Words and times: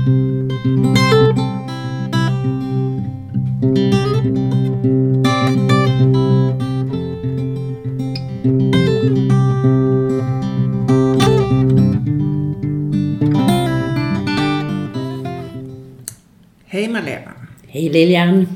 Hej 0.00 0.08
Malena. 16.88 17.30
Hej 17.68 17.88
Lilian. 17.88 18.46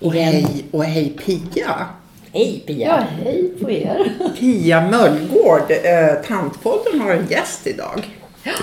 Och 0.00 0.14
Igen. 0.14 0.32
hej, 0.32 0.64
och 0.70 0.84
hej 0.84 1.16
Pia. 1.24 1.86
Hej 2.32 2.64
Pia. 2.66 2.86
Ja, 2.86 3.06
hej 3.24 3.52
på 3.60 3.70
er. 3.70 4.12
Pia 4.38 4.90
Möllgård, 4.90 5.70
eh, 5.70 6.22
Tantpodden 6.28 7.00
har 7.00 7.10
en 7.10 7.26
gäst 7.30 7.66
idag. 7.66 8.16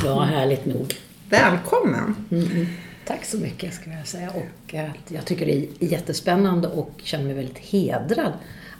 Ja, 0.06 0.20
härligt 0.22 0.66
nog. 0.66 0.94
Välkommen. 1.30 2.16
Tack 3.06 3.26
så 3.26 3.38
mycket 3.38 3.74
ska 3.74 3.90
jag 3.90 4.08
säga. 4.08 4.30
Och 4.30 4.76
eh, 4.76 4.90
jag 5.08 5.26
tycker 5.26 5.46
det 5.46 5.58
är 5.58 5.68
jättespännande 5.80 6.68
och 6.68 6.92
känner 7.04 7.26
mig 7.26 7.34
väldigt 7.34 7.58
hedrad 7.58 8.34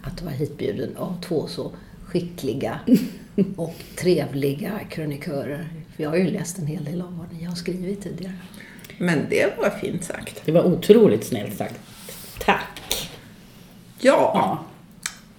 att 0.04 0.22
vara 0.22 0.34
hitbjuden 0.34 0.98
av 0.98 1.22
två 1.22 1.48
så 1.48 1.72
skickliga 2.06 2.80
och 3.56 3.76
trevliga 3.96 4.80
krönikörer. 4.90 5.68
För 5.96 6.04
jag 6.04 6.10
har 6.10 6.18
ju 6.18 6.32
läst 6.32 6.58
en 6.60 6.68
hel 6.68 6.84
del 6.84 7.02
av 7.02 7.18
vad 7.18 7.40
ni 7.40 7.46
har 7.46 7.56
skrivit 7.56 8.04
tidigare. 8.04 8.36
Men 8.98 9.20
det 9.30 9.58
var 9.58 9.70
fint 9.70 10.04
sagt. 10.04 10.42
Det 10.46 10.52
var 10.52 10.64
otroligt 10.64 11.26
snällt 11.26 11.58
sagt. 11.58 11.80
Tack. 12.40 13.10
Ja. 14.00 14.60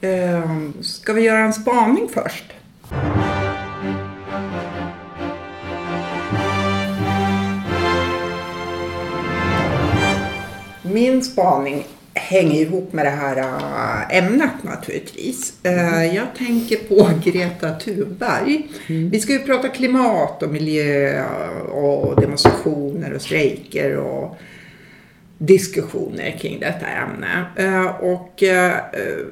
Eh, 0.00 0.50
ska 0.80 1.12
vi 1.12 1.22
göra 1.22 1.38
en 1.38 1.52
spaning 1.52 2.08
först? 2.14 2.44
Min 10.92 11.22
spaning 11.22 11.86
hänger 12.14 12.60
ihop 12.60 12.92
med 12.92 13.06
det 13.06 13.10
här 13.10 13.36
äh, 13.36 14.16
ämnet 14.18 14.50
naturligtvis. 14.62 15.54
Eh, 15.62 16.14
Jag 16.16 16.26
tänker 16.38 16.76
på 16.76 17.10
Greta 17.24 17.72
Thunberg. 17.78 18.68
Vi 18.86 19.20
ska 19.20 19.32
ju 19.32 19.38
prata 19.38 19.68
klimat 19.68 20.42
och 20.42 20.50
miljö 20.50 21.24
och 21.70 22.20
demonstrationer 22.20 23.12
och 23.14 23.22
strejker 23.22 23.96
och 23.96 24.36
diskussioner 25.38 26.36
kring 26.40 26.60
detta 26.60 26.86
ämne. 26.86 27.44
Eh, 27.56 27.86
Och 27.86 28.42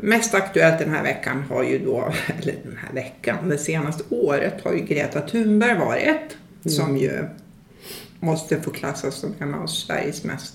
mest 0.01 0.35
aktuellt 0.35 0.79
den 0.79 0.91
här 0.91 1.03
veckan 1.03 1.45
har 1.51 1.63
ju 1.63 1.79
då, 1.79 1.99
eller 2.43 2.55
den 2.65 2.79
här 2.87 2.95
veckan, 2.95 3.49
det 3.49 3.59
senaste 3.59 4.05
året 4.11 4.55
har 4.65 4.73
ju 4.73 4.79
Greta 4.81 5.21
Thunberg 5.21 5.79
varit. 5.79 6.37
Som 6.65 6.97
ju 6.97 7.25
måste 8.21 8.61
få 8.61 8.71
klassas 8.71 9.15
som 9.15 9.35
en 9.39 9.55
av 9.55 9.67
Sveriges 9.67 10.25
mest 10.25 10.55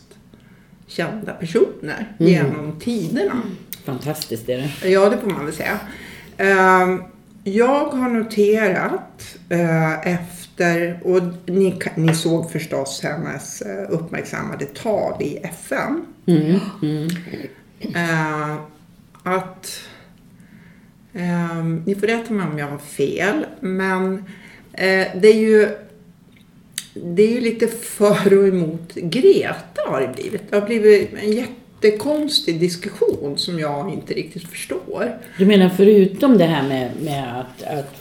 kända 0.88 1.34
personer 1.34 2.14
genom 2.18 2.80
tiderna. 2.80 3.42
Fantastiskt 3.86 4.50
är 4.50 4.58
det. 4.58 4.90
Ja, 4.90 5.10
det 5.10 5.18
får 5.18 5.30
man 5.30 5.46
väl 5.46 5.54
säga. 5.54 5.80
Eh, 6.38 6.96
Jag 7.44 7.86
har 7.86 8.10
noterat 8.10 9.38
eh, 9.50 10.08
efter, 10.08 11.00
och 11.04 11.22
ni, 11.46 11.80
ni 11.96 12.16
såg 12.16 12.52
förstås 12.52 13.02
hennes 13.04 13.62
eh, 13.62 13.86
uppmärksammade 13.90 14.66
tal 14.66 15.22
i 15.22 15.38
FN. 15.38 16.06
Mm. 16.28 16.60
Mm. 16.82 17.08
Eh, 17.96 18.56
att, 19.24 19.80
eh, 21.14 21.64
ni 21.86 21.96
får 21.96 22.08
rätta 22.08 22.34
mig 22.34 22.48
om 22.48 22.60
jag 22.60 22.68
har 22.68 22.78
fel, 22.78 23.46
men 23.60 24.14
eh, 24.74 25.08
det 25.22 25.28
är 25.28 25.40
ju 25.40 25.70
det 26.94 27.24
är 27.24 27.28
ju 27.32 27.42
lite 27.42 27.68
för 27.68 28.38
och 28.40 28.48
emot 28.48 28.94
Greta 28.96 29.82
har 29.88 30.02
det 30.02 30.08
blivit. 30.22 30.42
Det 30.50 30.56
har 30.60 30.66
blivit 30.68 31.10
en 31.24 31.32
jättekonstig 31.32 32.60
diskussion 32.60 33.34
som 33.38 33.60
jag 33.60 33.94
inte 33.94 34.14
riktigt 34.14 34.48
förstår. 34.48 35.18
Du 35.38 35.46
menar 35.46 35.70
förutom 35.70 36.38
det 36.38 36.46
här 36.46 36.68
med, 36.70 36.92
med 37.02 37.40
att, 37.40 37.64
att 37.80 37.94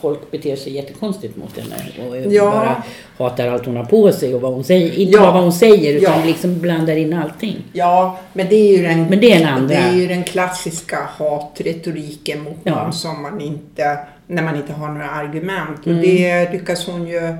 folk 0.00 0.30
beter 0.30 0.56
sig 0.56 0.72
jättekonstigt 0.72 1.36
mot 1.36 1.58
henne 1.58 2.08
och 2.08 2.32
Ja. 2.32 2.44
bara 2.50 2.82
hatar 3.28 3.46
allt 3.48 3.66
hon 3.66 3.76
har 3.76 3.84
på 3.84 4.12
sig 4.12 4.34
och 4.34 4.40
vad 4.40 4.52
hon 4.52 4.64
säger. 4.64 4.98
Inte 4.98 5.12
Ja. 5.12 5.20
bara 5.20 5.32
vad 5.32 5.42
hon 5.42 5.52
säger 5.52 5.94
utan 5.94 6.20
Ja. 6.20 6.26
liksom 6.26 6.58
blandar 6.60 6.96
in 6.96 7.12
allting. 7.14 7.56
Ja, 7.72 8.18
men 8.32 8.48
det 8.48 8.54
är 8.56 8.76
ju 8.76 8.82
den, 8.82 9.04
Men 9.06 9.20
det 9.20 9.32
är 9.32 9.38
den 9.38 9.48
andra. 9.48 9.68
det 9.68 9.74
är 9.76 9.92
ju 9.94 10.06
den 10.06 10.24
klassiska 10.24 10.98
hatretoriken 11.18 12.42
mot 12.42 12.56
Ja. 12.64 12.82
någon 12.82 12.92
som 12.92 13.22
man 13.22 13.40
inte, 13.40 13.98
när 14.26 14.42
man 14.42 14.56
inte 14.56 14.72
har 14.72 14.88
några 14.88 15.10
argument. 15.10 15.86
Mm. 15.86 15.98
Och 15.98 16.04
det 16.04 16.52
lyckas 16.52 16.86
hon 16.86 17.06
ju 17.06 17.34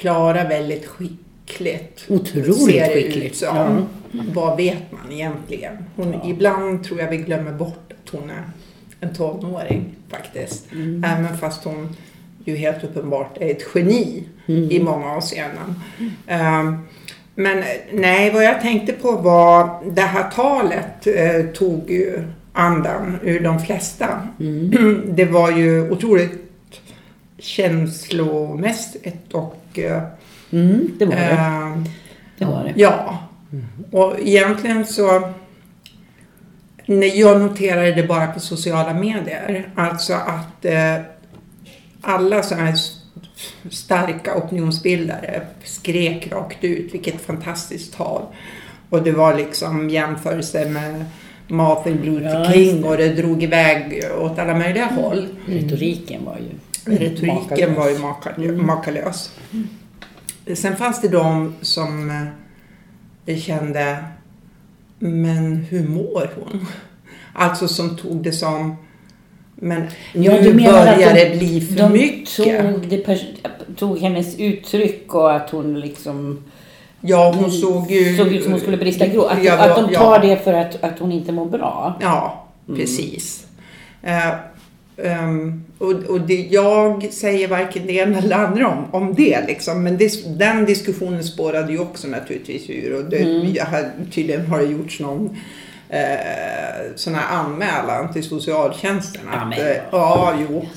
klara 0.00 0.48
väldigt 0.48 0.86
skickligt. 0.86 2.04
Otroligt 2.08 2.56
ser 2.64 2.94
skickligt. 2.94 3.26
Ut 3.32 3.36
som. 3.36 3.56
Ja. 3.56 3.76
Vad 4.34 4.56
vet 4.56 4.92
man 4.92 5.12
egentligen? 5.12 5.72
Hon, 5.96 6.12
Ja. 6.12 6.30
Ibland 6.30 6.84
tror 6.84 7.00
jag 7.00 7.10
vi 7.10 7.16
glömmer 7.16 7.52
bort 7.52 7.92
att 8.04 8.10
hon 8.10 8.30
är 8.30 8.42
en 9.00 9.14
tonåring 9.14 9.84
faktiskt. 10.10 10.72
Mm. 10.72 11.04
Även 11.04 11.38
fast 11.38 11.64
hon 11.64 11.96
ju 12.44 12.56
helt 12.56 12.84
uppenbart 12.84 13.36
är 13.40 13.50
ett 13.50 13.62
geni 13.74 14.24
Mm. 14.46 14.70
i 14.70 14.82
många 14.82 15.06
avseenden. 15.12 15.74
Ehm, 16.26 16.78
men 17.34 17.58
eh, 17.58 17.64
nej, 17.92 18.30
vad 18.30 18.44
jag 18.44 18.60
tänkte 18.60 18.92
på 18.92 19.12
var 19.12 19.82
det 19.90 20.00
här 20.02 20.30
talet 20.30 21.06
eh, 21.06 21.52
tog 21.54 21.90
ju 21.90 22.22
andan 22.52 23.18
ur 23.22 23.40
de 23.40 23.58
flesta. 23.60 24.28
Mm. 24.40 25.02
Det 25.16 25.24
var 25.24 25.50
ju 25.50 25.90
otroligt 25.90 26.39
känslomässigt 27.40 29.32
och 29.32 29.78
eh, 29.78 30.02
Mm, 30.52 30.90
det 30.98 31.04
var 31.04 31.14
det. 31.14 31.20
ehm, 31.20 31.84
det, 32.38 32.44
var 32.44 32.64
det. 32.64 32.72
Ja, 32.76 33.18
och 33.90 34.16
egentligen 34.20 34.86
så 34.86 35.32
när 36.86 37.18
jag 37.20 37.40
noterade 37.40 37.92
det 37.92 38.02
bara 38.02 38.26
på 38.26 38.40
sociala 38.40 38.94
medier. 38.94 39.68
Alltså 39.74 40.12
att 40.14 40.64
eh, 40.64 40.94
alla 42.00 42.42
sådana 42.42 42.66
här 42.66 42.76
starka 43.70 44.36
opinionsbildare 44.36 45.42
skrek 45.64 46.32
rakt 46.32 46.64
ut 46.64 46.94
vilket 46.94 47.20
fantastiskt 47.20 47.94
tal. 47.96 48.22
Och 48.90 49.02
det 49.02 49.12
var 49.12 49.34
liksom 49.36 49.90
jämförelse 49.90 50.68
med 50.68 51.04
Martin 51.48 51.96
Luther 52.02 52.52
King 52.52 52.84
och 52.84 52.96
det 52.96 53.08
drog 53.08 53.42
iväg 53.42 54.02
åt 54.18 54.38
alla 54.38 54.54
möjliga 54.54 54.86
håll. 54.86 55.28
Retoriken 55.46 56.24
var 56.24 56.36
ju 56.36 56.50
Retoriken 56.98 57.74
makalös. 57.74 57.76
var 57.78 57.88
ju 57.90 57.96
makalö- 57.98 58.62
makalös. 58.62 59.32
Sen 60.54 60.76
fanns 60.76 61.00
det 61.00 61.08
de 61.08 61.54
som 61.60 62.10
eh, 63.26 63.38
kände, 63.38 64.04
men 64.98 65.56
hur 65.56 65.88
mår 65.88 66.30
hon? 66.34 66.66
Alltså 67.32 67.68
som 67.68 67.96
tog 67.96 68.16
det 68.22 68.32
som, 68.32 68.76
men 69.54 69.86
Ja, 70.12 70.32
nu 70.40 70.52
börjar 70.54 71.14
de- 71.14 71.24
det 71.24 71.36
bli 71.38 71.60
för 71.60 71.76
De 71.76 71.92
mycket. 71.92 72.36
tog, 72.36 73.76
tog 73.76 73.98
hennes 73.98 74.38
uttryck 74.38 75.14
och 75.14 75.34
att 75.36 75.50
hon 75.50 75.80
liksom 75.80 76.44
Ja, 77.00 77.32
hon 77.36 77.50
såg 77.50 77.90
ju... 77.90 78.16
såg 78.16 78.26
ut 78.32 78.42
som 78.42 78.52
hon 78.52 78.60
skulle 78.60 78.76
brista 78.76 79.06
grå. 79.06 79.24
Att, 79.24 79.44
Ja, 79.44 79.58
att 79.58 79.76
de 79.76 79.92
ja. 79.92 79.98
tar 80.00 80.18
det 80.18 80.44
för 80.44 80.52
att, 80.52 80.82
att 80.84 80.98
hon 80.98 81.12
inte 81.12 81.32
mår 81.32 81.46
bra. 81.46 81.98
Ja, 82.00 82.46
precis. 82.66 83.46
Eh, 84.02 84.28
ehm, 85.04 85.64
och 85.78 85.90
och 85.90 86.20
det, 86.20 86.46
jag 86.50 87.08
säger 87.12 87.48
varken 87.48 87.86
det 87.86 87.92
ena 87.92 88.18
eller 88.18 88.36
andra 88.36 88.68
om, 88.68 88.84
om 88.90 89.14
det. 89.14 89.46
Liksom. 89.46 89.82
Men 89.82 89.96
det, 89.96 90.38
den 90.38 90.64
diskussionen 90.64 91.24
spårade 91.24 91.72
ju 91.72 91.78
också 91.78 92.08
naturligtvis 92.08 92.70
ur. 92.70 92.94
Och 92.94 93.04
det, 93.04 93.18
jag 93.54 93.64
har, 93.64 93.90
tydligen 94.12 94.46
har 94.46 94.58
det 94.58 94.64
gjorts 94.66 95.00
någon 95.00 95.36
eh, 95.88 96.94
sån 96.96 97.14
här 97.14 97.36
anmälan 97.36 98.12
till 98.12 98.24
socialtjänsten. 98.24 99.28
Att, 99.28 99.58
eh, 99.58 99.76
ja, 99.92 100.34
jo. 100.48 100.68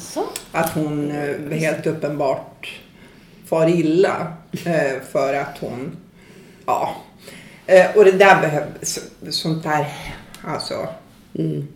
Att 0.52 0.70
hon 0.70 1.12
eh, 1.12 1.58
helt 1.58 1.88
uppenbart 1.88 2.80
far 3.46 3.70
illa 3.70 4.34
eh, 4.66 5.02
för 5.12 5.34
att 5.34 5.58
hon, 5.60 5.98
ja. 6.66 6.96
Eh, 7.66 7.86
och 7.96 8.06
det 8.06 8.12
där 8.12 8.42
behövs, 8.42 9.00
sånt 9.30 9.64
där, 9.64 9.86
alltså. 10.44 10.88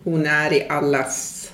Hon 0.03 0.25
är 0.25 0.53
i 0.53 0.67
allas, 0.69 1.49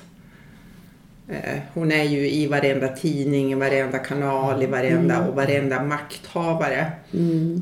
hon 1.73 1.91
är 1.91 2.03
ju 2.03 2.29
i 2.29 2.47
varenda 2.47 2.87
tidning, 2.87 3.51
i 3.51 3.55
varenda 3.55 3.97
kanal, 3.99 4.63
i 4.63 4.65
varenda 4.65 5.27
och 5.27 5.35
varenda 5.35 5.83
makthavare 5.83 6.91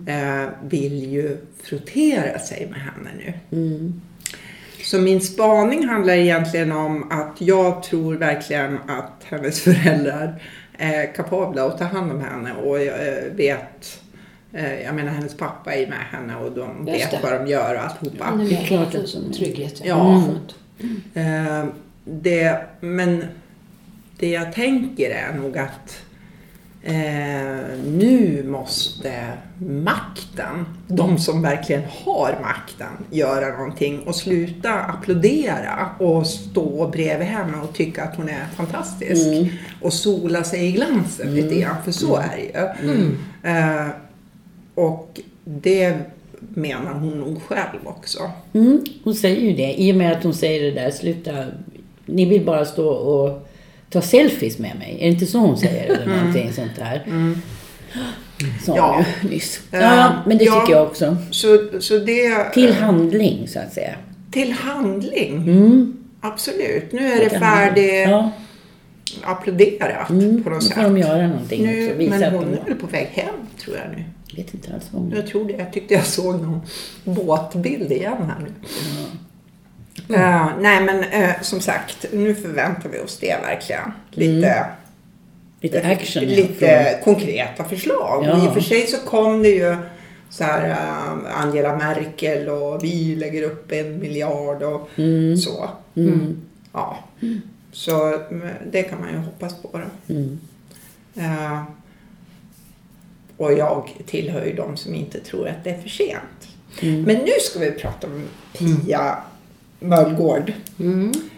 eh, 0.08 0.50
vill 0.64 1.12
ju 1.12 1.38
frottera 1.64 2.40
sig 2.40 2.68
med 2.72 2.80
henne 2.80 3.10
nu. 3.50 3.94
Så 4.84 4.98
min 5.02 5.22
spaning 5.22 5.88
handlar 5.88 6.14
egentligen 6.14 6.72
om 6.72 7.12
att 7.12 7.36
jag 7.42 7.84
tror 7.84 8.16
verkligen 8.16 8.78
att 8.88 9.24
hennes 9.24 9.62
föräldrar 9.62 10.44
är 10.78 11.14
kapabla 11.16 11.66
att 11.66 11.78
ta 11.78 11.84
hand 11.86 12.12
om 12.12 12.22
henne 12.22 12.54
och 12.54 12.82
jag 12.82 13.08
eh, 13.08 13.24
vet 13.36 14.02
eh, 14.54 14.82
jag 14.84 14.96
menar 14.96 15.12
hennes 15.12 15.38
pappa 15.38 15.74
är 15.74 15.88
med 15.88 15.98
henne 16.12 16.36
och 16.36 16.52
de 16.52 16.86
vet 16.86 17.24
vad 17.24 17.34
de 17.34 17.48
gör 17.48 17.76
och 17.76 17.82
alltihopa. 17.84 18.36
Nu 18.36 18.48
Det 18.48 18.56
är 18.56 18.66
klart 18.66 18.92
klart 18.92 19.04
att- 19.04 19.16
en 19.16 19.32
trygghet. 19.34 19.82
Ja. 19.86 20.24
Eh, 21.14 21.66
det, 22.06 22.62
men 22.80 23.26
det 24.22 24.30
jag 24.30 24.54
tänker 24.54 25.10
är 25.10 25.34
nog 25.34 25.58
att 25.58 26.02
eh, 26.84 27.78
nu 27.86 28.44
måste 28.48 29.14
makten, 29.58 30.66
de 30.88 31.18
som 31.18 31.42
verkligen 31.42 31.84
har 32.06 32.38
makten, 32.42 33.06
göra 33.12 33.58
någonting 33.58 34.00
och 34.00 34.16
sluta 34.16 34.74
applådera 34.74 35.90
och 36.00 36.28
stå 36.28 36.88
bredvid 36.88 37.28
henne 37.28 37.58
och 37.58 37.74
tycka 37.74 38.04
att 38.04 38.16
hon 38.16 38.30
är 38.30 38.46
fantastisk. 38.56 39.28
Och 39.82 39.94
sola 39.94 40.44
sig 40.44 40.68
i 40.68 40.72
glansen 40.72 41.36
lite 41.36 41.56
grann, 41.60 41.76
för 41.84 41.92
så 41.92 42.16
är 42.16 42.38
det 42.38 42.76
ju. 42.84 43.18
Eh, 43.52 43.88
och 44.76 45.20
det 45.44 45.98
menar 46.40 46.94
hon 46.94 47.20
nog 47.20 47.42
själv 47.42 47.80
också. 47.84 48.32
Mm, 48.54 48.84
hon 49.04 49.16
säger 49.16 49.42
ju 49.42 49.54
det. 49.54 49.82
I 49.82 49.92
och 49.92 49.96
med 49.96 50.12
att 50.12 50.24
hon 50.24 50.34
säger 50.34 50.64
det 50.64 50.82
där, 50.82 50.92
sluta, 50.92 51.46
ni 52.06 52.26
vill 52.26 52.46
bara 52.46 52.66
stå 52.66 52.88
och 52.90 53.48
ta 53.92 54.02
selfies 54.02 54.58
med 54.60 54.76
mig. 54.80 54.98
Är 55.00 55.06
det 55.06 55.12
inte 55.12 55.26
så 55.26 55.38
hon 55.38 55.58
säger? 55.58 55.86
Eller 55.96 56.06
någonting 56.18 56.54
sånt 56.54 56.76
där. 56.76 57.06
Sa 58.66 58.76
Ja. 58.78 59.06
ju 59.24 59.30
nyss. 59.30 59.62
Ja, 59.72 60.14
men 60.26 60.38
det 60.38 60.44
ja. 60.44 60.60
tycker 60.62 60.74
jag 60.74 60.88
också. 60.88 61.18
Så, 61.32 61.70
så 61.80 61.98
det... 61.98 62.54
Till 62.54 62.74
handling, 62.74 63.48
så 63.48 63.60
att 63.60 63.74
säga. 63.74 63.96
till 64.32 64.52
handling. 64.52 65.36
Mm. 65.38 65.98
Absolut. 66.22 66.92
Nu 66.92 67.12
är 67.14 67.20
det 67.20 67.30
färdigt 67.30 68.08
Ja, 68.10 68.32
applåderat 69.24 70.10
mm. 70.10 70.44
på 70.44 70.50
Nu 70.50 70.56
något 70.56 70.74
får 70.74 70.82
de 70.82 70.96
sätt. 70.96 71.10
göra 71.10 71.28
någonting 71.28 71.66
Nu, 71.66 71.86
också. 71.86 71.98
Visa 71.98 72.18
men 72.18 72.34
hon 72.34 72.54
är 72.54 72.66
väl 72.66 72.76
på 72.76 72.88
väg 72.88 73.08
hem 73.08 73.36
tror 73.64 73.78
jag 73.78 73.98
nu. 73.98 74.04
Jag 74.28 74.44
vet 74.44 74.54
inte 74.54 74.74
alls 74.74 74.84
vad 74.92 75.02
hon... 75.02 75.12
Jag 75.16 75.28
tror 75.28 75.48
det. 75.48 75.54
Jag 75.54 75.74
tyckte 75.74 75.94
jag 75.94 76.06
såg 76.06 76.42
någon 76.42 76.62
båtbild 77.04 77.92
igen 77.92 78.18
här 78.28 78.40
nu. 78.40 78.52
Eh, 80.10 80.48
nej 80.60 80.82
men 80.84 81.04
eh, 81.04 81.42
som 81.42 81.62
sagt, 81.62 82.06
nu 82.14 82.36
förväntar 82.36 82.90
vi 82.90 83.00
oss 83.00 83.18
det 83.20 83.36
verkligen. 83.42 83.92
Lite, 84.12 84.66
Lite 85.62 85.88
action. 85.88 86.24
ja, 86.24 86.30
lite 86.30 87.00
konkreta 87.04 87.64
förslag. 87.64 88.24
Ja. 88.26 88.32
Och 88.34 88.44
I 88.44 88.48
och 88.48 88.54
för 88.54 88.62
sig 88.62 88.88
så 88.88 88.98
kom 88.98 89.44
det 89.44 89.50
ju 89.50 89.76
så 90.30 90.44
här 90.44 90.70
eh, 90.70 91.42
Angela 91.42 91.76
Merkel 91.76 92.50
och 92.50 92.84
vi 92.84 93.16
lägger 93.16 93.44
upp 93.44 93.72
en 93.72 94.00
miljard 94.00 94.64
och 94.64 94.90
Mm. 94.96 95.38
så. 95.38 95.70
Ja. 96.74 96.98
Så 97.72 98.08
mm, 98.30 98.48
det 98.72 98.84
kan 98.84 99.00
man 99.00 99.10
ju 99.10 99.18
hoppas 99.18 99.56
på 99.62 99.70
då. 99.74 100.14
Mm. 100.14 100.40
Eh, 101.16 101.62
och 103.38 103.54
jag 103.54 103.90
tillhör 104.06 104.46
ju 104.46 104.54
de 104.54 104.78
som 104.78 104.96
inte 104.96 105.20
tror 105.20 105.48
att 105.48 105.64
det 105.64 105.70
är 105.70 105.82
för 105.82 105.90
sent. 105.90 106.48
Mm. 106.82 107.02
Men 107.04 107.16
nu 107.16 107.32
ska 107.42 107.60
vi 107.60 107.72
prata 107.72 108.08
om 108.08 108.24
Pia 108.58 109.18
Möllgård. 109.82 110.54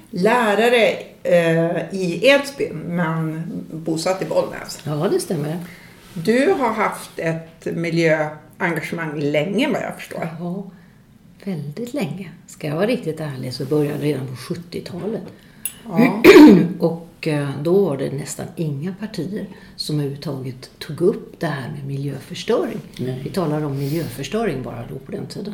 Lärare 0.09 0.97
eh, 1.23 1.93
i 1.93 2.19
Edsbyn 2.27 2.77
men 2.77 3.43
bosatt 3.71 4.21
i 4.21 4.25
Bollnäs. 4.25 4.79
Ja, 4.83 5.09
det 5.11 5.19
stämmer. 5.19 5.57
Du 6.13 6.55
har 6.59 6.73
haft 6.73 7.19
ett 7.19 7.65
miljöengagemang 7.65 9.19
länge 9.19 9.69
vad 9.69 9.81
jag 9.81 9.95
förstår. 9.95 10.29
Ja, 10.39 10.63
väldigt 11.43 11.93
länge. 11.93 12.31
Ska 12.47 12.67
jag 12.67 12.75
vara 12.75 12.87
riktigt 12.87 13.19
ärlig 13.19 13.53
så 13.53 13.65
började 13.65 13.95
jag 13.97 14.03
redan 14.03 14.27
på 14.27 14.33
70-talet. 14.33 15.23
Ja. 15.85 16.23
Och 16.79 17.27
eh, 17.27 17.49
då 17.61 17.85
var 17.85 17.97
det 17.97 18.11
nästan 18.11 18.45
inga 18.55 18.93
partier 18.93 19.47
som 19.75 19.95
överhuvudtaget 19.95 20.69
tog 20.79 21.01
upp 21.01 21.39
det 21.39 21.47
här 21.47 21.71
med 21.71 21.87
miljöförstöring. 21.87 22.79
Nej. 22.97 23.21
Vi 23.23 23.29
talar 23.29 23.65
om 23.65 23.77
miljöförstöring 23.77 24.63
bara 24.63 24.85
då 24.89 24.99
på 24.99 25.11
den 25.11 25.25
tiden. 25.27 25.53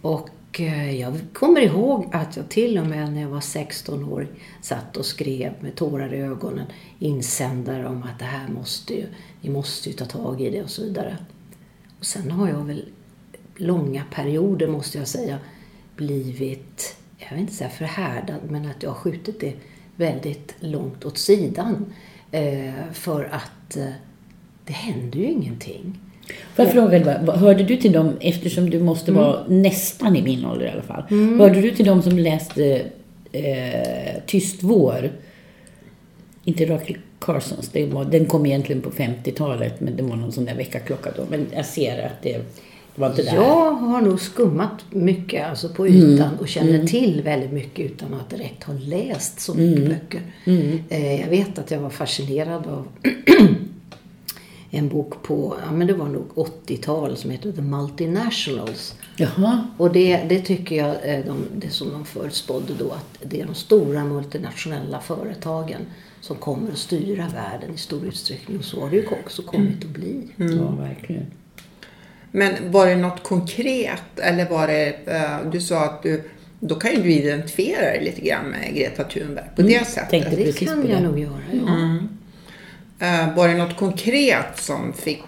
Och 0.00 0.28
och 0.54 0.60
eh, 0.60 1.00
jag 1.00 1.20
kommer 1.32 1.60
ihåg 1.60 2.08
att 2.12 2.36
jag 2.36 2.48
till 2.48 2.78
och 2.78 2.86
med 2.86 3.12
när 3.12 3.20
jag 3.20 3.28
var 3.28 3.40
16 3.40 4.04
år 4.04 4.28
satt 4.62 4.96
och 4.96 5.06
skrev 5.06 5.52
med 5.60 5.74
tårar 5.74 6.14
i 6.14 6.20
ögonen 6.20 6.66
insändare 6.98 7.86
om 7.88 8.02
att 8.02 8.18
det 8.18 8.24
här 8.24 8.48
måste 8.48 8.94
ju, 8.94 9.06
vi 9.40 9.50
måste 9.50 9.88
ju 9.88 9.96
ta 9.96 10.04
tag 10.04 10.40
i 10.40 10.50
det 10.50 10.62
och 10.62 10.70
så 10.70 10.82
vidare. 10.82 11.16
Och 11.98 12.06
sen 12.06 12.30
har 12.30 12.48
jag 12.48 12.64
väl 12.64 12.88
långa 13.56 14.04
perioder 14.10 14.68
måste 14.68 14.98
jag 14.98 15.08
säga 15.08 15.38
blivit, 15.96 16.96
jag 17.18 17.30
vill 17.30 17.40
inte 17.40 17.54
säga 17.54 17.70
förhärdad, 17.70 18.40
men 18.48 18.66
att 18.66 18.82
jag 18.82 18.90
har 18.90 18.96
skjutit 18.96 19.40
det 19.40 19.54
väldigt 19.96 20.54
långt 20.60 21.04
åt 21.04 21.18
sidan. 21.18 21.94
Eh, 22.30 22.92
för 22.92 23.24
att 23.24 23.76
eh, 23.76 23.92
det 24.64 24.72
händer 24.72 25.18
ju 25.18 25.24
ingenting. 25.24 26.00
Får 26.54 26.64
jag 26.64 26.72
fråga 26.72 27.20
bara, 27.26 27.36
hörde 27.36 27.64
du 27.64 27.76
till 27.76 27.92
dem, 27.92 28.12
eftersom 28.20 28.70
du 28.70 28.80
måste 28.80 29.12
vara 29.12 29.38
nästan 29.48 30.16
i 30.16 30.22
min 30.22 30.44
ålder 30.44 30.66
i 30.66 30.70
alla 30.70 30.82
fall, 30.82 31.02
hörde 31.38 31.60
du 31.60 31.70
till 31.70 31.86
dem 31.86 32.02
som 32.02 32.18
läste 32.18 32.82
eh, 33.32 34.22
Tyst 34.26 34.62
vår? 34.62 35.10
Inte 36.44 36.64
Rachel 36.64 36.96
Carsons, 37.18 37.68
det 37.68 37.86
var, 37.86 38.04
den 38.04 38.26
kom 38.26 38.46
egentligen 38.46 38.82
på 38.82 38.90
50-talet, 38.90 39.80
men 39.80 39.96
det 39.96 40.02
var 40.02 40.16
någon 40.16 40.32
sån 40.32 40.44
där 40.44 40.54
väckarklocka 40.54 41.10
då. 41.16 41.22
Men 41.30 41.46
jag 41.54 41.66
ser 41.66 42.06
att 42.06 42.22
det 42.22 42.40
var 42.94 43.10
inte 43.10 43.22
där. 43.22 43.34
Jag 43.34 43.70
har 43.72 44.00
nog 44.00 44.20
skummat 44.20 44.84
mycket 44.90 45.46
alltså 45.50 45.68
på 45.68 45.88
ytan 45.88 46.38
och 46.40 46.48
känner 46.48 46.86
till 46.86 47.22
väldigt 47.24 47.52
mycket 47.52 47.86
utan 47.92 48.14
att 48.14 48.30
direkt 48.30 48.64
ha 48.64 48.74
läst 48.74 49.40
så 49.40 49.54
mycket 49.54 49.84
böcker. 49.88 50.20
Eh, 50.88 51.20
jag 51.20 51.28
vet 51.28 51.58
att 51.58 51.70
jag 51.70 51.80
var 51.80 51.90
fascinerad 51.90 52.66
av 52.66 52.86
en 54.76 54.88
bok 54.88 55.22
på, 55.22 55.56
ja 55.66 55.72
men 55.72 55.86
det 55.86 55.92
var 55.94 56.08
nog 56.08 56.28
80-tal 56.34 57.16
som 57.16 57.30
heter 57.30 57.52
The 57.52 57.62
Multinationals. 57.62 58.94
Jaha. 59.16 59.66
Och 59.76 59.92
det, 59.92 60.16
det 60.28 60.40
tycker 60.40 60.76
jag 60.76 60.96
är 61.02 61.24
de, 61.24 61.46
det 61.56 61.70
som 61.70 61.90
de 61.92 62.04
förutspådde 62.04 62.72
då 62.78 62.90
att 62.90 63.18
det 63.22 63.40
är 63.40 63.46
de 63.46 63.54
stora 63.54 64.04
multinationella 64.04 65.00
företagen 65.00 65.80
som 66.20 66.36
kommer 66.36 66.70
att 66.72 66.78
styra 66.78 67.28
världen 67.34 67.74
i 67.74 67.78
stor 67.78 68.06
utsträckning. 68.06 68.58
Och 68.58 68.64
så 68.64 68.80
har 68.80 68.90
det 68.90 68.96
ju 68.96 69.06
också 69.06 69.42
kommit 69.42 69.84
att 69.84 69.90
bli. 69.90 70.22
Ja, 70.36 70.70
verkligen. 70.70 71.26
Men 72.30 72.72
var 72.72 72.86
det 72.86 72.96
något 72.96 73.22
konkret 73.22 74.02
eller 74.18 74.48
var 74.50 74.66
det, 74.66 74.94
eh, 75.06 75.50
du 75.52 75.60
sa 75.60 75.84
att 75.84 76.02
du, 76.02 76.22
då 76.60 76.74
kan 76.74 76.90
ju 76.96 77.02
du 77.02 77.12
identifiera 77.12 77.80
dig 77.80 78.04
lite 78.04 78.20
grann 78.20 78.44
med 78.46 78.74
Greta 78.74 79.04
Thunberg 79.04 79.46
på 79.56 79.62
det 79.62 79.86
sättet. 79.86 80.10
tänkte 80.10 80.36
Det 80.36 80.52
kan 80.52 80.88
jag 80.90 81.02
det. 81.02 81.08
nog 81.08 81.18
göra, 81.18 81.40
ja. 81.52 81.58
Eh, 81.68 81.96
Var 83.36 83.48
det 83.48 83.54
något 83.54 83.76
konkret 83.76 84.58
som 84.60 84.92
fick 84.92 85.22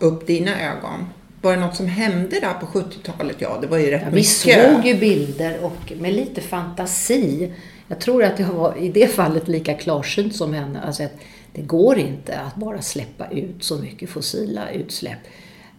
upp 0.00 0.26
dina 0.26 0.60
ögon? 0.60 1.06
Var 1.42 1.54
det 1.54 1.60
något 1.60 1.76
som 1.76 1.86
hände 1.86 2.40
där 2.40 2.54
på 2.54 2.66
70-talet? 2.66 3.36
Ja, 3.38 3.58
det 3.60 3.66
var 3.66 3.78
ju 3.78 3.90
rätt 3.90 4.02
Ja, 4.02 4.08
vi 4.10 4.14
mycket. 4.16 4.74
såg 4.74 4.84
ju 4.86 4.94
bilder 4.94 5.58
och 5.64 5.92
med 6.00 6.14
lite 6.14 6.40
fantasi. 6.40 7.52
Jag 7.88 8.00
tror 8.00 8.24
att 8.24 8.38
jag 8.38 8.46
var 8.46 8.76
i 8.78 8.88
det 8.88 9.06
fallet 9.06 9.48
lika 9.48 9.74
klarsynt 9.74 10.36
som 10.36 10.54
henne. 10.54 10.80
Alltså 10.80 11.02
att 11.02 11.14
det 11.52 11.62
går 11.62 11.98
inte 11.98 12.38
att 12.38 12.54
bara 12.56 12.82
släppa 12.82 13.28
ut 13.30 13.64
så 13.64 13.76
mycket 13.78 14.10
fossila 14.10 14.70
utsläpp 14.70 15.18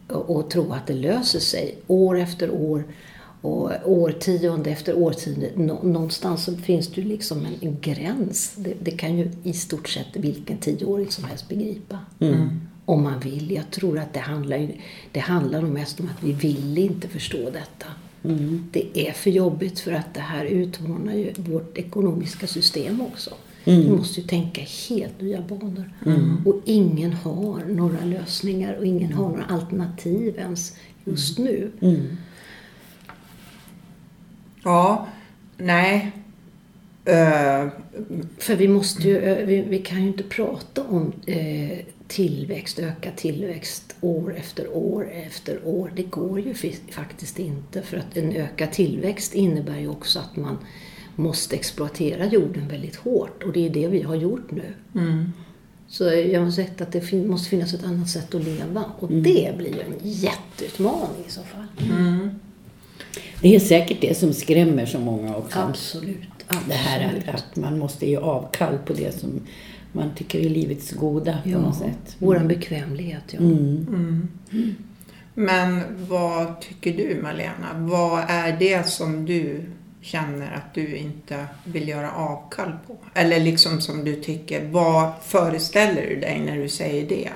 och, 0.08 0.36
och 0.36 0.50
tro 0.50 0.74
att 0.74 0.88
det 0.88 0.94
löser 0.94 1.40
sig 1.40 1.76
år 1.88 2.20
efter 2.20 2.52
år 2.52 2.84
och 3.46 3.72
årtionde 3.86 4.70
efter 4.70 4.98
årtionde. 4.98 5.50
Nå, 5.56 5.84
någonstans 5.84 6.44
så 6.44 6.58
finns 6.58 6.88
det 6.88 7.02
ju 7.02 7.08
liksom 7.08 7.46
en, 7.46 7.54
en 7.62 7.78
gräns. 7.82 8.54
Det, 8.58 8.74
det 8.84 8.92
kan 8.92 9.18
ju 9.18 9.32
i 9.44 9.54
stort 9.54 9.90
sett 9.90 10.16
vilken 10.16 10.58
tioåring 10.58 11.12
som 11.12 11.24
helst 11.24 11.50
begripa. 11.50 12.00
Om 12.86 13.04
man 13.04 13.20
vill. 13.20 13.52
Jag 13.52 13.72
tror 13.72 14.00
att 14.00 14.14
det 14.14 14.20
handlar, 14.20 14.72
det 15.12 15.20
handlar 15.20 15.62
mest 15.62 16.00
om 16.00 16.06
att 16.06 16.24
vi 16.24 16.34
vill 16.34 16.78
inte 16.78 17.08
förstå 17.08 17.38
detta. 17.38 17.88
Det 18.72 19.08
är 19.08 19.12
för 19.12 19.30
jobbigt 19.30 19.80
för 19.80 19.92
att 19.92 20.14
det 20.14 20.20
här 20.20 20.46
utmanar 20.46 21.14
ju 21.14 21.34
vårt 21.38 21.78
ekonomiska 21.78 22.48
system 22.48 23.02
också. 23.02 23.32
Vi 23.64 23.90
måste 23.90 24.22
ju 24.22 24.28
tänka 24.28 24.62
helt 24.90 25.22
nya 25.22 25.42
banor. 25.42 25.94
Och 26.46 26.62
ingen 26.66 27.14
har 27.14 27.66
några 27.66 28.06
lösningar 28.06 28.74
och 28.74 28.86
ingen 28.86 29.14
har 29.14 29.30
några 29.30 29.46
alternativ 29.46 30.36
ens 30.38 30.76
just 31.06 31.38
nu. 31.40 31.72
Ja, 34.66 35.08
nej. 35.58 36.12
Eh, 37.06 37.68
För 38.38 38.56
vi 38.56 38.68
måste 38.68 39.02
ju, 39.04 39.18
eh, 39.18 39.46
vi, 39.46 39.62
vi 39.62 39.80
kan 39.80 40.02
ju 40.02 40.08
inte 40.08 40.24
prata 40.24 40.84
om 40.84 41.14
eh, 41.26 41.78
tillväxt, 42.08 42.80
ökad 42.80 43.16
tillväxt 43.16 43.96
år 44.02 44.36
efter 44.38 44.68
år 44.76 45.10
efter 45.12 45.60
år. 45.68 45.92
Det 45.96 46.04
går 46.04 46.40
ju 46.40 46.54
faktiskt 46.92 47.40
inte 47.40 47.82
för 47.82 47.98
att 47.98 48.18
en 48.18 48.32
ökad 48.32 48.72
tillväxt 48.72 49.36
innebär 49.36 49.80
ju 49.80 49.88
också 49.88 50.20
att 50.20 50.36
man 50.36 50.58
måste 51.16 51.56
exploatera 51.56 52.26
jorden 52.26 52.68
väldigt 52.68 52.96
hårt 52.96 53.44
och 53.44 53.54
det 53.54 53.66
är 53.66 53.70
det 53.70 53.88
vi 53.88 54.02
har 54.02 54.16
gjort 54.16 54.52
nu. 54.52 54.74
Så 55.88 56.04
jag 56.04 56.42
har 56.42 56.52
sett 56.52 56.82
att 56.82 56.92
det 56.92 57.14
måste 57.14 57.50
finnas 57.50 57.74
ett 57.74 57.84
annat 57.84 58.10
sätt 58.10 58.36
att 58.36 58.44
leva 58.44 58.84
och 59.00 59.12
det 59.12 59.58
blir 59.58 59.74
ju 59.76 59.82
en 59.82 59.96
jätteutmaning 60.02 61.24
i 61.28 61.32
så 61.32 61.42
fall. 61.44 61.66
Det 63.42 63.56
är 63.56 63.60
säkert 63.60 64.02
det 64.02 64.18
som 64.18 64.34
skrämmer 64.34 64.86
så 64.86 65.00
många 65.00 65.36
också. 65.36 65.60
Absolut. 65.60 66.18
Det 66.68 66.74
här 66.74 67.06
absolut. 67.06 67.30
att, 67.30 67.36
att 67.36 67.56
man 67.56 67.80
måste 67.80 68.10
ge 68.10 68.18
avkall 68.18 68.78
på 68.86 68.94
det 68.94 69.20
som 69.20 69.42
man 69.92 70.10
tycker 70.16 70.40
är 70.40 70.50
livets 70.50 70.92
goda 70.92 71.38
på 71.44 71.50
Ja, 71.50 71.58
något 71.58 71.76
sätt. 71.78 72.16
våran 72.20 72.48
bekvämlighet, 72.48 73.24
ja. 73.32 73.40
men 75.34 75.82
vad 76.10 76.62
tycker 76.62 76.94
du 76.98 77.20
Malena? 77.24 77.68
Vad 77.76 78.24
är 78.28 78.56
det 78.60 78.88
som 78.88 79.26
du 79.26 79.62
känner 80.02 80.54
att 80.56 80.74
du 80.74 80.96
inte 80.98 81.46
vill 81.66 81.88
göra 81.88 82.12
avkall 82.12 82.72
på? 82.88 82.98
Eller 83.14 83.40
liksom 83.40 83.82
som 83.82 84.06
du 84.06 84.16
tycker, 84.16 84.68
vad 84.68 85.12
föreställer 85.24 86.02
du 86.10 86.16
dig 86.16 86.40
när 86.46 86.58
du 86.58 86.70
säger 86.70 87.10
det? 87.10 87.30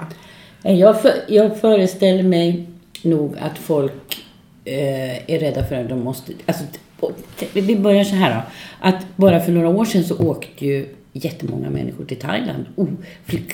Jag, 0.72 1.02
för, 1.02 1.12
jag 1.28 1.60
föreställer 1.60 2.24
mig 2.24 2.68
nog 3.04 3.38
att 3.38 3.58
folk 3.58 4.26
eh, 4.70 5.34
är 5.36 5.40
rädda 5.40 5.64
för 5.64 5.76
att 5.76 5.90
de 5.90 6.00
måste... 6.00 6.34
Alltså, 6.46 6.64
vi 7.54 7.76
börjar 7.76 8.04
så 8.04 8.16
här 8.16 8.36
då. 8.36 8.42
Att 8.80 9.06
bara 9.16 9.40
för 9.40 9.52
några 9.52 9.70
år 9.70 9.86
sedan 9.86 10.04
så 10.04 10.18
åkte 10.18 10.66
ju 10.66 10.96
jättemånga 11.14 11.70
människor 11.70 12.06
till 12.06 12.18
Thailand. 12.18 12.66
Oh, 12.76 12.88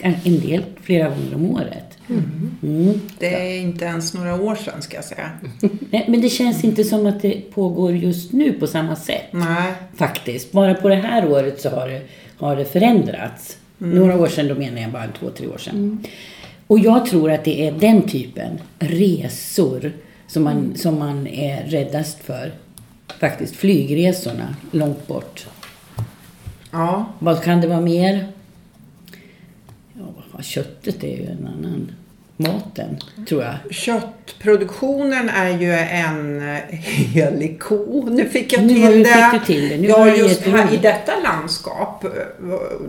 en 0.02 0.40
del 0.40 0.64
flera 0.82 1.10
gånger 1.10 1.36
om 1.36 1.52
året. 1.52 1.98
Mm. 2.10 2.58
Mm. 2.64 3.02
Det 3.20 3.34
är 3.36 3.60
inte 3.60 3.86
ens 3.86 4.14
några 4.14 4.42
år 4.42 4.56
sedan 4.56 4.82
ska 4.82 4.96
jag 4.96 5.06
säga. 5.06 5.30
Nej, 5.90 6.06
men 6.08 6.22
det 6.22 6.30
känns 6.30 6.64
inte 6.64 6.84
som 6.84 7.06
att 7.06 7.22
det 7.22 7.52
pågår 7.54 7.96
just 7.96 8.34
nu 8.34 8.54
på 8.54 8.68
samma 8.68 8.96
sätt. 8.96 9.26
Nej. 9.32 9.74
Faktiskt. 9.96 10.52
Bara 10.52 10.74
på 10.74 10.90
det 10.90 10.96
här 10.96 11.32
året 11.32 11.62
så 11.62 11.70
har 11.70 11.88
det, 11.88 12.02
har 12.38 12.56
det 12.56 12.66
förändrats. 12.66 13.58
Mm. 13.82 13.98
Några 13.98 14.20
år 14.20 14.28
sedan, 14.28 14.48
då 14.48 14.56
menar 14.56 14.82
jag 14.82 14.92
bara 14.92 15.08
två, 15.20 15.30
tre 15.30 15.48
år 15.48 15.58
sedan. 15.58 15.76
Mm. 15.76 16.04
Och 16.68 16.80
jag 16.80 17.06
tror 17.06 17.32
att 17.32 17.46
det 17.46 17.68
är 17.68 17.72
den 17.72 18.02
typen 18.02 18.60
resor 18.80 19.92
som 20.36 20.44
man, 20.44 20.58
mm. 20.58 20.76
som 20.76 21.00
man 21.00 21.28
är 21.28 21.64
räddast 21.64 22.20
för. 22.24 22.54
Faktiskt 23.20 23.56
flygresorna 23.56 24.56
långt 24.72 25.08
bort. 25.08 25.48
Ja. 26.72 27.06
Vad 27.20 27.44
kan 27.44 27.62
det 27.62 27.68
vara 27.68 27.82
mer? 27.82 28.28
Ja, 29.94 30.42
köttet 30.42 31.04
är 31.04 31.18
ju 31.18 31.26
en 31.26 31.48
annan. 31.48 31.92
Maten, 32.38 32.98
tror 33.28 33.44
jag. 33.44 33.74
Köttproduktionen 33.74 35.30
är 35.30 35.60
ju 35.60 35.74
en 35.74 36.42
helig 36.70 37.60
ko. 37.60 38.10
Nu 38.10 38.30
fick 38.30 38.54
jag 38.54 38.68
till 38.68 38.82
nu 38.82 39.04
det. 39.04 39.30
Fick 39.32 39.46
till 39.46 39.70
det. 39.70 39.78
Nu 39.78 39.88
ja, 39.88 40.16
just 40.16 40.42
här, 40.42 40.74
i 40.74 40.78
detta 40.78 41.12
landskap, 41.24 42.06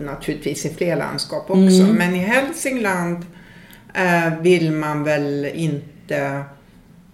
naturligtvis 0.01 0.65
i 0.65 0.69
fler 0.69 0.95
landskap 0.95 1.49
också, 1.49 1.81
mm. 1.81 1.95
men 1.95 2.15
i 2.15 2.19
Hälsingland 2.19 3.25
eh, 3.93 4.41
vill 4.41 4.71
man 4.71 5.03
väl 5.03 5.45
inte, 5.53 6.43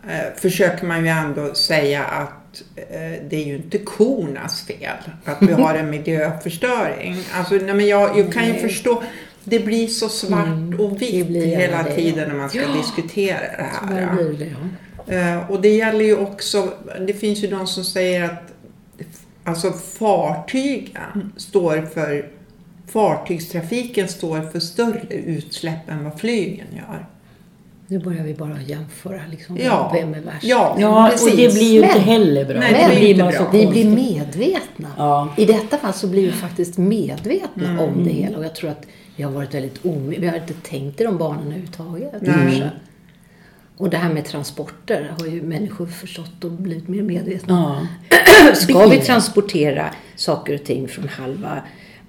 eh, 0.07 0.35
försöker 0.35 0.85
man 0.85 1.05
ju 1.05 1.11
ändå 1.11 1.55
säga 1.55 2.03
att 2.03 2.63
eh, 2.75 3.23
det 3.29 3.35
är 3.35 3.45
ju 3.45 3.55
inte 3.55 3.77
kornas 3.77 4.61
fel 4.61 4.97
att 5.25 5.41
vi 5.41 5.53
har 5.53 5.75
en 5.75 5.89
miljöförstöring. 5.89 7.17
Alltså, 7.33 7.55
nej, 7.55 7.73
men 7.73 7.87
jag, 7.87 8.19
jag 8.19 8.33
kan 8.33 8.47
ju 8.47 8.53
förstå, 8.53 9.03
det 9.43 9.59
blir 9.59 9.87
så 9.87 10.09
svart 10.09 10.47
mm, 10.47 10.79
och 10.79 11.01
vitt 11.01 11.27
hela 11.29 11.83
det, 11.83 11.95
tiden 11.95 12.29
när 12.29 12.35
man 12.35 12.49
ska 12.49 12.61
ja. 12.61 12.73
diskutera 12.77 13.39
det 13.57 13.69
här. 13.71 14.17
Det 14.17 14.33
det, 14.33 14.51
ja. 15.05 15.35
uh, 15.35 15.51
och 15.51 15.61
det 15.61 15.69
gäller 15.75 16.05
ju 16.05 16.15
också, 16.15 16.73
det 17.07 17.13
finns 17.13 17.43
ju 17.43 17.47
de 17.47 17.67
som 17.67 17.83
säger 17.83 18.23
att 18.23 18.53
alltså 19.43 19.71
fartygen 19.71 21.33
står 21.37 21.81
för, 21.81 22.29
fartygstrafiken 22.87 24.07
står 24.07 24.41
för 24.51 24.59
större 24.59 25.01
utsläpp 25.09 25.89
än 25.89 26.03
vad 26.03 26.19
flygen 26.19 26.67
gör. 26.75 27.05
Nu 27.93 27.99
börjar 27.99 28.23
vi 28.23 28.33
bara 28.33 28.61
jämföra 28.61 29.21
liksom, 29.31 29.57
ja. 29.57 29.91
vem 29.93 30.13
är 30.13 30.19
värst. 30.21 30.43
Ja, 30.43 30.77
ja 30.79 31.11
och 31.11 31.29
det 31.29 31.53
blir 31.53 31.73
ju 31.73 31.81
men, 31.81 31.89
inte 31.89 32.01
heller 32.01 32.45
bra. 32.45 32.59
Nej, 32.59 32.85
det 32.89 32.95
blir 32.95 33.09
inte 33.09 33.37
bra. 33.37 33.49
vi 33.51 33.67
blir 33.67 33.89
medvetna. 33.89 34.87
Ja. 34.97 35.33
I 35.37 35.45
detta 35.45 35.77
fall 35.77 35.93
så 35.93 36.07
blir 36.07 36.21
vi 36.21 36.31
faktiskt 36.31 36.77
medvetna 36.77 37.67
mm. 37.69 37.79
om 37.79 38.03
det 38.03 38.09
hela 38.09 38.37
och 38.37 38.45
jag 38.45 38.55
tror 38.55 38.69
att 38.69 38.85
vi 39.15 39.23
har 39.23 39.31
varit 39.31 39.53
väldigt 39.53 39.85
om... 39.85 40.09
Vi 40.09 40.27
har 40.27 40.35
inte 40.35 40.53
tänkt 40.53 41.01
i 41.01 41.03
de 41.03 41.17
banorna 41.17 41.41
överhuvudtaget. 41.41 42.21
Mm. 42.21 42.67
Och 43.77 43.89
det 43.89 43.97
här 43.97 44.13
med 44.13 44.25
transporter 44.25 45.13
har 45.19 45.27
ju 45.27 45.41
människor 45.41 45.85
förstått 45.85 46.43
och 46.43 46.51
blivit 46.51 46.87
mer 46.87 47.01
medvetna 47.01 47.87
ja. 48.09 48.55
Ska 48.55 48.87
vi 48.87 48.99
transportera 48.99 49.89
saker 50.15 50.53
och 50.53 50.63
ting 50.63 50.87
från 50.87 51.07
halva 51.07 51.61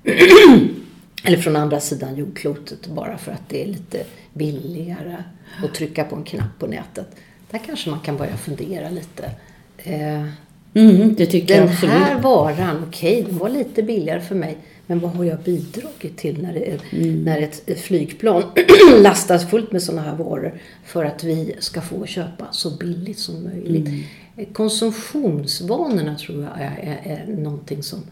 eller 1.24 1.36
från 1.36 1.56
andra 1.56 1.80
sidan 1.80 2.16
jordklotet 2.16 2.86
bara 2.86 3.18
för 3.18 3.32
att 3.32 3.48
det 3.48 3.62
är 3.62 3.66
lite 3.66 4.04
billigare 4.32 5.16
att 5.64 5.74
trycka 5.74 6.04
på 6.04 6.16
en 6.16 6.24
knapp 6.24 6.58
på 6.58 6.66
nätet. 6.66 7.06
Där 7.50 7.58
kanske 7.66 7.90
man 7.90 8.00
kan 8.00 8.16
börja 8.16 8.36
fundera 8.36 8.90
lite. 8.90 9.30
Eh, 9.78 10.26
mm, 10.74 11.14
det 11.14 11.26
tycker 11.26 11.54
den 11.54 11.68
jag 11.68 11.80
Den 11.80 11.90
här 11.90 12.20
varan, 12.20 12.84
okej, 12.88 13.20
okay, 13.20 13.30
den 13.30 13.38
var 13.38 13.48
lite 13.48 13.82
billigare 13.82 14.20
för 14.20 14.34
mig. 14.34 14.58
Men 14.86 15.00
vad 15.00 15.10
har 15.10 15.24
jag 15.24 15.38
bidragit 15.38 16.16
till 16.16 16.42
när, 16.42 16.54
det, 16.54 16.78
mm. 16.92 17.22
när 17.24 17.38
ett 17.38 17.80
flygplan 17.80 18.42
lastas 19.02 19.50
fullt 19.50 19.72
med 19.72 19.82
sådana 19.82 20.02
här 20.02 20.16
varor 20.16 20.60
för 20.84 21.04
att 21.04 21.24
vi 21.24 21.54
ska 21.58 21.80
få 21.80 22.06
köpa 22.06 22.46
så 22.50 22.70
billigt 22.70 23.18
som 23.18 23.44
möjligt. 23.44 23.88
Mm. 23.88 24.52
Konsumtionsvanorna 24.52 26.14
tror 26.14 26.42
jag 26.42 26.60
är, 26.60 27.00
är, 27.04 27.22
är 27.28 27.36
någonting 27.36 27.82
som 27.82 28.02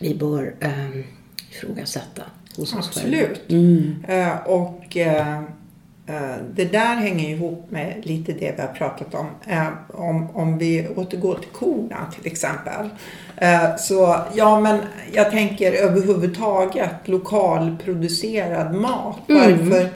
vi 0.00 0.14
bör 0.14 0.54
eh, 0.60 1.04
ifrågasätta 1.54 2.22
hos 2.56 2.74
oss 2.74 2.86
Absolut. 2.88 3.50
Mm. 3.50 4.04
Uh, 4.08 4.36
och 4.46 4.96
uh, 4.96 5.40
uh, 6.10 6.36
det 6.54 6.64
där 6.64 6.96
hänger 6.96 7.28
ihop 7.28 7.66
med 7.70 8.00
lite 8.02 8.32
det 8.32 8.54
vi 8.56 8.62
har 8.62 8.68
pratat 8.68 9.14
om. 9.14 9.26
om. 9.88 10.30
Om 10.30 10.58
vi 10.58 10.88
återgår 10.96 11.34
till 11.34 11.50
korna 11.52 12.12
till 12.16 12.32
exempel. 12.32 12.88
så 13.78 14.16
ja, 14.34 14.60
men 14.60 14.80
jag 15.12 15.30
tänker 15.30 15.72
överhuvudtaget 15.72 17.08
lokalproducerad 17.08 18.74
mat. 18.74 19.28
Mm. 19.28 19.68
Varför, 19.68 19.88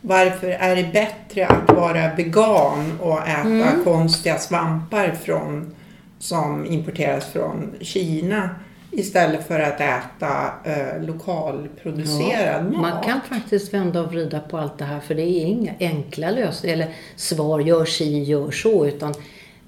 varför 0.00 0.48
är 0.48 0.76
det 0.76 0.92
bättre 0.92 1.46
att 1.46 1.76
vara 1.76 2.14
vegan 2.14 2.98
och 3.00 3.28
äta 3.28 3.40
mm. 3.40 3.84
konstiga 3.84 4.38
svampar 4.38 5.18
från, 5.24 5.74
som 6.18 6.66
importeras 6.66 7.26
från 7.26 7.74
Kina? 7.80 8.50
Istället 8.92 9.46
för 9.48 9.60
att 9.60 9.80
äta 9.80 10.52
eh, 10.64 11.02
lokalproducerad 11.02 12.64
ja, 12.64 12.70
mat. 12.70 12.80
Man 12.80 13.02
kan 13.02 13.20
faktiskt 13.28 13.74
vända 13.74 14.00
och 14.00 14.12
vrida 14.12 14.40
på 14.40 14.58
allt 14.58 14.78
det 14.78 14.84
här 14.84 15.00
för 15.00 15.14
det 15.14 15.22
är 15.22 15.46
inga 15.46 15.72
enkla 15.80 16.30
lösningar 16.30 16.74
eller 16.74 16.88
svar, 17.16 17.60
gör 17.60 17.84
si, 17.84 18.22
gör 18.22 18.50
så. 18.50 18.86
Utan 18.86 19.14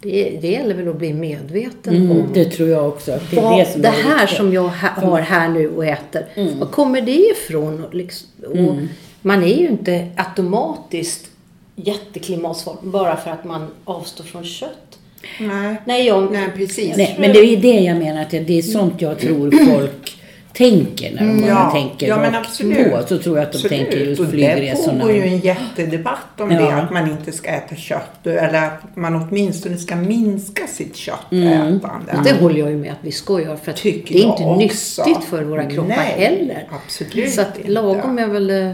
det, 0.01 0.39
det 0.41 0.49
gäller 0.49 0.75
väl 0.75 0.89
att 0.89 0.97
bli 0.97 1.13
medveten 1.13 1.97
mm, 1.97 2.11
om. 2.11 2.29
Det 2.35 2.45
tror 2.45 2.69
jag 2.69 2.89
också. 2.89 3.19
Det, 3.31 3.39
är 3.39 3.59
det, 3.59 3.73
som 3.73 3.83
det 3.83 3.89
här 3.89 4.27
som 4.27 4.53
jag 4.53 4.69
ha, 4.69 4.89
har 4.89 5.21
här 5.21 5.49
nu 5.49 5.69
och 5.69 5.87
äter. 5.87 6.27
Mm. 6.35 6.59
Var 6.59 6.67
kommer 6.67 7.01
det 7.01 7.31
ifrån? 7.31 7.85
Liksom, 7.93 8.29
och 8.47 8.57
mm. 8.57 8.89
Man 9.23 9.43
är 9.43 9.59
ju 9.59 9.69
inte 9.69 10.09
automatiskt 10.17 11.31
jätteklimatsvart 11.77 12.83
bara 12.83 13.17
för 13.17 13.31
att 13.31 13.45
man 13.45 13.69
avstår 13.85 14.25
från 14.25 14.45
kött. 14.45 14.92
Nej, 15.41 15.77
nej, 15.85 16.07
jag, 16.07 16.33
nej 16.33 16.49
precis. 16.57 16.97
Nej, 16.97 17.17
men 17.19 17.33
det 17.33 17.39
är 17.39 17.57
det 17.57 17.81
jag 17.81 17.97
menar, 17.97 18.23
att 18.23 18.31
det 18.31 18.59
är 18.59 18.63
sånt 18.63 19.01
jag 19.01 19.19
tror 19.19 19.51
folk 19.51 20.19
tänker 20.53 21.11
när 21.11 21.19
de 21.19 21.31
mm. 21.31 21.49
ja, 21.49 21.71
tänker 21.71 22.09
ja, 22.09 22.17
men 22.17 22.35
absolut. 22.35 22.91
på. 22.91 23.03
Så 23.09 23.19
tror 23.19 23.39
jag 23.39 23.47
att 23.47 23.53
de 23.53 23.59
absolut. 23.59 23.79
tänker 23.79 23.99
just 23.99 24.31
flygresorna. 24.31 24.93
Det 24.93 25.01
pågår 25.01 25.17
ju 25.17 25.23
en 25.23 25.39
jättedebatt 25.39 26.41
om 26.41 26.51
ja. 26.51 26.61
det, 26.61 26.75
att 26.75 26.91
man 26.91 27.11
inte 27.11 27.33
ska 27.33 27.51
äta 27.51 27.77
kött. 27.77 28.27
Eller 28.27 28.67
att 28.67 28.97
man 28.97 29.15
åtminstone 29.15 29.77
ska 29.77 29.97
minska 29.97 30.67
sitt 30.67 30.97
köttätande. 30.97 32.13
Mm. 32.13 32.25
Det 32.25 32.33
håller 32.33 32.59
jag 32.59 32.71
ju 32.71 32.77
med 32.77 32.93
att 32.93 32.99
vi 33.01 33.13
ska 33.13 33.41
göra. 33.41 33.57
För 33.57 33.75
det 33.83 33.89
är 33.89 34.25
inte 34.25 34.31
också. 34.31 34.57
nyttigt 35.05 35.25
för 35.25 35.45
våra 35.45 35.65
kroppar 35.65 35.89
Nej, 35.89 36.15
heller. 36.17 36.69
Absolut 36.71 37.33
Så 37.33 37.41
att 37.41 37.59
lagom 37.65 38.19
är 38.19 38.29
väl 38.29 38.51
eh, 38.51 38.73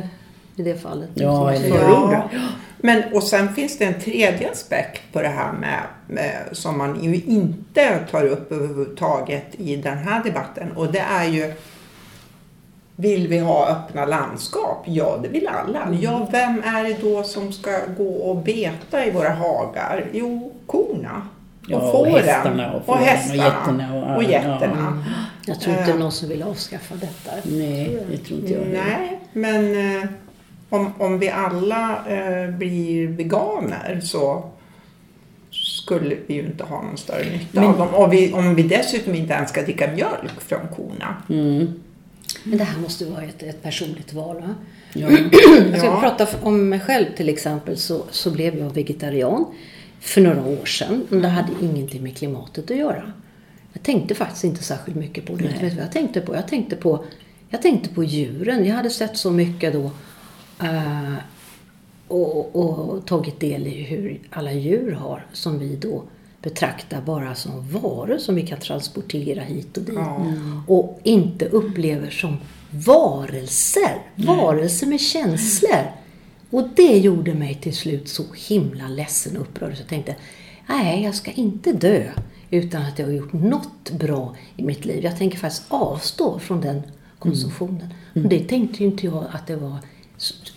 i 0.59 0.63
det 0.63 0.77
fallet. 0.77 1.11
Ja, 1.15 1.53
eller 1.53 1.69
ja. 1.69 2.29
Men 2.81 3.03
och 3.15 3.23
sen 3.23 3.55
finns 3.55 3.79
det 3.79 3.85
en 3.85 4.01
tredje 4.01 4.51
aspekt 4.51 5.03
på 5.13 5.23
det 5.23 5.29
här 5.29 5.53
med, 5.53 5.81
med, 6.07 6.49
som 6.53 6.79
man 6.79 7.05
ju 7.05 7.15
inte 7.15 7.99
tar 8.11 8.25
upp 8.25 8.53
överhuvudtaget 8.53 9.47
i 9.59 9.77
den 9.77 9.99
här 9.99 10.25
debatten 10.25 10.73
och 10.73 10.93
det 10.93 11.05
är 11.11 11.25
ju 11.25 11.53
vill 13.01 13.29
vi 13.29 13.39
ha 13.39 13.69
öppna 13.69 14.05
landskap? 14.05 14.85
Ja, 14.87 15.19
det 15.23 15.29
vill 15.29 15.49
alla. 15.49 15.83
Mm. 15.83 16.01
Ja, 16.01 16.29
vem 16.33 16.63
är 16.65 16.85
det 16.85 16.97
då 17.03 17.23
som 17.23 17.53
ska 17.53 17.71
gå 17.99 18.09
och 18.09 18.37
beta 18.37 19.07
i 19.07 19.11
våra 19.11 19.31
hagar? 19.31 20.05
Jo, 20.13 20.53
korna. 20.67 21.23
Och 21.65 21.71
ja, 21.71 21.93
fåren. 21.93 22.15
Och 22.15 22.21
hästarna. 22.21 22.73
Och, 22.73 22.89
och, 22.89 22.97
hästarna, 22.97 23.37
och 23.37 23.45
getterna. 23.45 24.13
Och, 24.13 24.17
och 24.17 24.23
getterna. 24.23 25.03
Ja. 25.07 25.13
Jag 25.47 25.61
tror 25.61 25.79
inte 25.79 25.93
uh, 25.93 25.99
någon 25.99 26.13
som 26.13 26.29
vill 26.29 26.43
avskaffa 26.43 26.95
detta. 26.95 27.31
Nej, 27.43 27.99
det 28.11 28.19
tror 28.19 28.41
inte 28.41 28.53
jag. 28.53 28.67
Nej, 28.67 29.21
men 29.33 29.65
uh, 29.65 30.05
om, 30.69 30.93
om 30.99 31.19
vi 31.19 31.29
alla 31.29 32.05
uh, 32.09 32.57
blir 32.57 33.09
veganer 33.09 34.01
så 34.03 34.51
skulle 35.51 36.17
vi 36.27 36.35
ju 36.35 36.47
inte 36.47 36.65
ha 36.65 36.83
någon 36.83 36.97
större 36.97 37.25
nytta 37.25 37.61
men, 37.61 37.65
av 37.65 37.79
dem. 37.79 37.89
Och 37.95 38.13
vi, 38.13 38.33
om 38.33 38.55
vi 38.55 38.63
dessutom 38.63 39.15
inte 39.15 39.33
ens 39.35 39.51
ska 39.51 39.63
dricka 39.63 39.93
mjölk 39.93 40.41
från 40.41 40.69
korna. 40.77 41.23
Mm. 41.29 41.81
Men 42.45 42.59
det 42.59 42.65
här 42.65 42.81
måste 42.81 43.05
vara 43.05 43.23
ett, 43.23 43.43
ett 43.43 43.63
personligt 43.63 44.13
val. 44.13 44.37
Va? 44.37 44.55
Ja. 44.93 45.11
jag 45.71 45.79
ska 45.79 46.01
prata 46.01 46.27
om 46.43 46.69
mig 46.69 46.81
själv 46.81 47.07
till 47.17 47.29
exempel 47.29 47.77
så, 47.77 48.05
så 48.11 48.31
blev 48.31 48.59
jag 48.59 48.75
vegetarian 48.75 49.45
för 50.01 50.21
några 50.21 50.45
år 50.45 50.67
sedan. 50.67 51.07
Men 51.09 51.23
det 51.23 51.29
hade 51.29 51.53
ingenting 51.61 52.03
med 52.03 52.17
klimatet 52.17 52.71
att 52.71 52.77
göra. 52.77 53.13
Jag 53.73 53.83
tänkte 53.83 54.15
faktiskt 54.15 54.45
inte 54.45 54.63
särskilt 54.63 54.97
mycket 54.97 55.27
på 55.27 55.37
det. 55.37 55.45
Vet 55.45 55.61
du 55.61 55.69
vad 55.69 55.85
jag 55.85 55.93
tänkte 55.93 56.21
på? 56.21 56.35
Jag 56.35 56.49
tänkte 56.49 56.77
på, 56.77 57.05
jag 57.49 57.63
tänkte 57.63 57.89
på 57.89 58.05
djuren. 58.05 58.65
Jag 58.65 58.75
hade 58.75 58.91
sett 58.91 59.17
så 59.17 59.31
mycket 59.31 59.73
då 59.73 59.91
uh, 60.63 61.15
och, 62.09 62.57
och, 62.57 63.07
tagit 63.07 63.41
del 63.41 63.67
i 63.67 63.83
hur 63.83 64.21
alla 64.31 64.53
djur 64.53 64.93
har 64.93 65.27
som 65.33 65.59
vi 65.59 65.77
då 65.77 66.03
betraktar 66.43 67.01
bara 67.01 67.35
som 67.35 67.69
varor 67.69 68.19
som 68.19 68.35
vi 68.35 68.47
kan 68.47 68.61
transportera 68.61 69.43
hit 69.43 69.77
och 69.77 69.83
dit. 69.83 69.95
Ja. 69.95 70.27
Och 70.67 71.01
inte 71.03 71.47
upplever 71.47 72.11
som 72.11 72.37
varelser. 72.71 74.03
Varelser 74.15 74.87
med 74.87 75.01
känslor. 75.01 75.93
Och 76.51 76.69
det 76.77 76.99
gjorde 76.99 77.35
mig 77.35 77.55
till 77.55 77.77
slut 77.77 78.09
så 78.09 78.25
himla 78.49 78.89
ledsen 78.89 79.37
och 79.37 79.43
upprörd. 79.43 79.75
Så 79.75 79.81
jag 79.81 79.89
tänkte, 79.89 80.17
nej 80.69 81.05
jag 81.05 81.15
ska 81.15 81.31
inte 81.31 81.73
dö 81.73 82.03
utan 82.51 82.83
att 82.83 82.99
jag 82.99 83.07
har 83.07 83.13
gjort 83.13 83.33
något 83.33 83.91
bra 83.91 84.37
i 84.57 84.63
mitt 84.63 84.85
liv. 84.85 85.05
Jag 85.05 85.19
tänker 85.19 85.39
faktiskt 85.39 85.65
avstå 85.69 86.39
från 86.39 86.61
den 86.61 86.83
konsumtionen. 87.19 87.95
Och 88.15 88.21
det 88.29 88.41
tänkte 88.41 88.83
ju 88.83 88.91
inte 88.91 89.07
jag 89.07 89.25
att 89.33 89.47
det 89.47 89.57
var 89.57 89.79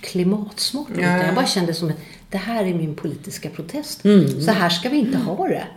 klimatsmart. 0.02 0.88
Nej. 0.96 1.26
jag 1.26 1.36
bara 1.36 1.46
kände 1.46 1.74
som 1.74 1.90
att 1.90 1.96
det 2.30 2.38
här 2.38 2.66
är 2.66 2.74
min 2.74 2.96
politiska 2.96 3.50
protest. 3.50 4.06
Mm. 4.06 4.42
Så 4.42 4.52
här 4.52 4.70
ska 4.70 4.90
vi 4.90 4.98
inte 4.98 5.18
ha 5.18 5.48
det. 5.48 5.68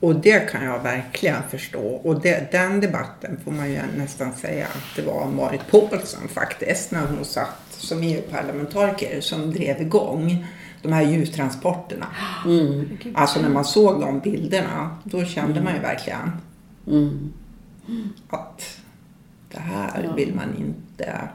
Och 0.00 0.16
det 0.16 0.50
kan 0.50 0.64
jag 0.64 0.82
verkligen 0.82 1.42
förstå. 1.50 1.80
Och 1.80 2.20
det, 2.20 2.52
den 2.52 2.80
debatten 2.80 3.40
får 3.44 3.50
man 3.50 3.70
ju 3.70 3.80
nästan 3.96 4.32
säga 4.32 4.66
att 4.66 4.96
det 4.96 5.02
var 5.02 5.30
Marit 5.30 5.70
Paulsen 5.70 6.28
faktiskt, 6.28 6.90
när 6.90 7.06
hon 7.06 7.24
satt 7.24 7.62
som 7.70 8.02
EU-parlamentariker, 8.02 9.20
som 9.20 9.52
drev 9.52 9.80
igång 9.80 10.46
de 10.82 10.92
här 10.92 11.02
djurtransporterna. 11.02 12.06
Alltså 13.14 13.40
när 13.40 13.48
man 13.48 13.64
såg 13.64 14.00
de 14.00 14.20
bilderna, 14.20 14.96
då 15.04 15.24
kände 15.24 15.60
man 15.60 15.74
ju 15.74 15.80
verkligen 15.80 16.32
Mm. 16.86 17.32
att 18.28 18.80
det 19.48 19.60
här 19.60 20.12
vill 20.16 20.34
man 20.34 20.56
inte 20.58 21.28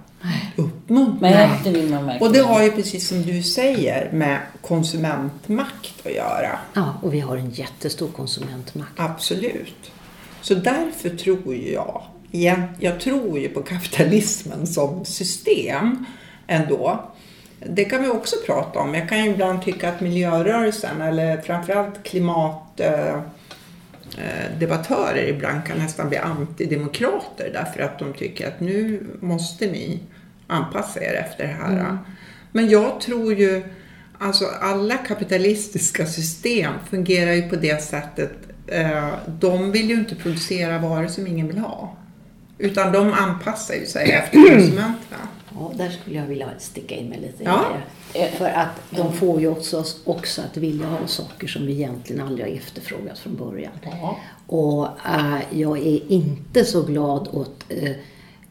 uppmuntra. 0.56 1.30
Nej, 1.30 1.50
det 1.64 1.70
vill 1.70 1.90
man 1.90 2.06
verkligen. 2.06 2.28
Och 2.28 2.34
det 2.34 2.40
har 2.40 2.64
ju 2.64 2.72
precis 2.72 3.08
som 3.08 3.22
du 3.22 3.44
säger 3.44 4.12
med 4.12 4.40
konsumentmakt 4.62 6.06
att 6.06 6.14
göra. 6.14 6.60
Ja, 6.74 6.94
och 7.02 7.14
vi 7.14 7.20
har 7.20 7.38
en 7.38 7.50
jättestor 7.50 8.08
konsumentmakt. 8.08 8.92
Absolut. 8.96 9.92
Så 10.42 10.56
därför 10.56 11.10
tror 11.10 11.56
jag, 11.56 12.04
jag 12.80 13.00
tror 13.00 13.40
ju 13.40 13.50
på 13.50 13.62
kapitalismen 13.62 14.68
som 14.68 15.06
system 15.06 16.06
ändå. 16.48 17.12
Det 17.60 17.86
kan 17.86 18.02
vi 18.02 18.10
också 18.10 18.36
prata 18.46 18.80
om. 18.80 18.96
Jag 18.96 19.10
kan 19.10 19.24
ju 19.24 19.30
ibland 19.30 19.62
tycka 19.62 19.90
att 19.90 20.02
miljörörelsen 20.02 21.02
eller 21.02 21.42
framförallt 21.42 22.04
klimat 22.04 22.80
eh, 22.80 23.16
eh, 24.18 24.60
debattörer 24.60 25.28
ibland 25.28 25.66
kan 25.66 25.78
nästan 25.78 26.10
bli 26.10 26.18
antidemokrater 26.18 27.50
därför 27.54 27.80
att 27.82 28.00
de 28.00 28.14
tycker 28.14 28.48
att 28.48 28.60
nu 28.60 29.08
måste 29.20 29.66
ni 29.66 30.00
anpassa 30.48 31.00
er 31.00 31.14
efter 31.14 31.44
det 31.48 31.54
här. 31.54 31.98
Men 32.52 32.70
jag 32.70 33.02
tror 33.02 33.34
ju, 33.34 33.64
alltså 34.18 34.46
alla 34.62 34.98
kapitalistiska 34.98 36.06
system 36.06 36.74
fungerar 36.90 37.34
ju 37.34 37.50
på 37.50 37.56
det 37.56 37.84
sättet, 37.84 38.32
eh, 38.68 39.10
de 39.40 39.72
vill 39.72 39.90
ju 39.90 39.96
inte 39.96 40.16
producera 40.16 40.80
varor 40.80 41.08
som 41.08 41.28
ingen 41.28 41.48
vill 41.48 41.58
ha. 41.58 41.96
Utan 42.58 42.92
de 42.92 43.14
anpassar 43.14 43.76
ju 43.76 43.86
sig 43.86 44.12
efter 44.12 44.50
konsumenterna. 44.50 45.28
Ja, 45.54 45.72
där 45.76 45.90
skulle 45.90 46.16
jag 46.16 46.26
vilja 46.26 46.50
sticka 46.58 46.96
in 46.96 47.10
mig 47.10 47.20
lite. 47.20 47.44
Ja. 47.44 47.66
det. 48.14 48.32
För 48.38 48.50
att 48.50 48.82
de 48.90 49.14
får 49.14 49.42
ju 49.42 49.48
också, 49.48 49.84
också 50.04 50.42
att 50.42 50.58
vilja 50.58 50.88
ha 50.88 51.08
saker 51.08 51.48
som 51.48 51.66
vi 51.66 51.74
egentligen 51.74 52.28
aldrig 52.28 52.48
har 52.48 52.54
efterfrågat 52.58 53.20
från 53.20 53.36
början. 53.36 53.72
Och 54.48 54.88
äh, 55.06 55.60
jag 55.60 55.78
är 55.78 56.12
inte 56.12 56.66
så 56.66 56.82
glad 56.82 57.28
åt 57.28 57.64
äh, 57.70 57.92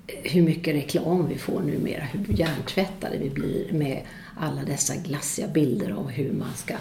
hur 0.06 0.42
mycket 0.42 0.74
reklam 0.74 1.28
vi 1.28 1.38
får 1.38 1.60
numera, 1.60 2.02
hur 2.02 2.34
hjärntvättade 2.34 3.18
vi 3.18 3.30
blir 3.30 3.72
med 3.72 4.02
alla 4.36 4.62
dessa 4.62 4.96
glassiga 4.96 5.48
bilder 5.48 5.90
av 5.90 6.08
hur 6.08 6.32
man 6.32 6.54
ska, 6.56 6.74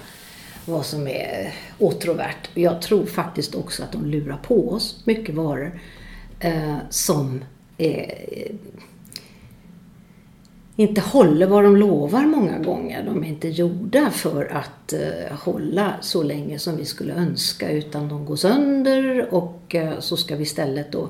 vad 0.66 0.86
som 0.86 1.08
är 1.08 1.54
åtråvärt. 1.80 2.50
Jag 2.54 2.82
tror 2.82 3.06
faktiskt 3.06 3.56
också 3.56 3.84
att 3.84 3.92
de 3.92 4.06
lurar 4.06 4.38
på 4.38 4.70
oss 4.72 5.02
mycket 5.06 5.36
varor 5.36 5.80
eh, 6.40 6.78
som 6.90 7.44
är 7.78 8.24
eh, 8.32 8.56
inte 10.78 11.02
håller 11.02 11.48
vad 11.48 11.64
de 11.64 11.76
lovar 11.78 12.26
många 12.26 12.60
gånger. 12.60 13.04
De 13.04 13.24
är 13.24 13.28
inte 13.28 13.48
gjorda 13.48 14.10
för 14.10 14.46
att 14.46 14.94
eh, 14.94 15.38
hålla 15.38 15.94
så 16.02 16.24
länge 16.24 16.60
som 16.60 16.78
vi 16.78 16.86
skulle 16.86 17.14
önska 17.14 17.72
utan 17.72 18.08
de 18.10 18.26
går 18.26 18.36
sönder 18.36 19.34
och 19.34 19.76
eh, 19.76 20.00
så 20.00 20.18
ska 20.18 20.36
vi 20.36 20.44
istället 20.44 20.92
då 20.92 21.10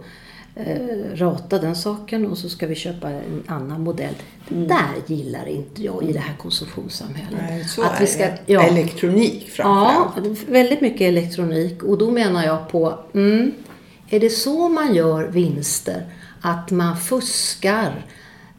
eh, 0.55 1.15
rata 1.15 1.59
den 1.59 1.75
saken 1.75 2.25
och 2.27 2.37
så 2.37 2.49
ska 2.49 2.67
vi 2.67 2.75
köpa 2.75 3.09
en 3.09 3.43
annan 3.47 3.81
modell. 3.81 4.13
Det 4.49 4.55
där 4.65 4.93
gillar 5.15 5.45
inte 5.47 5.83
jag 5.83 6.03
i 6.03 6.13
det 6.13 6.19
här 6.19 6.35
konsumtionssamhället. 6.37 7.39
Nej, 7.49 7.63
så 7.63 7.83
att 7.83 7.95
är 7.95 7.99
vi 7.99 8.07
ska, 8.07 8.23
det. 8.23 8.39
ja, 8.45 8.63
Elektronik 8.63 9.43
Ja, 9.57 10.03
framförallt. 10.05 10.43
väldigt 10.49 10.81
mycket 10.81 11.01
elektronik. 11.01 11.83
Och 11.83 11.97
då 11.97 12.11
menar 12.11 12.45
jag 12.45 12.69
på, 12.69 12.99
mm, 13.13 13.51
är 14.09 14.19
det 14.19 14.29
så 14.29 14.69
man 14.69 14.95
gör 14.95 15.27
vinster? 15.27 16.05
Att 16.41 16.71
man 16.71 16.97
fuskar, 16.97 18.05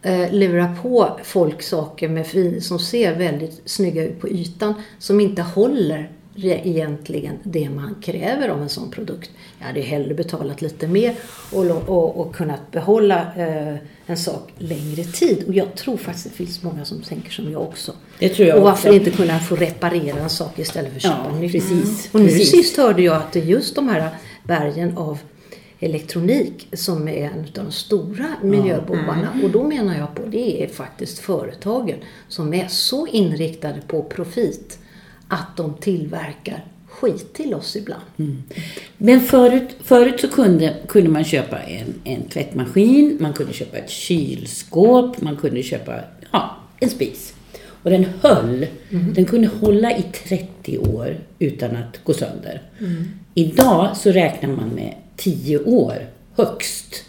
eh, 0.02 0.32
lurar 0.32 0.76
på 0.82 1.20
folk 1.24 1.62
saker 1.62 2.08
med 2.08 2.62
som 2.62 2.78
ser 2.78 3.14
väldigt 3.18 3.62
snygga 3.64 4.04
ut 4.04 4.20
på 4.20 4.28
ytan, 4.28 4.74
som 4.98 5.20
inte 5.20 5.42
håller 5.42 6.10
egentligen 6.44 7.38
det 7.42 7.70
man 7.70 7.94
kräver 8.02 8.48
av 8.48 8.62
en 8.62 8.68
sån 8.68 8.90
produkt. 8.90 9.30
Jag 9.58 9.66
hade 9.66 9.80
hellre 9.80 10.14
betalat 10.14 10.62
lite 10.62 10.88
mer 10.88 11.14
och, 11.52 11.64
och, 11.88 12.20
och 12.20 12.34
kunnat 12.34 12.70
behålla 12.70 13.20
eh, 13.36 13.76
en 14.06 14.16
sak 14.16 14.52
längre 14.58 15.04
tid. 15.04 15.44
Och 15.46 15.54
jag 15.54 15.74
tror 15.74 15.96
faktiskt 15.96 16.24
det 16.30 16.34
finns 16.36 16.62
många 16.62 16.84
som 16.84 17.02
tänker 17.02 17.30
som 17.30 17.52
jag 17.52 17.62
också. 17.62 17.92
Det 18.18 18.28
tror 18.28 18.48
jag 18.48 18.56
och 18.58 18.62
varför 18.64 18.88
också. 18.88 18.98
inte 18.98 19.10
kunna 19.10 19.38
få 19.38 19.56
reparera 19.56 20.18
en 20.18 20.30
sak 20.30 20.58
istället 20.58 20.90
för 20.90 20.96
att 20.96 21.02
köpa 21.02 21.26
Ja, 21.32 21.38
nytt. 21.38 21.52
precis, 21.52 22.08
Och 22.12 22.20
nu 22.20 22.26
precis. 22.28 22.50
sist 22.50 22.76
hörde 22.76 23.02
jag 23.02 23.16
att 23.16 23.32
det 23.32 23.40
är 23.40 23.44
just 23.44 23.74
de 23.74 23.88
här 23.88 24.08
bergen 24.44 24.98
av 24.98 25.18
elektronik 25.80 26.68
som 26.72 27.08
är 27.08 27.24
en 27.26 27.38
av 27.38 27.46
de 27.52 27.70
stora 27.72 28.26
miljöbovarna. 28.42 29.28
Och 29.44 29.50
då 29.50 29.62
menar 29.68 29.98
jag 29.98 30.14
på 30.14 30.22
det 30.26 30.62
är 30.64 30.68
faktiskt 30.68 31.18
företagen 31.18 31.96
som 32.28 32.54
är 32.54 32.68
så 32.68 33.06
inriktade 33.06 33.80
på 33.86 34.02
profit 34.02 34.78
att 35.28 35.56
de 35.56 35.74
tillverkar 35.74 36.64
skit 36.88 37.34
till 37.34 37.54
oss 37.54 37.76
ibland. 37.76 38.02
Men 38.98 39.20
förut, 39.20 39.76
förut 39.80 40.20
så 40.20 40.28
kunde, 40.28 40.76
kunde 40.88 41.10
man 41.10 41.24
köpa 41.24 41.58
en, 41.58 41.94
en 42.04 42.22
tvättmaskin, 42.22 43.16
man 43.20 43.32
kunde 43.32 43.52
köpa 43.52 43.76
ett 43.76 43.90
kylskåp, 43.90 45.20
man 45.20 45.36
kunde 45.36 45.62
köpa 45.62 46.00
ja, 46.32 46.56
en 46.80 46.90
spis. 46.90 47.34
Och 47.82 47.90
den 47.90 48.04
höll. 48.22 48.66
Den 49.14 49.24
kunde 49.24 49.48
hålla 49.48 49.96
i 49.96 50.02
30 50.02 50.78
år 50.78 51.16
utan 51.38 51.76
att 51.76 52.04
gå 52.04 52.12
sönder. 52.12 52.62
Idag 53.34 53.96
så 53.96 54.10
räknar 54.10 54.50
man 54.50 54.68
med 54.68 54.94
10 55.16 55.58
år 55.58 55.94
högst 56.34 57.04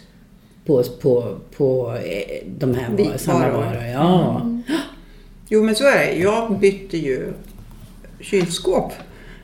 på, 0.66 0.82
på, 0.82 1.38
på 1.56 1.94
eh, 2.04 2.46
de 2.58 2.74
här 2.74 2.90
varor. 3.26 3.84
Ja. 3.92 4.46
Jo 5.48 5.62
men 5.62 5.74
så 5.74 5.84
är 5.84 6.06
det. 6.06 6.12
Jag 6.12 6.58
bytte 6.58 6.98
ju 6.98 7.32
kylskåp 8.20 8.92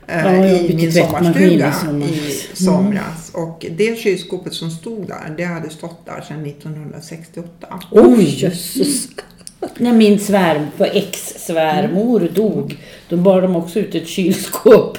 eh, 0.07 0.25
Ja, 0.25 0.45
i 0.45 0.75
min 0.75 0.91
sommarstuga 0.91 1.69
i 1.69 1.73
somras. 1.85 2.11
i 2.11 2.63
somras. 2.63 3.31
Och 3.33 3.65
det 3.77 3.99
kylskåpet 3.99 4.53
som 4.53 4.71
stod 4.71 5.07
där, 5.07 5.33
det 5.37 5.43
hade 5.43 5.69
stått 5.69 6.05
där 6.05 6.21
sedan 6.21 6.45
1968. 6.45 7.49
Oj! 7.91 8.43
jösses. 8.43 9.07
När 9.77 9.93
min 9.93 10.19
svärm, 10.19 10.67
ex-svärmor 10.93 12.29
dog, 12.35 12.77
då 13.09 13.17
bar 13.17 13.41
de 13.41 13.55
också 13.55 13.79
ut 13.79 13.95
ett 13.95 14.07
kylskåp 14.07 14.97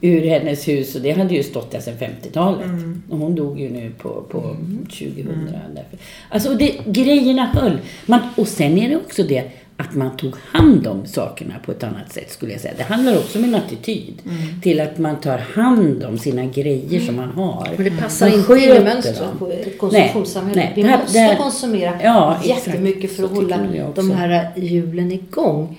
ur 0.00 0.26
hennes 0.26 0.68
hus 0.68 0.94
och 0.94 1.00
det 1.00 1.10
hade 1.10 1.34
ju 1.34 1.42
stått 1.42 1.70
där 1.70 1.80
sedan 1.80 1.94
50-talet. 1.98 2.66
Och 3.10 3.18
hon 3.18 3.34
dog 3.34 3.60
ju 3.60 3.70
nu 3.70 3.92
på, 3.98 4.08
på 4.30 4.56
2000. 4.82 5.48
Därför. 5.74 5.98
Alltså 6.28 6.54
det, 6.54 6.80
grejerna 6.86 7.46
höll. 7.46 7.78
Man, 8.06 8.20
och 8.36 8.48
sen 8.48 8.78
är 8.78 8.88
det 8.88 8.96
också 8.96 9.22
det 9.22 9.44
att 9.80 9.94
man 9.94 10.16
tog 10.16 10.34
hand 10.52 10.86
om 10.86 11.06
sakerna 11.06 11.54
på 11.66 11.72
ett 11.72 11.82
annat 11.82 12.12
sätt 12.12 12.30
skulle 12.32 12.52
jag 12.52 12.60
säga. 12.60 12.74
Det 12.76 12.82
handlar 12.82 13.16
också 13.18 13.38
om 13.38 13.44
en 13.44 13.54
attityd 13.54 14.22
till 14.62 14.80
att 14.80 14.98
man 14.98 15.20
tar 15.20 15.38
hand 15.38 16.04
om 16.04 16.18
sina 16.18 16.44
grejer 16.44 17.00
som 17.00 17.16
man 17.16 17.28
har. 17.30 17.68
Men 17.76 17.84
det 17.84 18.02
passar 18.02 18.30
Man 18.30 18.38
inte 18.38 18.52
in 18.52 18.76
i 18.76 18.84
mönstret 18.84 19.38
på 19.38 19.46
ett 19.52 19.78
konsumtionssamhälle. 19.78 20.60
Nej, 20.60 20.72
Vi 20.76 20.82
här- 20.82 20.98
måste 20.98 21.18
det 21.18 21.24
här- 21.24 21.36
konsumera 21.36 21.92
Ja, 22.02 22.38
exakt. 22.44 22.66
jättemycket 22.66 23.16
för 23.16 23.22
att 23.24 23.30
Så 23.30 23.34
hålla 23.36 23.58
de 23.94 24.10
här 24.10 24.50
hjulen 24.56 25.12
igång. 25.12 25.78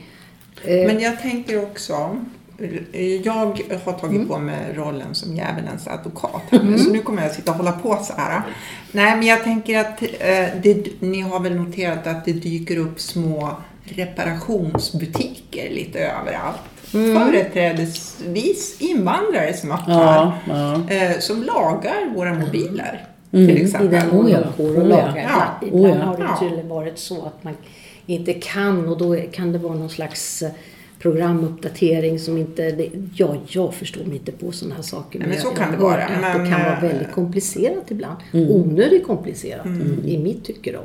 Eh, 0.66 0.88
Men 0.88 1.00
jag 1.00 1.22
tänker 1.22 1.64
också, 1.64 1.94
jag 3.24 3.34
har 3.86 3.94
tagit 3.94 4.16
Mm. 4.16 4.28
på 4.28 4.38
mig 4.38 4.56
rollen 4.76 5.16
som 5.16 5.36
djävulens 5.36 5.88
advokat 5.88 6.42
här 6.50 6.64
nu, 6.64 6.78
så 6.78 6.92
nu 6.92 7.00
kommer 7.00 7.24
jag 7.24 7.32
sitta 7.32 7.52
och 7.52 7.58
hålla 7.58 7.72
på 7.72 7.98
så 8.04 8.14
här. 8.18 8.42
Nej, 8.92 9.16
men 9.18 9.26
jag 9.28 9.44
tänker 9.44 9.80
att 9.80 10.02
eh, 10.02 10.48
det, 10.64 11.02
ni 11.02 11.22
har 11.22 11.40
väl 11.40 11.56
noterat 11.56 12.08
att 12.08 12.26
det 12.26 12.34
dyker 12.34 12.78
upp 12.78 13.00
små 13.02 13.50
reparationsbutiker 13.84 15.70
lite 15.70 16.00
överallt. 16.00 16.60
Mm. 16.94 17.20
Företrädesvis 17.20 18.82
invandrare 18.82 19.54
som 19.54 19.72
öppnar. 19.72 20.42
Ja, 20.48 20.84
ja. 20.88 20.96
Eh, 20.96 21.20
som 21.20 21.44
lagar 21.44 22.16
våra 22.16 22.34
mobiler. 22.34 23.08
Mm. 23.32 23.48
Till 23.48 23.58
I 23.58 23.64
exempel. 23.64 23.90
den 23.90 24.10
Oh 24.10 24.16
mån 24.16 24.30
ja, 24.30 24.40
de 24.58 24.64
går 24.64 24.82
och 24.82 24.88
lagar. 24.88 25.18
Ja, 25.18 25.68
Ibland 25.68 26.02
har 26.02 26.18
det 26.18 26.40
tydligen 26.40 26.70
varit 26.70 27.00
så 27.00 27.26
att 27.26 27.44
man 27.44 27.54
inte 28.06 28.34
kan 28.34 28.88
och 28.88 28.98
då 28.98 29.16
kan 29.32 29.52
det 29.52 29.58
vara 29.58 29.74
någon 29.74 29.90
slags 29.90 30.42
eh, 30.42 30.52
programuppdatering 31.00 32.20
som 32.20 32.38
inte... 32.38 32.72
Det, 32.72 32.90
ja, 33.16 33.38
jag 33.48 33.74
förstår 33.74 34.04
mig 34.04 34.16
inte 34.16 34.32
på 34.32 34.52
sådana 34.52 34.76
här 34.76 34.82
saker. 34.82 35.20
Nej, 35.20 35.28
men 35.28 35.38
så 35.38 35.48
jag, 35.48 35.56
kan 35.56 35.70
jag 35.70 35.80
det 35.80 35.84
vara, 35.84 36.04
att 36.04 36.22
men, 36.22 36.44
det 36.44 36.52
kan 36.52 36.62
vara 36.62 36.78
eh, 36.78 36.82
väldigt 36.82 37.12
komplicerat 37.12 37.92
ibland. 37.92 38.18
Onödigt 38.34 39.08
komplicerat 39.08 39.66
i 40.06 40.18
mitt 40.18 40.46
tycke 40.46 40.72
då. 40.72 40.82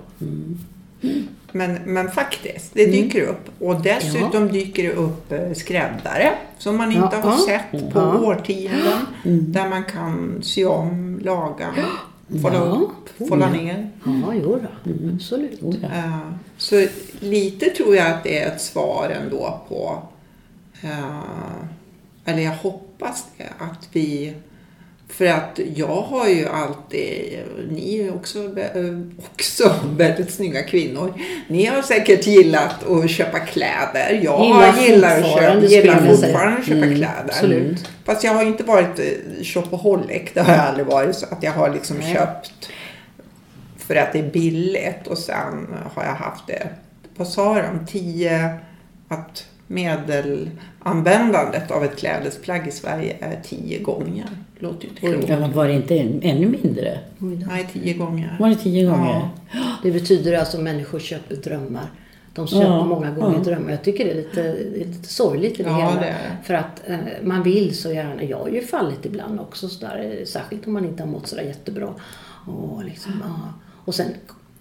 Men, 1.56 1.78
men 1.84 2.10
faktiskt, 2.10 2.70
det 2.74 2.86
dyker 2.86 3.22
upp. 3.22 3.50
Och 3.62 3.82
dessutom 3.82 4.48
dyker 4.52 4.82
det 4.82 4.92
upp 4.92 5.32
eh, 5.32 5.52
skräddare 5.52 6.32
som 6.58 6.76
man 6.76 6.92
inte 6.92 7.16
Ja, 7.16 7.20
har 7.22 7.30
ja. 7.32 7.46
sett 7.46 7.92
på 7.92 7.98
Ja. 8.00 8.18
årtionden. 8.20 9.06
Där 9.24 9.68
man 9.68 9.84
kan 9.84 10.38
sy 10.42 10.64
om, 10.64 11.20
laga, 11.22 11.74
fålla 12.42 12.54
Ja. 12.56 12.60
upp, 12.60 13.28
fålla 13.28 13.50
ner. 13.50 13.90
Ja, 14.04 14.32
jo 14.34 14.60
då. 14.62 14.90
Absolut. 15.14 15.62
Oh, 15.62 15.74
ja. 15.82 15.88
Eh, 15.88 16.18
Så 16.58 16.86
lite 17.20 17.66
tror 17.70 17.96
jag 17.96 18.06
att 18.10 18.24
det 18.24 18.38
är 18.42 18.46
ett 18.54 18.60
svar 18.60 19.12
ändå 19.22 19.60
på, 19.68 20.02
eh, 20.82 21.20
eller 22.24 22.42
jag 22.42 22.52
hoppas 22.56 23.24
det, 23.36 23.48
att 23.58 23.88
vi 23.92 24.34
för 25.08 25.26
att 25.26 25.60
jag 25.76 25.86
har 26.02 26.28
ju 26.28 26.48
alltid, 26.48 27.38
ni 27.70 27.98
är 28.00 28.14
också, 28.14 28.38
också 29.32 29.74
väldigt 29.96 30.30
snygga 30.30 30.62
kvinnor. 30.62 31.14
Ni 31.48 31.66
har 31.66 31.82
säkert 31.82 32.26
gillat 32.26 32.86
att 32.88 33.10
köpa 33.10 33.38
kläder. 33.38 34.20
Jag 34.22 34.44
Gillar 34.44 34.82
gillar, 34.82 35.20
att 35.20 35.26
köpa, 35.26 35.66
gillar 35.66 36.14
fortfarande 36.14 36.58
att 36.58 36.66
köpa 36.66 36.86
kläder. 36.86 37.24
absolut. 37.28 37.88
Fast 38.04 38.24
jag 38.24 38.34
har 38.34 38.42
inte 38.42 38.64
varit 38.64 38.98
eh, 38.98 39.44
shopaholic. 39.44 40.22
Det 40.34 40.40
har 40.40 40.52
jag 40.52 40.64
aldrig 40.64 40.86
varit. 40.86 41.16
Så 41.16 41.26
att 41.30 41.42
jag 41.42 41.52
har 41.52 41.70
liksom 41.70 41.96
Nej. 41.96 42.14
köpt 42.14 42.70
för 43.86 43.96
att 43.96 44.12
det 44.12 44.18
är 44.18 44.30
billigt 44.30 45.06
och 45.06 45.18
sen 45.18 45.66
har 45.94 46.04
jag 46.04 46.14
haft 46.14 46.46
det, 46.46 46.68
vad 47.16 47.28
sa 47.28 47.62
de, 47.62 47.86
10, 47.86 48.58
att 49.08 49.44
medelanvändandet 50.94 51.70
av 51.70 51.84
ett 51.84 51.98
klädesplagg 51.98 52.66
i 52.68 52.70
Sverige 52.70 53.16
är 53.20 53.40
10 53.44 53.78
gånger. 53.78 54.24
Låter 54.58 54.84
ju 54.84 55.14
inte. 55.14 55.32
Ja, 55.32 55.38
men 55.38 55.52
var 55.52 55.66
det 55.68 55.72
inte 55.72 55.98
ännu 56.22 56.46
mindre? 56.62 56.98
Nej, 57.18 57.68
10 57.72 57.94
gånger. 57.94 58.36
Var 58.40 58.48
det 58.48 58.54
tio 58.54 58.86
gånger? 58.86 59.30
Ja. 59.52 59.60
Det 59.82 59.90
betyder 59.90 60.38
alltså 60.38 60.56
att 60.56 60.62
människor 60.62 60.98
köper 60.98 61.36
drömmar. 61.36 61.86
De 62.34 62.46
köper 62.46 62.64
Ja, 62.64 62.84
många 62.84 63.10
gånger 63.10 63.36
ja. 63.36 63.42
drömmar. 63.44 63.70
Jag 63.70 63.82
tycker 63.82 64.04
det 64.04 64.10
är 64.10 64.14
lite, 64.14 64.54
lite 64.86 65.08
sorgligt 65.08 65.60
i 65.60 65.62
det 65.62 65.68
Ja, 65.68 65.76
hela. 65.88 66.00
det. 66.00 66.14
För 66.44 66.54
att 66.54 66.82
eh, 66.86 66.96
man 67.22 67.42
vill 67.42 67.76
så 67.76 67.92
gärna. 67.92 68.22
Jag 68.22 68.38
har 68.38 68.48
ju 68.48 68.60
fallit 68.62 69.06
ibland 69.06 69.40
också 69.40 69.68
sådär. 69.68 70.22
Särskilt 70.26 70.66
om 70.66 70.72
man 70.72 70.84
inte 70.84 71.02
har 71.02 71.10
mått 71.10 71.26
sådär 71.26 71.42
jättebra. 71.42 71.94
Och, 72.46 72.84
liksom, 72.84 73.12
ja. 73.24 73.52
och 73.84 73.94
sen 73.94 74.06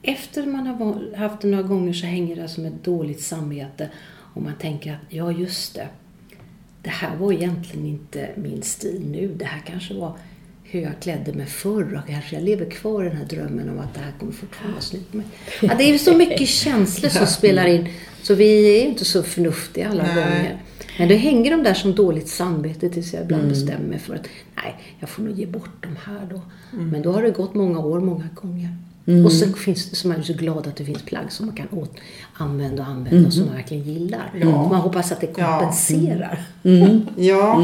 efter 0.01 0.45
man 0.45 0.67
har 0.67 1.15
haft 1.17 1.41
det 1.41 1.47
några 1.47 1.63
gånger 1.63 1.93
så 1.93 2.05
hänger 2.05 2.35
det 2.35 2.47
som 2.47 2.65
ett 2.65 2.83
dåligt 2.83 3.21
samvete. 3.21 3.89
Och 4.33 4.41
man 4.41 4.53
tänker 4.59 4.91
att 4.91 4.99
ja 5.13 5.31
just 5.31 5.75
det. 5.75 5.87
Det 6.85 6.91
här 6.91 7.15
var 7.15 7.31
egentligen 7.31 7.85
inte 7.85 8.29
min 8.35 8.61
stil 8.61 9.01
nu. 9.11 9.27
Det 9.35 9.45
här 9.45 9.61
kanske 9.67 9.93
var 9.93 10.17
hur 10.63 10.81
jag 10.81 10.91
klädde 11.01 11.33
mig 11.33 11.45
förr 11.45 12.01
och 12.03 12.09
kanske 12.09 12.35
jag 12.35 12.43
lever 12.43 12.69
kvar 12.69 13.03
i 13.03 13.07
den 13.07 13.17
här 13.17 13.25
drömmen 13.25 13.69
om 13.69 13.79
att 13.79 13.93
det 13.93 13.99
här 13.99 14.11
kommer 14.19 14.31
fortfarande 14.31 14.73
vara 14.73 14.81
snyggt 14.81 15.13
mig. 15.13 15.25
Ja, 15.61 15.75
det 15.77 15.83
är 15.83 15.97
så 15.97 16.17
mycket 16.17 16.47
känslor 16.47 17.09
som 17.09 17.27
spelar 17.27 17.65
in 17.65 17.87
så 18.21 18.35
vi 18.35 18.79
är 18.81 18.85
inte 18.85 19.05
så 19.05 19.23
förnuftiga 19.23 19.89
alla 19.89 20.03
Nej. 20.03 20.15
gånger. 20.15 20.61
Men 20.99 21.07
det 21.07 21.15
hänger 21.15 21.51
de 21.51 21.63
där 21.63 21.73
som 21.73 21.95
dåligt 21.95 22.27
samvete 22.27 22.89
tills 22.89 23.13
jag 23.13 23.23
ibland 23.23 23.47
bestämmer 23.47 23.87
mig 23.87 23.99
för 23.99 24.15
att 24.15 24.27
nej, 24.55 24.75
jag 24.99 25.09
får 25.09 25.23
nog 25.23 25.39
ge 25.39 25.45
bort 25.45 25.81
de 25.81 25.95
här 26.05 26.27
då. 26.29 26.41
Men 26.71 27.01
då 27.01 27.11
har 27.11 27.21
det 27.21 27.29
gått 27.29 27.53
många 27.53 27.79
år, 27.79 27.99
många 27.99 28.27
gånger. 28.35 28.77
Och 29.25 29.31
så 29.31 29.45
finns 29.53 29.89
det, 29.89 29.95
så 29.95 30.07
man 30.07 30.17
är 30.19 30.23
så 30.23 30.33
glad 30.33 30.67
att 30.67 30.75
det 30.75 30.85
finns 30.85 31.01
plagg 31.03 31.31
som 31.31 31.45
man 31.45 31.55
kan 31.55 31.67
åt, 31.79 31.91
använda 32.33 32.83
och 32.83 32.89
använda 32.89 33.31
som 33.31 33.45
man 33.45 33.55
verkligen 33.55 33.83
gillar. 33.83 34.31
Så 34.41 34.47
man 34.47 34.75
hoppas 34.81 35.11
att 35.11 35.21
det 35.21 35.27
Ja. 35.37 35.59
kompenserar. 35.59 36.39
Ja, 37.17 37.61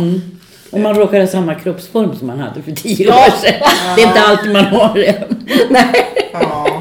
Om 0.71 0.81
man 0.83 0.95
råkar 0.95 1.19
ha 1.19 1.27
samma 1.27 1.55
kroppsform 1.55 2.15
som 2.15 2.27
man 2.27 2.39
hade 2.39 2.61
för 2.61 2.71
tio 2.71 3.07
år 3.07 3.31
sedan. 3.41 3.53
Det 3.95 4.01
är 4.01 4.07
inte 4.07 4.21
alltid 4.21 4.51
man 4.53 4.65
har 4.65 4.93
det. 4.93 5.27
ja. 6.33 6.80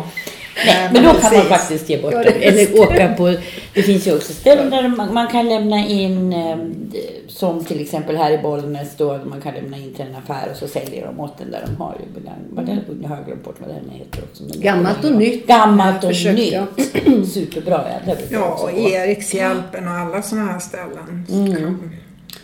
Nej, 0.67 0.91
men 0.93 1.03
då 1.05 1.11
kan 1.15 1.35
man 1.37 1.47
faktiskt 1.47 1.91
ge 1.91 2.03
bort 2.03 2.13
Ja, 2.13 2.23
det. 2.23 2.31
Eller 2.31 2.81
åka 2.81 3.15
på... 3.17 3.35
Det 3.75 3.83
finns 3.83 4.07
ju 4.07 4.17
också 4.17 4.33
ställen 4.33 4.71
där 4.71 4.89
man, 4.89 5.15
man 5.15 5.27
kan 5.29 5.49
lämna 5.49 5.79
in, 5.87 6.33
eh, 6.33 6.57
som 7.29 7.65
till 7.65 7.81
exempel 7.81 8.17
här 8.17 8.31
i 8.31 8.39
Bollnäs 8.39 8.97
då, 8.97 9.21
man 9.25 9.41
kan 9.41 9.55
lämna 9.55 9.77
in 9.77 9.95
till 9.95 10.05
en 10.05 10.15
affär 10.17 10.49
och 10.51 10.57
så 10.57 10.69
säljer 10.69 11.07
de 11.07 11.21
åt 11.21 11.39
den 11.39 11.51
där 11.51 11.63
de 11.67 11.77
har 11.83 11.97
ju 12.01 12.21
begagnat. 12.21 12.87
Det, 12.87 12.95
nu 13.01 13.09
har 13.09 13.17
jag 13.17 13.27
glömt 13.27 13.45
bort 13.45 13.57
vad 13.59 13.69
den 13.69 13.91
heter 13.91 14.23
också. 14.31 14.45
Gammalt 14.59 15.05
och 15.05 15.13
nytt. 15.13 15.47
Gammalt 15.47 16.05
och 16.05 16.11
Försök, 16.11 16.37
nytt. 16.37 16.53
ja. 16.53 16.67
Superbra, 17.35 17.85
ja. 18.07 18.15
Ja, 18.31 18.59
och. 18.63 18.79
Erikshjälpen 18.79 19.89
och 19.89 19.95
alla 19.95 20.23
sådana 20.23 20.53
här 20.53 20.61
ställen. 20.61 21.27
Mm. 21.33 21.91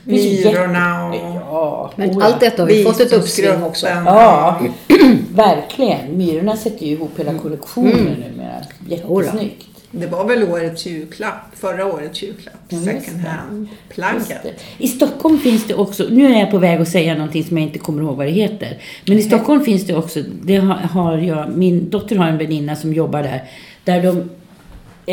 Myrorna 0.04 1.08
och 1.08 1.14
Ja, 1.50 1.90
Men 1.96 2.22
allt 2.22 2.40
detta 2.40 2.62
har 2.62 2.68
vi 2.68 2.84
fått 2.84 3.00
ett 3.00 3.12
uppsving 3.12 3.62
också. 3.62 3.86
Ja, 3.88 4.60
verkligen. 5.36 6.16
Myrorna 6.16 6.56
sätter 6.56 6.86
ju 6.86 6.92
ihop 6.92 7.18
hela 7.18 7.38
kollektionen 7.38 8.24
numera. 8.28 8.54
Jättesnyggt. 8.88 9.66
Det 9.90 10.06
var 10.06 10.24
väl 10.28 10.42
årets 10.44 10.86
julklapp, 10.86 11.54
förra 11.54 11.86
årets 11.86 12.22
julklapp, 12.22 12.54
Ja, 12.68 12.78
second 12.78 13.22
det. 13.22 13.28
hand-plagget. 13.28 14.64
I 14.78 14.88
Stockholm 14.88 15.38
finns 15.38 15.66
det 15.66 15.74
också, 15.74 16.06
nu 16.10 16.26
är 16.26 16.40
jag 16.40 16.50
på 16.50 16.58
väg 16.58 16.80
att 16.80 16.88
säga 16.88 17.14
någonting 17.14 17.44
som 17.44 17.58
jag 17.58 17.66
inte 17.66 17.78
kommer 17.78 18.02
ihåg 18.02 18.16
vad 18.16 18.26
det 18.26 18.32
heter. 18.32 18.78
Men 19.06 19.18
i 19.18 19.22
Stockholm 19.22 19.64
finns 19.64 19.86
det 19.86 19.94
också, 19.94 20.22
det 20.42 20.56
har, 20.56 21.18
jag, 21.18 21.48
min 21.56 21.90
dotter 21.90 22.16
har 22.16 22.26
en 22.26 22.38
väninna 22.38 22.76
som 22.76 22.92
jobbar 22.92 23.22
där. 23.22 23.44
Där 23.84 24.02
de 24.02 24.30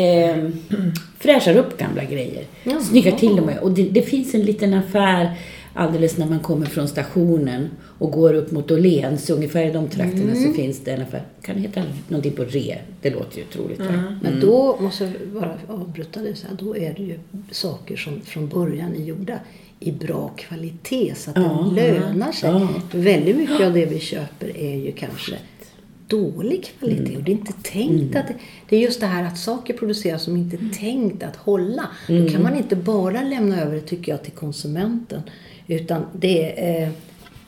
eh, 0.00 0.50
fräschar 1.18 1.56
upp 1.56 1.78
gamla 1.78 2.04
grejer. 2.04 2.44
Jaha. 2.62 2.80
Snyggar 2.80 3.12
till 3.12 3.36
dem. 3.36 3.50
Och 3.62 3.70
det, 3.70 3.82
det 3.82 4.02
finns 4.02 4.34
en 4.34 4.42
liten 4.42 4.74
affär 4.74 5.30
alldeles 5.74 6.16
när 6.18 6.26
man 6.26 6.40
kommer 6.40 6.66
från 6.66 6.88
stationen 6.88 7.68
och 7.98 8.10
går 8.12 8.34
upp 8.34 8.50
mot 8.52 8.70
Åhléns, 8.70 9.30
ungefär 9.30 9.66
i 9.66 9.72
de 9.72 9.88
trakterna 9.88 10.34
så 10.34 10.52
finns 10.52 10.80
det 10.84 10.90
en 10.92 11.02
affär. 11.02 11.22
Kan 11.42 11.54
det 11.56 11.60
heta 11.62 11.82
någonting 12.08 12.32
på 12.32 12.44
re? 12.44 12.78
Det 13.02 13.10
låter 13.10 13.38
ju 13.38 13.44
otroligt 13.44 13.80
va? 13.80 14.18
Men 14.22 14.40
då 14.40 14.76
måste 14.80 15.04
jag 15.04 15.12
bara 15.32 15.58
avbryta 15.68 16.20
det 16.22 16.34
så 16.34 16.46
här. 16.46 16.56
Då 16.60 16.76
är 16.76 16.94
det 16.96 17.02
ju 17.02 17.18
saker 17.50 17.96
som 17.96 18.20
från 18.20 18.48
början 18.48 18.94
är 18.94 19.04
gjorda 19.04 19.38
i 19.80 19.92
bra 19.92 20.28
kvalitet 20.36 21.14
så 21.16 21.30
att 21.30 21.36
Ja. 21.36 21.72
det 21.76 21.92
lönar 21.92 22.32
sig. 22.32 22.50
Ja. 22.50 22.68
Väldigt 22.92 23.36
mycket 23.36 23.60
av 23.60 23.72
det 23.72 23.86
vi 23.86 24.00
köper 24.00 24.56
är 24.56 24.76
ju 24.76 24.92
kanske 24.92 25.36
dålig 26.06 26.72
kvalitet 26.78 27.16
och 27.16 27.22
det 27.22 27.30
är 27.30 27.36
inte 27.36 27.52
tänkt 27.62 28.16
att 28.16 28.28
det, 28.28 28.34
det 28.68 28.76
är 28.76 28.80
just 28.80 29.00
det 29.00 29.06
här 29.06 29.24
att 29.24 29.38
saker 29.38 29.74
produceras 29.74 30.22
som 30.22 30.36
inte 30.36 30.56
är 30.56 30.74
tänkt 30.78 31.22
att 31.22 31.36
hålla. 31.36 31.88
Då 32.08 32.28
kan 32.28 32.42
man 32.42 32.56
inte 32.56 32.76
bara 32.76 33.22
lämna 33.22 33.60
över 33.62 33.74
det 33.74 33.80
tycker 33.80 34.12
jag 34.12 34.22
till 34.22 34.32
konsumenten 34.32 35.22
utan 35.66 36.06
det, 36.12 36.60
är, 36.60 36.82
eh, 36.82 36.88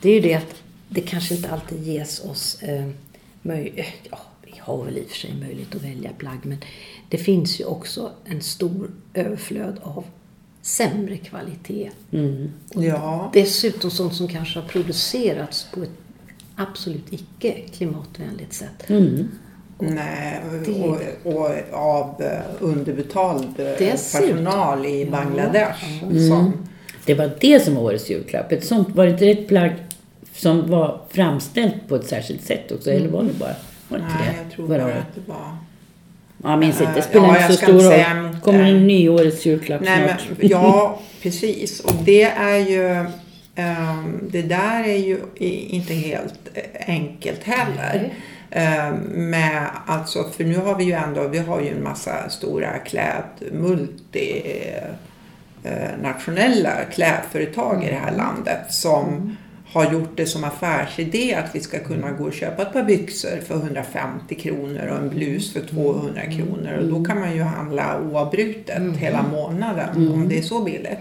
det 0.01 0.09
är 0.09 0.13
ju 0.13 0.19
det 0.21 0.33
att 0.33 0.55
det 0.89 1.01
kanske 1.01 1.35
inte 1.35 1.49
alltid 1.49 1.83
ges 1.83 2.19
oss 2.25 2.63
eh, 2.63 2.87
möj- 3.41 3.83
ja, 4.11 4.19
vi 4.45 4.53
har 4.59 4.83
väl 4.83 4.97
i 4.97 5.01
och 5.05 5.09
för 5.09 5.17
sig 5.17 5.33
möjlighet 5.39 5.75
att 5.75 5.83
välja 5.83 6.09
plagg 6.17 6.37
men 6.43 6.57
det 7.09 7.17
finns 7.17 7.59
ju 7.59 7.65
också 7.65 8.11
en 8.25 8.41
stor 8.41 8.91
överflöd 9.13 9.79
av 9.81 10.03
sämre 10.61 11.17
kvalitet. 11.17 11.89
Mm. 12.11 12.49
Ja, 12.73 13.29
Dessutom 13.33 13.91
sånt 13.91 14.13
som 14.15 14.27
kanske 14.27 14.59
har 14.59 14.67
producerats 14.67 15.67
på 15.73 15.83
ett 15.83 15.89
absolut 16.55 17.13
icke 17.13 17.51
klimatvänligt 17.73 18.53
sätt. 18.53 18.89
Mm. 18.89 19.27
nej, 19.79 20.41
Det- 20.65 20.71
och, 20.83 21.35
och 21.35 21.51
av 21.71 22.21
eh, 22.21 22.39
underbetald 22.59 23.59
eh, 23.59 23.65
Dessutom. 23.79 24.27
personal 24.29 24.85
i 24.85 25.05
Bangladesh. 25.05 26.03
Mm. 26.03 26.27
Som, 26.29 26.67
Det 27.07 27.13
var 27.13 27.31
det 27.39 27.59
som 27.59 27.75
var 27.75 27.81
årets 27.81 28.09
julklapp. 28.09 28.51
Ett 28.51 28.65
sånt, 28.65 28.95
var 28.95 29.05
det 29.05 29.11
inte 29.11 29.25
ett 29.29 29.47
plagg 29.47 29.71
som 30.33 30.69
var 30.71 31.01
framställt 31.09 31.87
på 31.87 31.95
ett 31.95 32.07
särskilt 32.07 32.43
sätt 32.43 32.71
också? 32.71 32.91
Eller 32.91 33.09
var 33.09 33.23
det 33.23 33.33
bara... 33.33 33.55
Var 33.89 33.97
det 33.97 34.03
nej, 34.03 34.13
det? 34.35 34.43
jag 34.43 34.51
tror 34.55 34.67
bara 34.67 34.83
att 34.85 35.15
det 35.15 35.21
var... 35.31 35.57
Ja, 36.43 36.49
jag 36.51 36.59
minns 36.59 36.81
inte. 36.81 36.93
Det 36.93 36.99
Eh, 36.99 37.05
spelar 37.05 37.25
ja, 37.27 37.41
inte 37.41 37.47
så 37.53 37.53
stor 37.63 37.73
roll. 37.73 37.81
säga 37.81 38.35
kommer 38.43 38.63
en 38.63 38.87
ny 38.87 39.09
årets 39.09 39.45
julklapp 39.45 39.81
Nej, 39.81 40.07
snart. 40.07 40.37
men, 40.37 40.49
ja, 40.49 40.99
precis. 41.21 41.79
Och 41.79 41.93
det 42.05 42.23
är 42.23 42.57
ju... 42.57 43.05
ehm, 43.55 44.29
det 44.31 44.41
där 44.41 44.83
är 44.83 44.97
ju 44.97 45.19
inte 45.69 45.93
helt 45.93 46.39
eh, 46.53 46.89
enkelt 46.89 47.43
heller. 47.43 48.13
Ehm, 48.51 48.95
med, 49.29 49.67
alltså, 49.85 50.23
för 50.37 50.43
nu 50.43 50.57
har 50.57 50.75
vi 50.75 50.83
ju 50.83 50.91
ändå, 50.91 51.27
vi 51.27 51.37
har 51.37 51.61
ju 51.61 51.67
en 51.69 51.83
massa 51.83 52.29
stora 52.29 52.77
kläd, 52.79 53.23
multi 53.51 54.41
eh, 54.45 54.89
nationella 56.01 56.71
klädföretag 56.93 57.83
i 57.83 57.89
det 57.89 57.95
här 57.95 58.15
landet 58.15 58.59
som 58.69 59.37
har 59.71 59.91
gjort 59.91 60.17
det 60.17 60.25
som 60.25 60.43
affärsidé 60.43 61.33
att 61.35 61.55
vi 61.55 61.59
ska 61.59 61.79
kunna 61.79 62.11
gå 62.11 62.23
och 62.23 62.33
köpa 62.33 62.61
ett 62.61 62.73
par 62.73 62.83
byxor 62.83 63.41
för 63.47 63.55
150 63.55 64.35
kronor 64.35 64.87
och 64.87 64.97
en 64.97 65.09
blus 65.09 65.53
för 65.53 65.61
200 65.61 66.21
kronor. 66.21 66.73
Och 66.73 66.85
då 66.87 67.03
kan 67.05 67.19
man 67.19 67.35
ju 67.35 67.41
handla 67.41 67.99
oavbrutet 68.01 68.97
hela 68.97 69.23
månaden 69.23 70.11
om 70.13 70.29
det 70.29 70.37
är 70.37 70.41
så 70.41 70.63
billigt. 70.63 70.99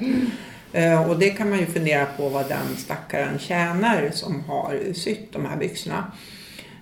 Eh, 0.72 1.10
Och 1.10 1.18
det 1.18 1.30
kan 1.30 1.50
man 1.50 1.58
ju 1.58 1.66
fundera 1.66 2.06
på 2.16 2.28
vad 2.28 2.48
den 2.48 2.76
stackaren 2.76 3.38
tjänar 3.38 4.10
som 4.12 4.44
har 4.44 4.92
sytt 4.94 5.32
de 5.32 5.46
här 5.46 5.56
byxorna. 5.56 6.04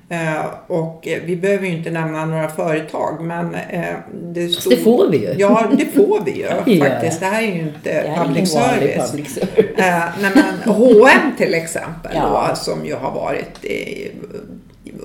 Eh, 0.09 0.45
och 0.67 1.09
vi 1.27 1.37
behöver 1.37 1.67
ju 1.67 1.77
inte 1.77 1.91
nämna 1.91 2.25
några 2.27 2.49
företag 2.49 3.25
men 3.25 3.55
eh, 3.55 3.95
det, 4.25 4.49
Fast 4.55 4.71
det 4.71 4.77
får 4.77 5.11
vi 5.11 5.19
ju. 5.19 5.35
Ja, 5.39 5.67
det 5.79 5.87
får 5.87 6.21
vi 6.25 6.31
ju 6.39 6.47
faktiskt. 6.81 7.21
det. 7.21 7.27
Här 7.27 7.43
är 7.43 7.47
ju 7.47 7.61
inte 7.61 8.15
public 8.25 8.53
service. 8.53 9.11
public 9.11 9.35
service. 9.35 9.79
Eh, 9.79 10.05
nej, 10.23 10.31
men 10.35 10.75
H&M 10.75 11.33
till 11.39 11.55
exempel 11.55 12.13
Ja. 12.15 12.47
då, 12.51 12.57
som 12.57 12.87
ju 12.87 12.95
har 12.95 13.11
varit 13.11 13.65
i, 13.65 14.11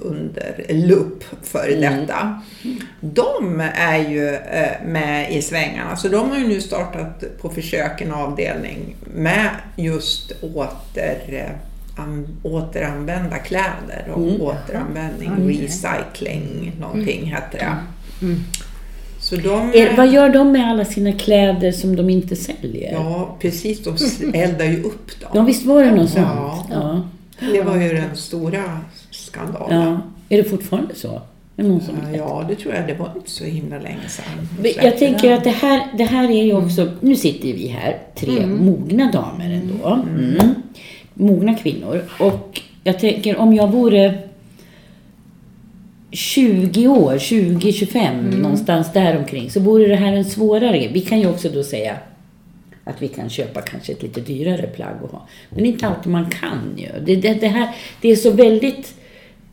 under 0.01 0.65
lupp 0.69 1.23
för 1.43 1.67
Mm. 1.73 1.99
detta. 1.99 2.41
De 3.01 3.63
är 3.75 3.97
ju 3.97 4.37
med 4.85 5.31
i 5.31 5.41
svängarna. 5.41 5.95
Så 5.95 6.07
de 6.07 6.29
har 6.29 6.37
ju 6.37 6.47
nu 6.47 6.61
startat 6.61 7.23
på 7.41 7.49
försök 7.49 8.01
en 8.01 8.11
avdelning 8.13 8.95
med 9.15 9.49
just 9.75 10.31
åter, 10.43 11.49
återanvända 12.43 13.37
kläder 13.37 14.05
och 14.13 14.21
Mm. 14.21 14.41
återanvändning, 14.41 15.31
Okej. 15.33 15.61
recycling, 15.61 16.71
någonting 16.79 17.25
heter 17.25 17.57
det. 17.59 17.75
Mm. 18.25 18.39
Så 19.21 19.35
de... 19.35 19.73
Er, 19.73 19.97
vad 19.97 20.07
gör 20.11 20.29
de 20.29 20.51
med 20.51 20.69
alla 20.71 20.85
sina 20.85 21.11
kläder 21.13 21.71
som 21.71 21.95
de 21.95 22.09
inte 22.09 22.35
säljer? 22.35 22.91
Ja, 22.93 23.35
precis. 23.41 23.83
De 23.83 23.95
s- 23.95 24.21
eldar 24.33 24.65
ju 24.65 24.83
upp 24.83 25.19
dem. 25.21 25.29
Ja, 25.33 25.41
visst 25.41 25.65
var 25.65 25.83
det 25.83 25.91
något 25.91 26.13
Ja. 26.15 26.55
sånt? 26.57 26.69
Ja. 26.81 27.01
Det 27.53 27.61
var 27.61 27.75
ju 27.77 27.89
den 27.93 28.15
stora 28.15 28.63
skandalen. 29.11 29.81
ja. 29.81 29.99
Är 30.29 30.37
det 30.43 30.49
fortfarande 30.49 30.95
så? 30.95 31.21
Är 31.57 31.63
det 31.63 31.69
någon 31.69 31.81
som 31.81 31.95
Ja, 32.13 32.17
ja, 32.17 32.45
det 32.49 32.55
tror 32.55 32.73
jag. 32.75 32.87
Det 32.87 32.93
var 32.93 33.11
inte 33.15 33.31
så 33.31 33.43
himla 33.43 33.79
länge 33.79 34.07
sedan. 34.09 34.73
Jag 34.83 34.97
tänker 34.97 35.31
att 35.33 35.43
det 35.43 35.49
här, 35.49 35.81
det 35.97 36.03
här 36.03 36.29
är 36.31 36.43
ju 36.43 36.53
också, 36.55 36.91
nu 37.01 37.15
sitter 37.15 37.47
vi 37.53 37.67
här, 37.67 37.97
tre 38.15 38.45
mogna 38.45 39.11
damer 39.11 39.49
ändå. 39.53 39.99
Mm. 40.09 40.55
Mogna 41.19 41.53
kvinnor. 41.53 42.01
Och 42.19 42.61
jag 42.83 42.99
tänker 42.99 43.37
om 43.37 43.53
jag 43.53 43.71
vore 43.71 44.17
20 46.11 46.87
år, 46.87 47.13
20-25 47.13 48.41
någonstans 48.41 48.93
däromkring 48.93 49.49
så 49.49 49.59
vore 49.59 49.87
det 49.87 49.95
här 49.95 50.13
en 50.13 50.25
svårare 50.25 50.87
Vi 50.93 51.01
kan 51.01 51.19
ju 51.19 51.29
också 51.29 51.49
då 51.49 51.63
säga 51.63 51.95
att 52.83 53.01
vi 53.01 53.07
kan 53.07 53.29
köpa 53.29 53.61
kanske 53.61 53.91
ett 53.91 54.03
lite 54.03 54.21
dyrare 54.21 54.67
plagg 54.67 55.03
och 55.03 55.11
ha. 55.11 55.27
Men 55.49 55.65
inte 55.65 55.87
alltid 55.87 56.11
man 56.11 56.29
kan 56.29 56.73
ju. 56.77 56.87
Det, 57.05 57.15
det, 57.15 57.33
det 57.33 57.47
här, 57.47 57.75
det 58.01 58.09
är 58.09 58.15
så 58.15 58.31
väldigt, 58.31 58.93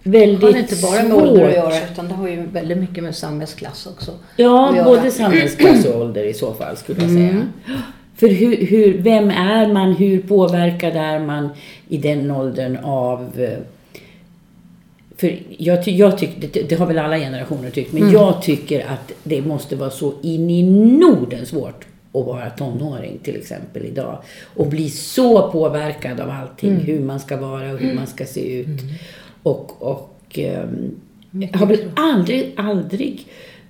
väldigt 0.02 0.40
Det 0.40 0.46
har 0.46 0.58
inte 0.58 0.76
bara 0.82 1.02
med 1.02 1.10
svårt. 1.10 1.22
ålder 1.22 1.48
att 1.48 1.54
göra 1.54 1.88
utan 1.92 2.08
det 2.08 2.14
har 2.14 2.28
ju 2.28 2.46
väldigt 2.46 2.78
mycket 2.78 3.04
med 3.04 3.16
samhällsklass 3.16 3.86
också. 3.86 4.12
Ja, 4.36 4.82
både 4.84 5.10
samhällsklass 5.10 5.84
och 5.84 6.00
ålder 6.00 6.24
i 6.24 6.34
så 6.34 6.54
fall 6.54 6.76
skulle 6.76 7.02
jag 7.02 7.10
säga. 7.10 7.42
För 8.16 8.28
hur, 8.28 8.56
hur, 8.66 8.98
vem 8.98 9.30
är 9.30 9.72
man, 9.72 9.92
hur 9.92 10.20
påverkad 10.20 10.96
är 10.96 11.18
man 11.18 11.48
i 11.88 11.96
den 11.96 12.30
åldern 12.30 12.76
av... 12.82 13.40
eh, 13.40 13.58
För 15.16 15.38
jag, 15.58 15.88
jag 15.88 16.18
tycker, 16.18 16.48
det, 16.52 16.68
det 16.68 16.74
har 16.76 16.86
väl 16.86 16.98
alla 16.98 17.18
generationer 17.18 17.70
tyckt, 17.70 17.92
men 17.92 18.10
jag 18.10 18.42
tycker 18.42 18.86
att 18.86 19.12
det 19.22 19.42
måste 19.42 19.76
vara 19.76 19.90
så 19.90 20.12
in 20.22 20.50
i 20.50 20.62
Norden 20.98 21.46
svårt 21.46 21.84
att 22.12 22.26
vara 22.26 22.50
tonåring 22.50 23.18
till 23.22 23.36
exempel 23.36 23.84
idag. 23.86 24.18
Och 24.54 24.66
bli 24.66 24.90
så 24.90 25.50
påverkad 25.50 26.20
av 26.20 26.30
allting, 26.30 26.76
hur 26.76 27.00
man 27.00 27.20
ska 27.20 27.36
vara 27.36 27.72
och 27.72 27.78
hur 27.78 27.94
man 27.94 28.06
ska 28.06 28.24
se 28.24 28.58
ut. 28.60 28.80
Och, 29.42 29.82
och 29.82 30.38
ehm, 30.38 30.90
jag 31.30 31.58
har 31.58 31.66
väl 31.66 31.90
aldrig, 31.96 32.52
aldrig... 32.56 33.26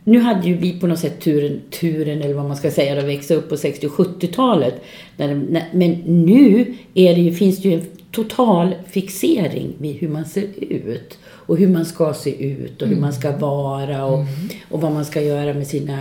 Nu 0.09 0.19
hade 0.19 0.49
ju 0.49 0.57
vi 0.57 0.81
på 0.81 0.87
något 0.87 0.99
sätt 0.99 1.21
turen, 1.21 1.61
turen 1.81 2.23
eller 2.23 2.35
vad 2.35 2.45
man 2.45 2.57
ska 2.57 2.71
säga, 2.71 2.99
att 2.99 3.05
växa 3.05 3.35
upp 3.35 3.49
på 3.49 3.57
60 3.57 3.87
och 3.87 3.93
70-talet. 3.93 4.75
Men 5.17 6.03
nu 6.05 6.75
är 6.95 7.15
det 7.15 7.21
ju, 7.21 7.33
finns 7.33 7.63
det 7.63 7.69
ju 7.69 7.75
en 7.75 7.87
total 8.17 8.75
fixering 8.91 9.75
vid 9.79 9.97
hur 9.97 10.09
man 10.09 10.25
ser 10.25 10.47
ut. 10.71 11.19
Och 11.25 11.57
hur 11.57 11.69
man 11.69 11.85
ska 11.85 12.15
se 12.15 12.45
ut 12.45 12.83
och 12.83 12.89
hur 12.89 12.97
man 12.97 13.13
ska 13.13 13.37
vara 13.37 14.05
och, 14.05 14.25
och 14.71 14.81
vad 14.81 14.93
man 14.93 15.05
ska 15.05 15.21
göra 15.21 15.55
med 15.55 15.67
sina... 15.67 15.99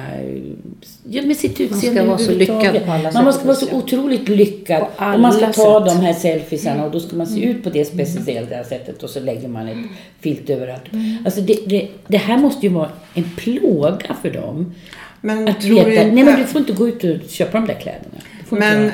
Ja, 1.03 1.21
med 1.21 1.37
sitt 1.37 1.61
utseende 1.61 2.03
vara 2.03 2.17
så 2.17 2.31
lyckad 2.31 2.85
på 2.85 2.91
alla 2.91 3.11
Man 3.11 3.25
måste 3.25 3.47
vara 3.47 3.55
så 3.55 3.71
otroligt 3.71 4.29
lyckad. 4.29 4.81
Och 4.97 5.19
man 5.19 5.33
ska 5.33 5.53
ta 5.53 5.85
sätt. 5.85 5.95
de 5.95 6.05
här 6.05 6.13
selfiesarna 6.13 6.85
och 6.85 6.91
då 6.91 6.99
ska 6.99 7.15
man 7.15 7.27
se 7.27 7.43
ut 7.43 7.63
på 7.63 7.69
det 7.69 7.85
speciella 7.85 8.63
sättet 8.63 9.03
och 9.03 9.09
så 9.09 9.19
lägger 9.19 9.47
man 9.47 9.67
ett 9.67 9.77
filt 10.19 10.49
över 10.49 10.67
allt. 10.67 10.83
Alltså 11.25 11.41
det, 11.41 11.59
det, 11.65 11.87
det 12.07 12.17
här 12.17 12.37
måste 12.37 12.65
ju 12.65 12.73
vara 12.73 12.89
en 13.13 13.29
plåga 13.37 14.15
för 14.21 14.29
dem. 14.29 14.73
Men 15.21 15.47
Att 15.47 15.61
tror 15.61 15.75
veta, 15.75 15.89
du 15.89 15.95
inte, 15.95 16.11
nej 16.11 16.23
men 16.23 16.39
du 16.39 16.45
får 16.45 16.61
inte 16.61 16.73
gå 16.73 16.87
ut 16.87 17.03
och 17.03 17.29
köpa 17.29 17.57
de 17.59 17.67
där 17.67 17.79
kläderna. 17.79 18.17
Men 18.49 18.91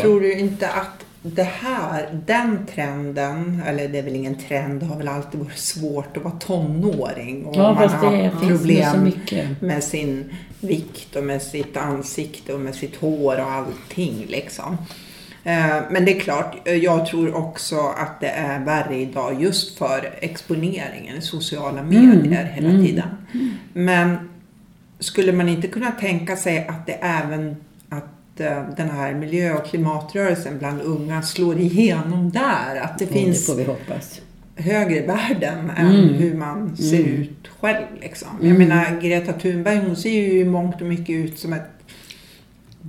tror 0.00 0.20
du 0.20 0.38
inte 0.38 0.68
att 0.68 1.04
det 1.22 1.42
här, 1.42 2.20
den 2.26 2.66
trenden, 2.74 3.62
eller 3.66 3.88
det 3.88 3.98
är 3.98 4.02
väl 4.02 4.16
ingen 4.16 4.34
trend, 4.34 4.80
det 4.80 4.86
har 4.86 4.96
väl 4.96 5.08
alltid 5.08 5.40
varit 5.40 5.58
svårt 5.58 6.16
att 6.16 6.22
vara 6.22 6.34
tonåring 6.34 7.46
och 7.46 7.56
Ja, 7.56 7.62
man 7.62 7.76
har 7.76 8.30
så 8.30 8.46
problem 8.46 9.12
med 9.60 9.84
sin 9.84 10.34
vikt 10.60 11.16
och 11.16 11.24
med 11.24 11.42
sitt 11.42 11.76
ansikte 11.76 12.54
och 12.54 12.60
med 12.60 12.74
sitt 12.74 12.96
hår 12.96 13.40
och 13.40 13.50
allting 13.50 14.24
liksom. 14.28 14.76
Eh, 15.44 15.76
Men 15.90 16.04
det 16.04 16.16
är 16.16 16.20
klart, 16.20 16.68
eh, 16.68 16.74
jag 16.74 17.06
tror 17.06 17.34
också 17.34 17.76
att 17.96 18.20
det 18.20 18.28
är 18.28 18.64
värre 18.64 18.96
idag 18.96 19.42
just 19.42 19.78
för 19.78 20.10
exponeringen 20.20 21.16
i 21.16 21.20
sociala 21.20 21.82
medier 21.82 22.44
hela 22.44 22.70
tiden. 22.70 23.08
Men 23.72 24.30
skulle 24.98 25.32
man 25.32 25.48
inte 25.48 25.68
kunna 25.68 25.90
tänka 25.90 26.36
sig 26.36 26.66
att 26.66 26.86
det 26.86 26.92
även 26.92 27.56
den 28.76 28.90
här 28.90 29.14
miljö 29.14 29.54
och 29.54 29.66
klimatrörelsen 29.66 30.58
bland 30.58 30.80
unga 30.82 31.22
slår 31.22 31.58
igenom 31.58 32.30
där? 32.30 32.80
Att 32.82 32.98
det 32.98 33.04
Ja, 33.04 33.10
finns 33.12 33.46
Det 33.46 33.52
får 33.52 33.58
vi 33.58 33.64
hoppas. 33.64 34.20
högre 34.56 35.06
värden 35.06 35.70
än 35.76 36.08
hur 36.08 36.34
man 36.34 36.76
ser 36.76 36.98
ut 37.04 37.48
själv. 37.60 37.86
Liksom. 38.00 38.28
Jag 38.42 38.58
menar 38.58 39.00
Greta 39.02 39.32
Thunberg 39.32 39.76
hon 39.86 39.96
ser 39.96 40.10
ju 40.10 40.40
i 40.40 40.44
mångt 40.44 40.80
och 40.80 40.86
mycket 40.86 41.10
ut 41.10 41.38
som 41.38 41.52
ett 41.52 41.62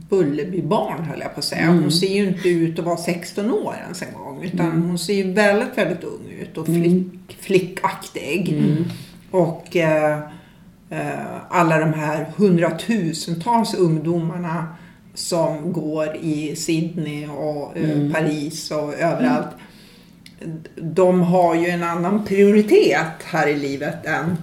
Bullerbybarn 0.10 1.04
höll 1.04 1.20
jag 1.20 1.34
på 1.34 1.40
att 1.40 1.46
säga. 1.46 1.68
Hon 1.68 1.92
ser 1.92 2.14
ju 2.16 2.28
inte 2.28 2.50
ut 2.50 2.80
att 2.80 2.86
vara 2.86 2.98
16 2.98 3.52
år 3.52 3.76
ens 3.84 4.02
en 4.02 4.14
gång. 4.14 4.44
Utan 4.44 4.82
hon 4.82 5.00
ser 5.00 5.14
ju 5.14 5.34
väldigt, 5.34 5.78
väldigt 5.78 6.04
ung 6.04 6.32
ut 6.42 6.58
och 6.58 6.66
flick, 6.66 7.38
flickaktig. 7.40 8.56
Och 9.32 9.76
eh, 9.76 10.20
eh, 10.90 11.10
alla 11.50 11.80
de 11.80 11.94
här 11.94 12.26
hundratusentals 12.36 13.74
ungdomarna 13.74 14.68
som 15.14 15.74
går 15.74 16.16
i 16.16 16.56
Sydney 16.56 17.28
och 17.28 17.78
eh, 17.78 18.12
Paris 18.12 18.72
och 18.72 18.94
överallt. 18.94 19.48
De 20.76 21.22
har 21.22 21.56
ju 21.56 21.68
en 21.68 21.84
annan 21.84 22.26
prioritet 22.26 23.24
här 23.24 23.48
i 23.48 23.58
livet 23.58 24.06
än 24.06 24.38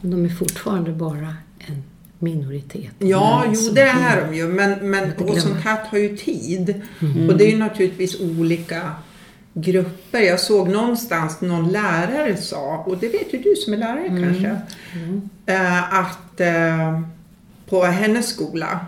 De 0.00 0.24
är 0.24 0.28
fortfarande 0.28 0.92
bara 0.92 1.34
en 1.58 1.82
minoritet. 2.18 2.92
Ja, 2.98 3.44
jo 3.54 3.70
det 3.72 3.82
är 3.82 4.26
de 4.26 4.36
ju. 4.36 4.48
Men, 4.48 4.90
men 4.90 5.12
och 5.12 5.38
sånt 5.38 5.60
här 5.60 5.90
tar 5.90 5.98
ju 5.98 6.16
tid. 6.16 6.82
Och 7.28 7.38
det 7.38 7.44
är 7.44 7.50
ju 7.50 7.58
naturligtvis 7.58 8.20
olika 8.20 8.92
grupper. 9.54 10.20
Jag 10.20 10.40
såg 10.40 10.68
någonstans 10.68 11.40
någon 11.40 11.68
lärare 11.68 12.36
sa, 12.36 12.84
och 12.86 12.98
det 12.98 13.08
vet 13.08 13.34
ju 13.34 13.38
du 13.38 13.54
som 13.56 13.72
är 13.72 13.76
lärare 13.76 14.08
kanske, 14.08 14.60
eh, 15.46 15.94
att 15.94 16.40
eh, 16.40 17.00
på 17.68 17.84
hennes 17.84 18.28
skola 18.28 18.86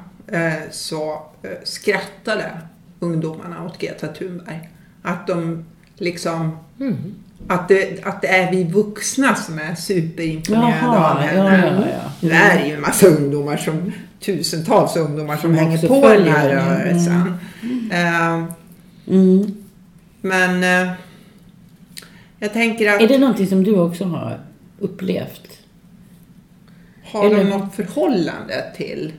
så 0.70 1.22
eh, 1.42 1.50
skrattade 1.64 2.50
ungdomarna 3.00 3.64
åt 3.66 3.78
Greta 3.78 4.06
Thunberg. 4.08 4.68
Att 5.02 5.26
de 5.26 5.64
liksom 5.94 6.56
att, 7.48 7.68
det, 7.68 8.06
att 8.06 8.22
det 8.22 8.28
är 8.28 8.50
vi 8.50 8.64
vuxna 8.64 9.34
som 9.34 9.58
är 9.58 9.74
superimponerade 9.74 10.76
Jaha, 10.82 11.10
av 11.14 11.22
ja, 11.22 11.26
henne. 11.48 11.92
ja, 12.20 12.28
ja. 12.28 12.30
Är 12.34 12.58
det 12.58 12.66
ju 12.68 12.74
en 12.74 12.80
massa 12.80 13.06
ungdomar 13.06 13.56
som, 13.56 13.92
tusentals 14.20 14.96
ungdomar 14.96 15.34
som 15.36 15.40
Som 15.42 15.54
hänger 15.54 15.88
på 15.88 16.08
den 16.08 16.28
här 16.28 16.48
den. 16.48 16.66
rörelsen. 16.68 17.34
Eh, 17.92 18.44
Mm. 19.06 19.54
men 20.20 20.64
eh, 20.86 20.92
jag 22.38 22.52
tänker 22.52 22.92
att 22.94 23.00
Är 23.02 23.08
det 23.08 23.18
någonting 23.18 23.46
som 23.46 23.64
du 23.64 23.78
också 23.78 24.04
har 24.04 24.40
upplevt? 24.78 25.58
har 27.04 27.30
de 27.30 27.34
eller- 27.36 27.50
något 27.58 27.74
förhållande 27.74 28.64
till 28.76 29.12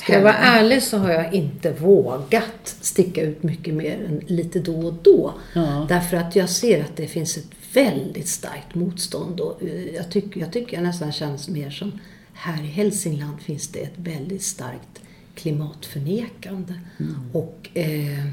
Ska 0.00 0.12
jag 0.12 0.22
vara 0.22 0.34
ärlig 0.34 0.82
så 0.82 0.98
har 0.98 1.10
jag 1.10 1.34
inte 1.34 1.72
vågat 1.72 2.76
sticka 2.80 3.22
ut 3.22 3.42
mycket 3.42 3.74
mer 3.74 4.04
än 4.04 4.20
lite 4.26 4.58
då 4.58 4.86
och 4.86 4.94
då. 5.02 5.34
Ja. 5.54 5.86
Därför 5.88 6.16
att 6.16 6.36
jag 6.36 6.50
ser 6.50 6.80
att 6.84 6.96
det 6.96 7.06
finns 7.06 7.36
ett 7.36 7.50
väldigt 7.72 8.28
starkt 8.28 8.74
motstånd. 8.74 9.40
Och 9.40 9.62
eh, 9.62 9.94
jag, 9.94 10.10
tycker, 10.10 10.40
jag 10.40 10.52
tycker 10.52 10.76
jag 10.76 10.82
nästan 10.84 11.12
känns 11.12 11.48
mer 11.48 11.70
som 11.70 11.92
här 12.32 12.62
i 12.62 12.66
Hälsingland 12.66 13.40
finns 13.40 13.68
det 13.68 13.78
ett 13.78 13.96
väldigt 13.96 14.42
starkt 14.42 15.00
klimatförnekande. 15.34 16.74
Och, 17.32 17.68
eh, 17.74 18.26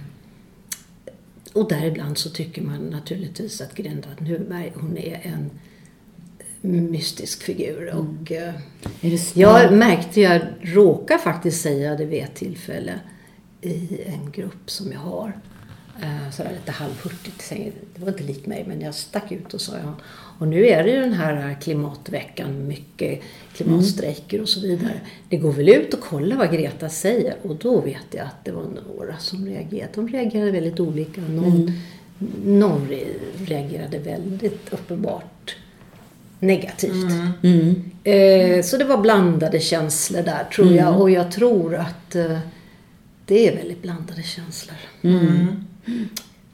och 1.54 1.70
däribland 1.70 2.18
så 2.18 2.30
tycker 2.30 2.62
man 2.62 2.80
naturligtvis 2.80 3.62
att 3.62 3.76
Greta 3.76 4.10
Thunberg 4.18 4.72
hon 4.76 4.98
är 4.98 5.22
en 5.24 5.50
mystisk 6.62 7.44
figur. 7.44 7.96
Och, 7.96 8.32
Är 8.32 8.62
det 9.02 9.18
starkt? 9.18 9.38
jag 9.38 9.74
märkte, 9.74 10.22
jag 10.22 10.42
råkar 10.62 11.18
faktiskt 11.18 11.62
säga 11.62 11.96
det 11.96 12.06
vid 12.06 12.24
ett 12.24 12.36
tillfälle 12.36 13.00
i 13.62 14.02
en 14.06 14.32
grupp 14.32 14.70
som 14.70 14.92
jag 14.92 15.00
har, 15.00 15.34
Eh, 16.02 16.32
sådär 16.32 16.52
lite 16.52 16.72
halvhurtigt. 16.72 17.50
Det 17.96 18.02
var 18.02 18.08
inte 18.08 18.24
likt 18.24 18.46
mig, 18.46 18.66
men 18.68 18.82
jag 18.82 18.96
stack 18.96 19.32
ut 19.32 19.54
och 19.54 19.62
sa 19.62 19.74
ja. 19.84 19.94
Och 20.40 20.48
nu 20.48 20.68
är 20.68 20.84
det 20.84 20.90
ju 20.90 21.02
den 21.02 21.14
här 21.14 21.58
klimatveckan, 21.62 22.68
mycket 22.68 23.22
klimatstrejker 23.54 24.42
och 24.42 24.50
så 24.50 24.60
vidare. 24.60 25.02
Det 25.30 25.38
går 25.38 25.52
väl 25.52 25.70
ut 25.70 25.94
och 25.94 26.02
kolla 26.02 26.36
vad 26.36 26.52
Greta 26.52 26.90
säger 26.90 27.36
och 27.42 27.56
då 27.56 27.82
vet 27.82 28.06
jag 28.12 28.26
att 28.26 28.46
det 28.46 28.52
var 28.52 28.66
några 28.88 29.18
som 29.18 29.46
reagerade. 29.46 29.92
De 29.96 30.08
reagerade 30.08 30.52
väldigt 30.52 30.80
olika. 30.80 31.22
Någon, 31.22 31.72
någon 32.46 32.90
reagerade 33.38 34.00
väldigt 34.00 34.74
uppenbart 34.74 35.56
negativt. 36.40 37.12
Mm. 37.44 37.84
Eh, 38.04 38.64
så 38.64 38.78
det 38.78 38.86
var 38.86 38.98
blandade 38.98 39.60
känslor 39.60 40.22
där 40.22 40.44
tror 40.56 40.74
jag 40.74 41.02
och 41.02 41.12
jag 41.12 41.32
tror 41.32 41.76
att 41.76 42.16
eh, 42.16 42.40
det 43.26 43.48
är 43.48 43.56
väldigt 43.56 43.82
blandade 43.82 44.24
känslor. 44.24 44.78
Mm. 45.02 45.48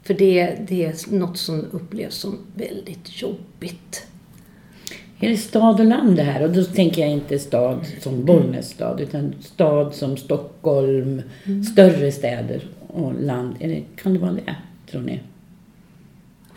För 0.02 0.14
det, 0.14 0.56
det 0.68 0.84
är 0.84 1.14
något 1.14 1.38
som 1.38 1.64
upplevs 1.70 2.14
som 2.14 2.38
väldigt 2.54 3.22
jobbigt. 3.22 4.06
Är 5.20 5.28
det 5.28 5.36
stad 5.36 5.80
och 5.80 5.86
land 5.86 6.16
det 6.16 6.22
här? 6.22 6.42
Och 6.42 6.50
då 6.50 6.64
tänker 6.64 7.02
jag 7.02 7.10
inte 7.10 7.38
stad 7.38 7.86
som 8.00 8.24
Bollnäs 8.24 8.70
stad 8.70 9.00
utan 9.00 9.34
stad 9.40 9.94
som 9.94 10.16
Stockholm, 10.16 11.22
större 11.72 12.12
städer 12.12 12.68
och 12.86 13.14
land. 13.22 13.56
Är 13.60 13.68
det, 13.68 13.82
kan 13.96 14.14
det 14.14 14.18
vara 14.18 14.32
det, 14.32 14.56
tror 14.90 15.00
ni? 15.00 15.20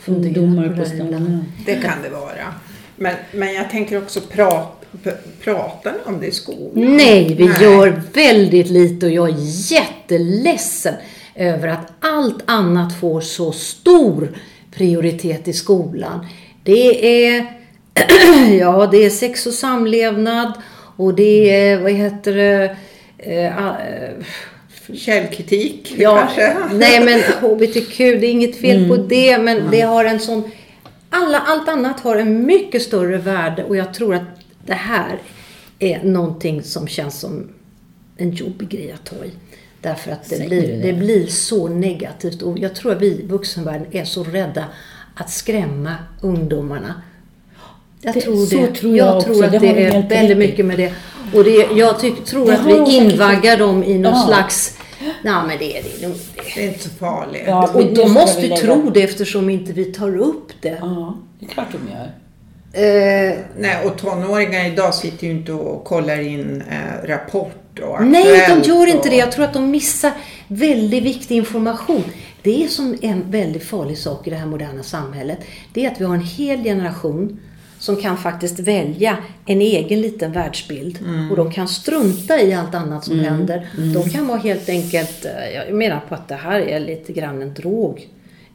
Ungdomar 0.05 0.69
på 0.69 0.85
stan. 0.85 1.45
Det 1.65 1.75
kan 1.75 2.01
det 2.03 2.09
vara. 2.09 2.53
Men, 2.97 3.15
men 3.31 3.53
jag 3.53 3.69
tänker 3.69 3.97
också, 3.97 4.21
prat, 4.21 4.86
p- 5.03 5.12
pratar 5.43 5.91
ni 5.91 5.97
om 6.05 6.19
det 6.19 6.27
i 6.27 6.31
skolan? 6.31 6.71
Nej, 6.97 7.36
vi 7.38 7.43
gör 7.63 8.01
väldigt 8.13 8.67
lite 8.69 9.05
och 9.05 9.12
jag 9.12 9.29
är 9.29 9.36
jätteledsen 9.73 10.93
över 11.36 11.67
att 11.67 11.91
allt 11.99 12.43
annat 12.45 12.99
får 12.99 13.21
så 13.21 13.51
stor 13.51 14.38
prioritet 14.71 15.47
i 15.47 15.53
skolan. 15.53 16.25
Det 16.63 17.25
är, 17.27 17.45
ja, 18.60 18.88
det 18.91 19.05
är 19.05 19.10
sex 19.10 19.45
och 19.47 19.53
samlevnad 19.53 20.53
och 20.97 21.13
det 21.13 21.49
är, 21.49 21.77
vad 21.79 21.91
heter 21.91 22.36
det, 22.36 22.75
eh, 23.17 23.45
eh, 23.45 24.10
Källkritik 24.93 25.93
Ja, 25.97 26.17
kanske? 26.17 26.55
nej 26.73 27.05
men 27.05 27.19
HBTQ, 27.41 27.97
det 27.97 28.03
är 28.27 28.31
inget 28.31 28.62
fel 28.62 28.88
på 28.89 28.95
det, 28.95 29.38
men 29.38 29.62
det 29.71 29.81
har 29.81 30.05
en 30.05 30.19
sån... 30.19 30.51
Alla, 31.17 31.39
allt 31.39 31.69
annat 31.69 31.99
har 31.99 32.15
en 32.15 32.45
mycket 32.45 32.82
större 32.82 33.17
värde 33.17 33.63
och 33.63 33.75
jag 33.77 33.93
tror 33.93 34.15
att 34.15 34.23
det 34.65 34.73
här 34.73 35.21
är 35.80 36.03
någonting 36.03 36.63
som 36.63 36.88
känns 36.88 37.19
som 37.19 37.49
en 38.17 38.32
jobbig 38.32 38.69
grej 38.69 38.91
att 38.91 39.06
ta 39.06 39.25
i. 39.25 39.32
Därför 39.82 40.12
att 40.12 40.30
det 40.30 40.47
blir, 40.47 40.67
det? 40.67 40.75
det? 40.91 40.93
blir 40.93 41.27
så 41.27 41.67
negativt 41.67 42.41
och 42.41 42.60
jag 42.60 42.75
tror 42.75 42.91
att 42.91 43.01
vi 43.01 43.08
i 43.08 43.25
vuxenvärlden 43.27 43.88
är 43.91 44.06
så 44.06 44.23
rädda 44.23 44.65
att 45.15 45.30
skrämma 45.30 45.95
ungdomarna. 46.21 47.01
Jag 48.01 48.13
Det- 48.13 48.21
tror 48.21 48.45
så 48.45 48.56
det. 48.58 48.67
tror 48.75 48.97
jag 48.97 49.17
också. 49.17 49.34
tror 49.34 49.45
att 49.45 49.51
Det 49.51 49.58
är 49.86 50.10
väldigt 50.10 50.38
mycket 50.38 50.65
med 50.65 50.77
det. 50.77 50.93
Och 51.34 51.77
jag 51.77 51.99
tyck, 51.99 52.25
tror 52.25 52.51
att 52.53 52.65
vi 52.65 52.95
invaggar 52.95 53.58
dem 53.58 53.84
i 53.84 53.97
någon 53.97 54.13
Ja. 54.13 54.25
slags... 54.27 54.76
Nej 55.23 55.33
men 55.47 55.57
det 55.60 55.77
är 55.77 55.83
det. 55.83 56.03
är 56.03 56.07
nog- 56.10 56.17
det. 56.55 56.62
Är 56.63 56.67
inte 56.67 56.79
så 56.79 56.89
farligt. 56.89 57.43
Ja. 57.47 57.69
Och 57.73 57.93
de 57.93 58.13
måste 58.13 58.41
lägga- 58.41 58.55
tro 58.57 58.89
det 58.89 59.03
eftersom 59.03 59.49
inte 59.49 59.73
vi 59.73 59.86
tar 59.86 60.17
upp 60.17 60.51
det. 60.62 60.77
Ja, 60.81 61.17
det 61.39 61.45
är 61.45 61.49
klart 61.49 61.67
de 61.71 61.91
gör. 61.91 62.12
Eh, 62.73 63.33
Nej, 63.57 63.86
och 63.86 63.97
tonåringar 63.97 64.65
idag 64.65 64.93
sitter 64.93 65.27
ju 65.27 65.33
inte 65.33 65.53
och 65.53 65.83
kollar 65.83 66.19
in 66.19 66.63
eh, 66.69 67.07
Rapport 67.07 67.79
och 67.81 68.03
nej, 68.05 68.23
de 68.49 68.67
gör 68.69 68.86
inte 68.88 68.99
och- 68.99 69.10
det. 69.10 69.15
Jag 69.15 69.31
tror 69.31 69.45
att 69.45 69.53
de 69.53 69.71
missar 69.71 70.12
väldigt 70.47 71.03
viktig 71.03 71.36
information. 71.36 72.03
Det 72.41 72.63
är 72.63 72.67
som 72.67 72.97
en 73.01 73.31
väldigt 73.31 73.63
farlig 73.63 73.97
sak 73.97 74.27
i 74.27 74.29
det 74.29 74.36
här 74.36 74.45
moderna 74.45 74.83
samhället. 74.83 75.38
Det 75.73 75.86
är 75.86 75.91
att 75.91 76.01
vi 76.01 76.05
har 76.05 76.15
en 76.15 76.21
hel 76.21 76.63
generation 76.63 77.39
som 77.88 77.95
kan 77.95 78.17
faktiskt 78.17 78.60
välja 78.60 79.17
en 79.45 79.62
egen 79.62 80.02
liten 80.02 80.32
världsbild. 80.32 81.00
Och 81.32 81.38
de 81.38 81.52
kan 81.52 81.67
strunta 81.67 82.41
i 82.41 82.54
allt 82.54 82.76
annat 82.76 83.06
som 83.06 83.19
händer. 83.19 83.67
De 83.93 84.10
kan 84.10 84.28
vara 84.28 84.38
helt 84.38 84.69
enkelt, 84.69 85.26
eh, 85.26 85.56
jag 85.56 85.73
menar 85.73 86.00
på 86.10 86.15
att 86.15 86.28
det 86.28 86.36
här 86.36 86.60
är 86.60 86.80
lite 86.80 87.13
grann 87.13 87.41
en 87.41 87.54
drog. 87.54 88.08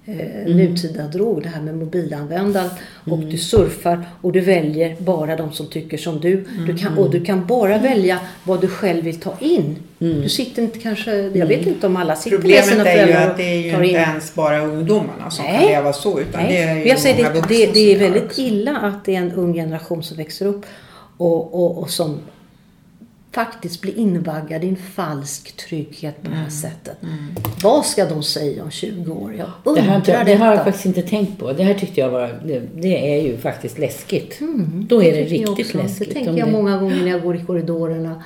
Eh, 0.05 0.55
Nutida 0.55 1.03
drog, 1.03 1.43
det 1.43 1.49
här 1.49 1.63
med 1.63 1.75
mobilanvändandet. 1.75 2.73
Och 3.05 3.19
du 3.19 3.39
surfar 3.39 4.05
och 4.21 4.33
du 4.33 4.41
väljer 4.41 4.97
bara 4.99 5.37
de 5.37 5.53
som 5.53 5.67
tycker 5.67 5.99
som 5.99 6.21
du. 6.21 6.45
du 6.67 6.77
kan, 6.77 6.99
och 6.99 7.11
du 7.11 7.25
kan 7.25 7.47
bara 7.47 7.79
välja 7.79 8.19
vad 8.45 8.61
du 8.61 8.69
själv 8.69 9.05
vill 9.05 9.21
ta 9.21 9.35
in. 9.41 9.77
Du 9.99 10.29
sitter 10.29 10.63
inte 10.63 10.79
kanske, 10.79 11.13
jag 11.35 11.47
vet 11.47 11.67
inte 11.67 11.87
om 11.87 11.97
alla 11.97 12.17
sitter 12.17 12.37
med 12.37 12.41
Problemet 12.41 12.65
sina 12.65 12.85
är 12.85 13.07
ju 13.07 13.13
att 13.13 13.37
det 13.37 13.43
är 13.43 13.59
ju 13.59 13.71
inte 13.71 13.85
in. 13.87 13.95
ens 13.97 14.35
bara 14.35 14.61
ungdomarna 14.61 15.31
som 15.31 15.45
kan 15.45 15.55
Nej. 15.55 15.67
leva 15.67 15.93
så 15.93 16.21
utan 16.21 16.43
Nej, 16.43 16.53
det 16.53 16.63
är 16.63 16.77
ju 16.77 16.89
jag 16.89 16.99
säger 16.99 17.33
det, 17.35 17.45
det, 17.49 17.73
det 17.75 17.95
är 17.95 17.99
väldigt 17.99 18.39
illa 18.39 18.77
att 18.77 19.05
det 19.05 19.15
är 19.17 19.19
en 19.19 19.33
ung 19.33 19.55
generation 19.55 20.03
som 20.03 20.17
växer 20.17 20.47
upp 20.47 20.67
och, 21.17 21.55
och, 21.55 21.79
och 21.79 21.91
som 21.91 22.19
faktiskt 23.35 23.81
blir 23.81 23.99
invaggad 23.99 24.65
i 24.65 24.69
en 24.69 24.77
falsk 24.77 25.57
trygghet 25.57 26.23
på 26.23 26.31
det 26.31 26.37
här 26.37 26.51
sättet. 26.51 26.97
Vad 27.63 27.87
ska 27.87 28.05
de 28.05 28.23
säga 28.23 28.63
om 28.65 28.71
20 28.71 29.13
år? 29.13 29.35
Jag 29.35 29.47
Det, 29.65 29.71
undrar 29.71 29.83
här, 30.15 30.25
det 30.25 30.35
har 30.35 30.47
jag 30.47 30.55
detta. 30.55 30.65
faktiskt 30.65 30.87
inte 30.87 31.03
tänkt 31.03 31.39
på. 31.39 31.53
Det 31.53 31.63
här 31.63 31.75
tyckte 31.75 32.01
jag 32.01 32.11
var, 32.11 32.41
det, 32.47 32.63
det 32.75 33.15
är 33.19 33.23
ju 33.23 33.37
faktiskt 33.37 33.79
läskigt. 33.79 34.39
Då 34.89 35.03
är 35.03 35.13
det 35.13 35.21
jag 35.21 35.33
riktigt 35.59 35.75
läskigt. 35.75 36.09
Det 36.09 36.15
tänker 36.15 36.33
jag 36.39 36.49
det- 36.49 36.53
många 36.53 36.79
gånger 36.79 36.97
när 37.03 37.11
jag 37.11 37.23
går 37.23 37.37
i 37.37 37.45
korridorerna. 37.45 38.23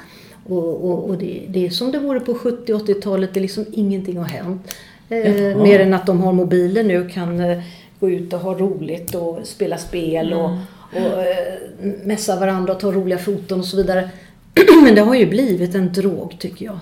Och, 0.48 0.84
och, 0.90 1.08
och 1.10 1.18
det, 1.18 1.40
det 1.48 1.66
är 1.66 1.70
som 1.70 1.92
det 1.92 1.98
vore 1.98 2.20
på 2.20 2.34
70 2.34 2.72
80-talet. 2.74 3.34
Det 3.34 3.40
är 3.40 3.42
liksom 3.42 3.64
ingenting 3.72 4.16
har 4.18 4.24
hänt. 4.28 4.74
Eh, 5.08 5.56
mer 5.62 5.80
än 5.80 5.94
att 5.94 6.06
de 6.06 6.20
har 6.22 6.32
mobiler 6.32 6.84
nu 6.84 7.04
och 7.04 7.10
kan 7.10 7.40
eh, 7.40 7.58
gå 8.00 8.10
ut 8.10 8.32
och 8.32 8.40
ha 8.40 8.54
roligt 8.54 9.14
och 9.14 9.38
spela 9.44 9.78
spel 9.78 10.32
och, 10.32 10.50
och 10.92 11.22
eh, 11.22 11.92
mässa 12.04 12.40
varandra 12.40 12.72
och 12.72 12.80
ta 12.80 12.92
roliga 12.92 13.18
foton 13.18 13.58
och 13.60 13.64
så 13.66 13.76
vidare. 13.76 14.10
Men 14.84 14.94
det 14.94 15.00
har 15.00 15.14
ju 15.14 15.26
blivit 15.26 15.74
en 15.74 15.92
drog 15.92 16.36
tycker 16.38 16.64
jag. 16.64 16.78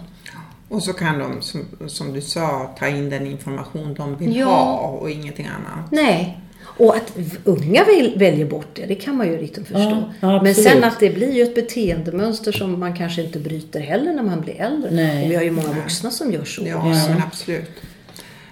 Och 0.69 0.83
så 0.83 0.93
kan 0.93 1.19
de, 1.19 1.43
som, 1.43 1.61
som 1.87 2.13
du 2.13 2.21
sa, 2.21 2.75
ta 2.79 2.87
in 2.89 3.11
den 3.11 3.27
information 3.27 3.95
de 3.95 4.17
vill 4.17 4.37
Ja. 4.37 4.45
ha 4.47 4.89
och 4.89 5.11
ingenting 5.11 5.47
annat. 5.47 5.91
Nej. 5.91 6.41
Och 6.77 6.97
att 6.97 7.13
unga 7.45 7.85
väl, 7.85 8.19
väljer 8.19 8.47
bort 8.47 8.67
det, 8.75 8.87
det 8.87 8.95
kan 8.95 9.17
man 9.17 9.27
ju 9.27 9.37
riktigt 9.37 9.67
förstå. 9.69 10.13
Ja, 10.21 10.43
Men 10.43 10.55
sen 10.55 10.85
att 10.85 11.01
det 11.01 11.11
blir 11.11 11.33
ju 11.33 11.43
ett 11.43 11.55
beteendemönster 11.55 12.53
som 12.53 12.81
man 12.81 12.97
kanske 12.97 13.23
inte 13.23 13.39
bryter 13.39 13.81
heller 13.81 14.13
när 14.13 14.23
man 14.23 14.41
blir 14.41 14.61
äldre. 14.61 14.91
Nej. 14.91 15.25
Och 15.25 15.31
vi 15.31 15.35
har 15.37 15.43
ju 15.43 15.51
många 15.51 15.73
vuxna 15.73 16.11
som 16.11 16.33
gör 16.33 16.45
så. 16.45 16.63
Ja, 16.67 16.85
men 16.85 17.23
absolut. 17.27 17.71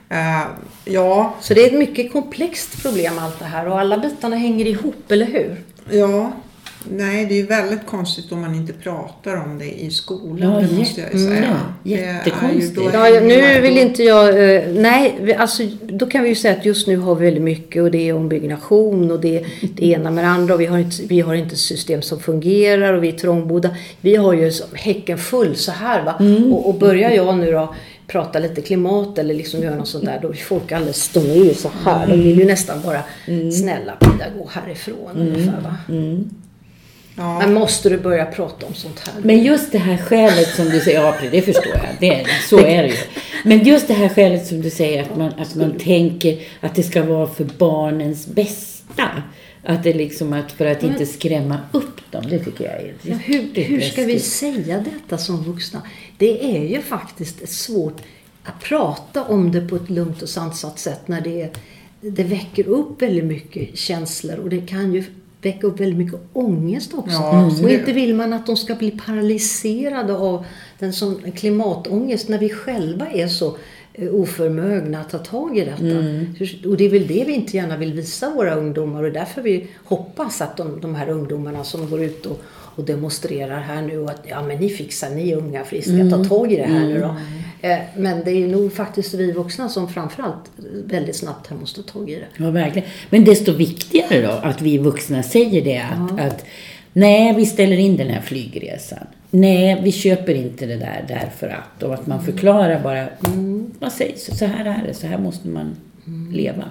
Eh, 0.08 0.42
ja, 0.84 1.34
Så 1.40 1.54
det 1.54 1.60
är 1.62 1.66
ett 1.66 1.78
mycket 1.78 2.12
komplext 2.12 2.82
problem 2.82 3.18
allt 3.18 3.38
det 3.38 3.44
här 3.44 3.68
och 3.68 3.80
alla 3.80 3.98
bitarna 3.98 4.36
hänger 4.36 4.66
ihop, 4.66 5.10
eller 5.12 5.26
hur? 5.26 5.62
ja. 5.90 6.32
Nej, 6.90 7.26
det 7.26 7.34
är 7.34 7.36
ju 7.36 7.46
väldigt 7.46 7.86
konstigt 7.86 8.32
om 8.32 8.40
man 8.40 8.54
inte 8.54 8.72
pratar 8.72 9.36
om 9.36 9.58
det 9.58 9.82
i 9.82 9.90
skolan. 9.90 10.52
Ja, 10.52 10.60
det 10.68 10.76
måste 10.76 11.00
jag 11.00 11.12
ju 11.12 11.18
säga. 11.26 11.60
ja, 11.82 11.96
jättekonstigt. 11.96 12.90
Ja, 12.94 13.20
nu 13.22 13.60
vill 13.60 13.78
inte 13.78 14.02
jag... 14.02 14.54
eh, 14.54 14.62
Nej, 14.68 15.34
alltså, 15.38 15.62
då 15.82 16.06
kan 16.06 16.22
vi 16.22 16.28
ju 16.28 16.34
säga 16.34 16.54
att 16.58 16.64
just 16.64 16.86
nu 16.86 16.96
har 16.96 17.14
vi 17.14 17.24
väldigt 17.24 17.42
mycket 17.42 17.82
och 17.82 17.90
det 17.90 18.08
är 18.08 18.14
ombyggnation 18.14 19.10
och 19.10 19.20
det 19.20 19.44
det 19.76 19.86
ena 19.86 20.10
med 20.10 20.24
det 20.24 20.28
andra 20.28 20.54
och 20.54 20.60
vi 20.60 20.66
har 20.66 20.78
inte, 20.78 20.96
vi 21.06 21.20
har 21.20 21.34
inte 21.34 21.56
system 21.56 22.02
som 22.02 22.20
fungerar 22.20 22.92
och 22.92 23.04
vi 23.04 23.08
är 23.08 23.12
trångbodda. 23.12 23.70
Vi 24.00 24.16
har 24.16 24.32
ju 24.32 24.52
häcken 24.74 25.18
full 25.18 25.56
så 25.56 25.72
här 25.72 26.04
va. 26.04 26.14
Och, 26.52 26.68
och 26.68 26.74
börjar 26.74 27.10
jag 27.10 27.38
nu 27.38 27.52
då 27.52 27.74
prata 28.06 28.38
lite 28.38 28.60
klimat 28.60 29.18
eller 29.18 29.34
liksom 29.34 29.62
göra 29.62 29.76
något 29.76 29.88
sånt 29.88 30.04
där 30.04 30.18
då 30.22 30.28
är 30.28 30.32
folk 30.32 30.72
alldeles, 30.72 31.08
de 31.08 31.20
är 31.20 31.44
ju 31.44 31.54
så 31.54 31.70
här. 31.84 32.06
De 32.06 32.12
vill 32.22 32.38
ju 32.38 32.44
nästan 32.44 32.78
bara 32.84 33.00
snälla 33.52 33.92
Pia 34.00 34.26
gå 34.38 34.48
härifrån 34.52 35.10
ungefär 35.16 35.60
va. 35.60 35.76
Ja. 37.16 37.38
Men 37.38 37.54
måste 37.54 37.88
du 37.88 37.98
börja 37.98 38.24
prata 38.24 38.66
om 38.66 38.74
sånt 38.74 38.98
här? 38.98 39.14
Men 39.22 39.42
just 39.42 39.72
det 39.72 39.78
här 39.78 39.96
skälet 39.96 40.48
som 40.48 40.64
du 40.68 40.80
säger, 40.80 41.00
ja 41.00 41.14
det 41.30 41.42
förstår 41.42 41.72
jag, 41.74 41.86
det, 42.00 42.26
så 42.48 42.58
är 42.58 42.82
det 42.82 42.88
ju. 42.88 42.96
Men 43.44 43.64
just 43.64 43.88
det 43.88 43.94
här 43.94 44.08
skälet 44.08 44.46
som 44.46 44.62
du 44.62 44.70
säger 44.70 45.02
att 45.02 45.16
man, 45.16 45.32
att 45.38 45.54
man 45.54 45.78
tänker 45.78 46.42
att 46.60 46.74
det 46.74 46.82
ska 46.82 47.02
vara 47.02 47.26
för 47.26 47.44
barnens 47.44 48.26
bästa. 48.26 49.22
Att 49.64 49.82
det 49.82 49.92
liksom 49.92 50.32
att 50.32 50.52
för 50.52 50.66
att 50.66 50.82
inte 50.82 51.06
skrämma 51.06 51.58
upp 51.72 52.10
dem, 52.10 52.24
det 52.28 52.38
tycker 52.38 52.64
jag 52.64 52.74
är 52.74 52.94
Ja, 53.02 53.14
hur, 53.14 53.54
hur 53.54 53.80
ska 53.80 54.02
vi 54.02 54.20
säga 54.20 54.84
detta 54.84 55.18
som 55.18 55.44
vuxna? 55.44 55.82
Det 56.18 56.56
är 56.56 56.68
ju 56.68 56.82
faktiskt 56.82 57.48
svårt 57.48 58.00
att 58.44 58.60
prata 58.60 59.24
om 59.24 59.52
det 59.52 59.60
på 59.60 59.76
ett 59.76 59.90
lugnt 59.90 60.22
och 60.22 60.28
sansat 60.28 60.78
sätt 60.78 61.08
när 61.08 61.20
det, 61.20 61.56
det 62.00 62.24
väcker 62.24 62.68
upp 62.68 63.02
väldigt 63.02 63.24
mycket 63.24 63.78
känslor 63.78 64.38
och 64.38 64.48
det 64.48 64.60
kan 64.60 64.94
ju 64.94 65.04
väcka 65.42 65.66
upp 65.66 65.80
väldigt 65.80 65.98
mycket 65.98 66.20
ångest 66.32 66.94
också. 66.94 67.12
Ja, 67.12 67.50
och 67.62 67.70
inte 67.70 67.92
vill 67.92 68.14
man 68.14 68.32
att 68.32 68.46
de 68.46 68.56
ska 68.56 68.74
bli 68.74 68.90
paralyserade 68.90 70.16
av 70.16 70.44
den 70.78 70.92
som 70.92 71.32
klimatångest 71.32 72.28
när 72.28 72.38
vi 72.38 72.50
själva 72.50 73.06
är 73.06 73.28
så 73.28 73.56
eh, 73.94 74.14
oförmögna 74.14 75.00
att 75.00 75.10
ta 75.10 75.18
tag 75.18 75.58
i 75.58 75.64
detta. 75.64 76.68
Och 76.68 76.76
det 76.76 76.84
är 76.84 76.90
väl 76.90 77.06
det 77.06 77.24
vi 77.26 77.32
inte 77.32 77.56
gärna 77.56 77.76
vill 77.76 77.92
visa 77.92 78.30
våra 78.30 78.54
ungdomar 78.54 79.02
och 79.02 79.12
därför 79.12 79.42
vi 79.42 79.66
hoppas 79.84 80.40
att 80.40 80.56
de, 80.56 80.80
de 80.80 80.94
här 80.94 81.08
ungdomarna 81.08 81.64
som 81.64 81.90
går 81.90 82.02
ut 82.02 82.26
och, 82.26 82.42
och 82.74 82.84
demonstrerar 82.84 83.60
här 83.60 83.82
nu. 83.82 83.98
Och 83.98 84.10
att, 84.10 84.20
ja 84.28 84.42
men 84.42 84.58
ni 84.58 84.68
fixar, 84.68 85.10
ni 85.10 85.30
är 85.30 85.36
unga 85.36 85.64
friska, 85.64 86.10
ta 86.10 86.24
tag 86.24 86.52
i 86.52 86.56
det 86.56 86.62
här 86.62 86.86
nu 86.86 87.00
då. 87.00 87.16
Eh, 87.68 87.78
Men 87.96 88.24
det 88.24 88.30
är 88.30 88.48
nog 88.48 88.72
faktiskt 88.72 89.14
vi 89.14 89.32
vuxna 89.32 89.68
som 89.68 89.88
framförallt 89.88 90.50
väldigt 90.84 91.16
snabbt 91.16 91.46
här 91.46 91.56
måste 91.56 91.82
ta 91.82 91.92
tag 91.92 92.10
i 92.10 92.14
det. 92.14 92.44
Ja, 92.44 92.50
verkligen. 92.50 92.88
Men 93.10 93.24
desto 93.24 93.52
viktigare 93.52 94.22
då 94.22 94.30
att 94.30 94.62
vi 94.62 94.78
vuxna 94.78 95.22
säger 95.22 95.64
det 95.64 95.78
att, 95.78 96.20
att 96.20 96.44
nej, 96.92 97.34
vi 97.36 97.46
ställer 97.46 97.76
in 97.76 97.96
den 97.96 98.08
här 98.08 98.20
flygresan. 98.20 99.06
Nej, 99.30 99.80
vi 99.84 99.92
köper 99.92 100.34
inte 100.34 100.66
det 100.66 100.76
där 100.76 101.04
därför 101.08 101.48
att. 101.48 101.82
Och 101.82 101.94
att 101.94 102.06
man 102.06 102.24
förklarar 102.24 102.82
bara, 102.82 103.08
mm, 103.26 103.70
man 103.78 103.90
säger 103.90 104.16
så, 104.16 104.34
så 104.34 104.44
här 104.44 104.64
är 104.64 104.86
det, 104.86 104.94
så 104.94 105.06
här 105.06 105.18
måste 105.18 105.48
man 105.48 105.76
leva. 106.32 106.64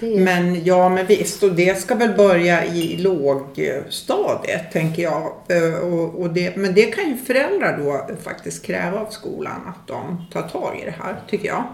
Det 0.00 0.06
Men 0.20 0.64
ja, 0.64 0.88
men 0.88 1.06
visst. 1.06 1.42
Och 1.42 1.52
det 1.52 1.78
ska 1.80 1.94
väl 1.94 2.12
börja 2.16 2.64
i 2.64 2.96
lågstadiet, 2.96 4.72
tänker 4.72 5.02
jag. 5.02 5.22
Eh, 5.48 5.74
Och, 5.78 6.20
och 6.20 6.30
det, 6.30 6.56
men 6.56 6.74
det 6.74 6.82
kan 6.82 7.08
ju 7.10 7.16
föräldrar 7.16 7.78
då 7.78 8.14
faktiskt 8.22 8.66
kräva 8.66 9.00
av 9.00 9.06
skolan 9.10 9.60
att 9.66 9.88
de 9.88 10.24
tar 10.32 10.42
tag 10.48 10.78
i 10.82 10.84
det 10.84 10.94
här, 11.04 11.16
tycker 11.30 11.46
jag. 11.48 11.64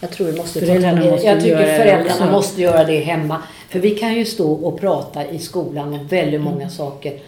Jag 0.00 0.10
tror 0.10 0.26
vi 0.26 0.38
måste 0.38 0.60
Föräldrarna 0.60 1.00
det. 1.04 1.10
måste 1.10 1.26
Jag 1.26 1.40
tycker 1.40 1.50
göra 1.52 1.66
det 1.72 1.76
föräldrarna 1.78 2.10
också. 2.14 2.24
måste 2.30 2.62
göra 2.62 2.84
det 2.84 2.98
hemma. 3.00 3.42
För 3.70 3.78
vi 3.78 3.90
kan 3.90 4.14
ju 4.14 4.24
stå 4.24 4.52
och 4.52 4.80
prata 4.80 5.26
i 5.26 5.38
skolan 5.38 5.90
med 5.90 6.08
väldigt 6.08 6.40
många 6.40 6.56
Mm. 6.56 6.70
saker. 6.70 7.20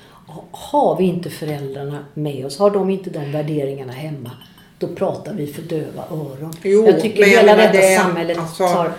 Har 0.51 0.97
vi 0.99 1.05
inte 1.05 1.31
föräldrarna 1.31 1.99
med 2.15 2.47
oss, 2.47 2.59
har 2.59 2.71
de 2.71 2.91
inte 2.91 3.11
de 3.11 3.33
värderingarna 3.33 3.93
hemma, 3.93 4.31
då 4.79 4.87
pratar 4.89 5.35
vi 5.35 5.47
för 5.47 5.63
döva 5.63 6.05
öron. 6.11 6.53
Jo, 6.63 6.87
jag 6.87 7.01
tycker 7.01 7.21
men 7.21 7.29
hela 7.31 7.57
menar 7.57 7.73
detta 7.73 7.87
det- 7.87 7.97
samhället 7.97 8.39
alltså, 8.39 8.69
tar, 8.69 8.93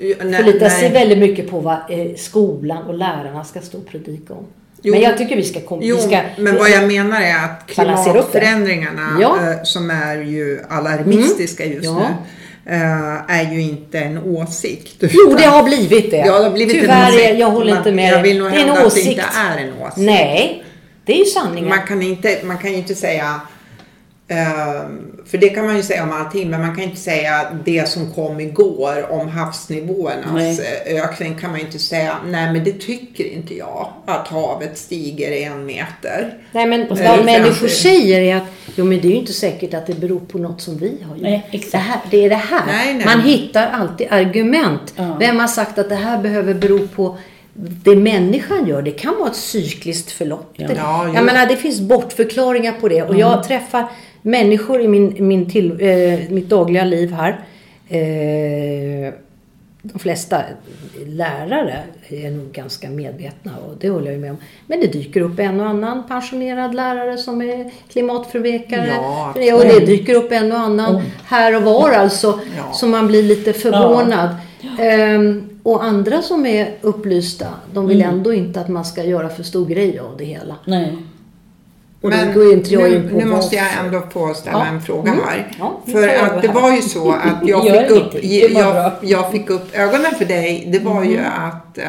förlitar 0.00 0.68
sig 0.68 0.90
väldigt 0.90 1.18
mycket 1.18 1.50
på 1.50 1.60
vad 1.60 1.74
eh, 1.88 2.14
skolan 2.16 2.82
och 2.82 2.94
lärarna 2.94 3.44
ska 3.44 3.60
stå 3.60 3.78
och 3.78 3.86
predika 3.88 4.34
om. 4.34 4.46
Jo. 4.82 4.94
men 4.94 5.02
jag 5.02 5.18
tycker 5.18 5.36
vi 5.36 5.42
ska... 5.44 5.60
Kom, 5.60 5.78
Jo, 5.82 5.96
vi 5.96 6.02
ska 6.02 6.20
men 6.38 6.56
vad 6.58 6.70
jag 6.70 6.86
menar 6.88 7.20
är 7.20 7.44
att 7.44 7.66
klimatförändringarna 7.66 9.18
Ja. 9.20 9.38
Mm. 9.38 9.52
eh, 9.52 9.62
som 9.62 9.90
är 9.90 10.16
ju 10.16 10.60
alarmistiska 10.68 11.64
just 11.64 11.84
Ja. 11.84 11.98
nu 12.66 12.72
eh, 12.74 13.38
är 13.38 13.52
ju 13.52 13.62
inte 13.62 13.98
en 13.98 14.18
åsikt. 14.18 14.96
Jo, 15.00 15.34
det 15.38 15.44
har 15.46 15.62
blivit 15.62 16.10
det. 16.10 16.16
Ja, 16.16 16.38
det 16.38 16.44
har 16.44 16.50
blivit 16.50 16.74
en 16.74 16.80
Tyvärr, 16.80 17.08
åsikt. 17.08 17.24
är- 17.24 17.34
jag 17.34 17.50
håller 17.50 17.76
inte 17.76 17.92
med 17.92 18.12
Jag 18.12 18.22
vill 18.22 18.38
nog 18.38 18.50
Det 18.50 18.56
är 18.56 18.60
en 18.60 18.66
hävda 18.68 18.72
att 18.72 18.80
det 18.80 18.86
åsikt. 18.86 19.06
inte 19.06 19.24
är 19.38 19.58
en 19.58 19.72
åsikt. 19.82 19.96
Nej, 19.96 20.64
det 21.04 21.12
är 21.12 21.18
ju 21.18 21.24
sanningen. 21.24 21.68
Man 21.68 21.86
kan, 21.86 22.02
inte, 22.02 22.38
man 22.44 22.58
kan 22.58 22.70
ju 22.70 22.76
inte 22.76 22.94
säga 22.94 23.40
ehm, 24.28 25.09
för 25.26 25.38
det 25.38 25.48
kan 25.48 25.66
man 25.66 25.76
ju 25.76 25.82
säga 25.82 26.02
om 26.02 26.12
allting, 26.12 26.50
men 26.50 26.60
man 26.60 26.76
kan 26.76 26.84
inte 26.84 27.00
säga 27.00 27.46
det 27.64 27.88
som 27.88 28.12
kom 28.12 28.40
igår 28.40 29.12
om 29.12 29.28
havsnivåernas 29.28 30.32
Nej. 30.34 30.82
eh, 30.86 31.04
ökning 31.04 31.34
kan 31.34 31.50
man 31.50 31.60
inte 31.60 31.78
säga, 31.78 32.16
nej 32.26 32.52
men 32.52 32.64
det 32.64 32.72
tycker 32.72 33.24
inte 33.24 33.54
jag, 33.54 33.88
att 34.06 34.28
havet 34.28 34.78
stiger 34.78 35.32
en 35.32 35.66
meter. 35.66 36.34
Nej 36.52 36.66
men 36.66 36.80
Eh, 36.80 36.88
vad 36.88 36.98
för 36.98 37.24
människor 37.24 37.68
säger 37.68 38.20
är 38.20 38.36
att 38.36 38.46
jo 38.76 38.84
men 38.84 39.00
det 39.00 39.08
är 39.08 39.10
ju 39.10 39.16
inte 39.16 39.32
säkert 39.32 39.74
att 39.74 39.86
det 39.86 39.94
beror 39.94 40.20
på 40.20 40.38
något 40.38 40.60
som 40.60 40.78
vi 40.78 40.98
har 41.02 41.14
gjort. 41.14 41.22
Nej, 41.22 41.48
exakt. 41.50 41.72
Det, 41.72 41.78
här, 41.78 42.00
det 42.10 42.24
är 42.24 42.28
det 42.28 42.34
här. 42.34 42.66
Nej, 42.66 42.94
nej. 42.94 43.06
Man 43.06 43.20
hittar 43.20 43.66
alltid 43.66 44.06
argument. 44.10 44.94
Ja. 44.96 45.16
Vem 45.20 45.38
har 45.38 45.46
sagt 45.46 45.78
att 45.78 45.88
det 45.88 45.94
här 45.94 46.18
behöver 46.18 46.54
bero 46.54 46.88
på 46.88 47.18
det 47.54 47.96
människan 47.96 48.66
gör? 48.66 48.82
Det 48.82 48.90
kan 48.90 49.18
vara 49.18 49.30
ett 49.30 49.36
cykliskt 49.36 50.10
förlopp. 50.10 50.52
Ja. 50.56 50.68
Ja, 50.76 51.10
jag 51.14 51.24
menar 51.24 51.46
det 51.46 51.56
finns 51.56 51.80
bortförklaringar 51.80 52.72
på 52.72 52.88
det 52.88 53.02
och 53.02 53.16
jag 53.16 53.44
träffar 53.44 53.86
människor 54.22 54.80
i 54.80 54.88
min, 54.88 55.28
min 55.28 55.50
till, 55.50 55.70
eh, 55.80 56.30
mitt 56.30 56.48
dagliga 56.48 56.84
liv 56.84 57.12
här. 57.12 57.40
Eh, 57.88 59.14
de 59.82 59.98
flesta 59.98 60.42
lärare 61.06 61.78
är 62.08 62.30
nog 62.30 62.52
ganska 62.52 62.90
medvetna 62.90 63.52
och 63.56 63.76
det 63.80 63.88
håller 63.88 64.10
jag 64.10 64.20
med 64.20 64.30
om. 64.30 64.36
Men 64.66 64.80
det 64.80 64.86
dyker 64.86 65.20
upp 65.20 65.38
en 65.38 65.60
och 65.60 65.66
annan 65.66 66.06
pensionerad 66.08 66.74
lärare 66.74 67.18
som 67.18 67.42
är 67.42 67.70
klimatförnekare. 67.92 68.94
Ja, 69.36 69.54
och 69.54 69.64
det 69.64 69.86
dyker 69.86 70.14
upp 70.14 70.32
en 70.32 70.52
och 70.52 70.58
annan 70.58 71.02
här 71.24 71.56
och 71.56 71.62
var 71.62 71.90
alltså. 71.90 72.40
Ja. 72.56 72.72
Så 72.72 72.86
man 72.86 73.06
blir 73.06 73.22
lite 73.22 73.52
förvånad. 73.52 74.36
Ehm, 74.78 75.49
och 75.62 75.84
andra 75.84 76.22
som 76.22 76.46
är 76.46 76.74
upplysta, 76.80 77.46
de 77.74 77.86
vill 77.86 78.02
ändå 78.02 78.32
inte 78.34 78.60
att 78.60 78.68
man 78.68 78.84
ska 78.84 79.04
göra 79.04 79.28
för 79.28 79.42
stor 79.42 79.66
grej 79.66 79.98
av 79.98 80.16
det 80.18 80.24
hela. 80.24 80.56
Nej. 80.64 80.96
Och 82.02 82.08
Men 82.10 82.34
går 82.34 82.52
inte 82.52 82.70
jag 82.74 82.82
nu, 82.90 82.96
in 82.96 83.08
på 83.08 83.16
nu 83.16 83.24
måste 83.24 83.56
jag 83.56 83.66
ändå 83.84 84.02
få 84.10 84.34
ställa 84.34 84.58
Ja. 84.58 84.66
en 84.66 84.82
fråga 84.82 85.12
Mm. 85.12 85.24
här. 85.24 85.50
Ja, 85.58 85.80
för 85.86 86.08
att 86.08 86.42
det 86.42 86.48
här. 86.48 86.54
var 86.60 86.72
ju 86.74 86.82
så 86.82 87.10
att 87.24 87.48
jag 87.48 87.62
fick, 87.62 87.90
upp, 87.90 88.24
jag, 88.50 88.92
jag 89.02 89.32
fick 89.32 89.50
upp 89.50 89.74
ögonen 89.76 90.14
för 90.18 90.24
dig. 90.24 90.68
Det 90.72 90.78
var 90.78 91.04
ju 91.04 91.16
Mm. 91.18 91.32
att 91.48 91.78
eh, 91.78 91.84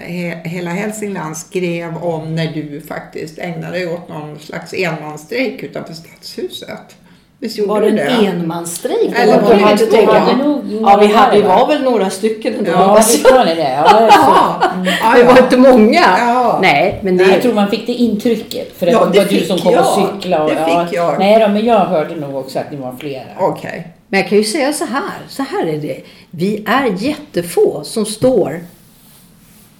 he, 0.00 0.40
hela 0.44 0.70
Hälsingland 0.70 1.36
skrev 1.36 1.96
om 1.96 2.34
när 2.34 2.52
du 2.52 2.80
faktiskt 2.80 3.38
ägnade 3.38 3.72
dig 3.72 3.86
åt 3.94 4.08
någon 4.08 4.38
slags 4.38 4.74
enmansstrejk 4.74 5.62
utanför 5.62 5.94
Stadshuset. 5.94 6.96
Visst 7.44 7.58
gjorde 7.58 7.68
Var 7.72 7.80
det 7.80 7.90
det? 7.90 8.00
en 8.02 8.24
enmansstrejk? 8.24 9.12
Eller 9.16 9.32
Det 9.32 9.40
var 9.42 9.54
det 9.54 9.72
inte 9.72 9.86
tänka 9.86 10.38
Ja, 10.82 10.96
vi, 11.00 11.06
hade, 11.06 11.36
vi 11.36 11.42
var 11.42 11.66
väl 11.68 11.82
några 11.82 12.10
stycken 12.10 12.54
ändå. 12.54 12.70
Ja, 12.70 12.94
visst 12.94 13.32
var 13.32 13.44
ni 13.44 13.54
det? 13.54 13.62
Ja, 13.70 14.00
det, 14.00 14.12
så. 14.12 14.18
Jaha. 14.20 14.56
Ja, 15.02 15.12
Det 15.14 15.20
ja. 15.20 15.26
var 15.26 15.38
inte 15.38 15.56
många. 15.56 16.00
Ja. 16.18 16.58
Nej, 16.62 17.00
men 17.02 17.16
det 17.16 17.24
Jag 17.24 17.42
tror 17.42 17.54
man 17.54 17.70
fick 17.70 17.86
det 17.86 17.92
intrycket. 17.92 18.78
För 18.78 18.86
att 18.86 18.92
Ja, 18.92 19.04
det 19.04 19.12
det 19.12 19.18
var 19.18 19.30
du 19.30 19.40
som 19.40 19.58
kom 19.58 19.72
jag. 19.72 19.80
och 19.80 20.12
cyklade. 20.12 20.44
Och, 20.44 20.50
Det 20.50 20.56
ja, 20.70 20.86
fick 20.86 20.96
jag. 20.98 21.18
Nej 21.18 21.40
då, 21.40 21.48
men 21.48 21.64
jag 21.64 21.78
hörde 21.78 22.16
nog 22.16 22.36
också 22.36 22.58
att 22.58 22.70
ni 22.70 22.76
var 22.76 22.94
flera. 23.00 23.24
Okej. 23.38 23.88
Men 24.08 24.20
jag 24.20 24.28
kan 24.28 24.38
ju 24.38 24.44
säga 24.44 24.72
så 24.72 24.84
här. 24.84 25.18
Så 25.28 25.42
här 25.42 25.66
är 25.66 25.78
det. 25.78 26.00
Vi 26.30 26.64
är 26.66 26.94
jättefå 26.98 27.80
som 27.84 28.06
står 28.06 28.60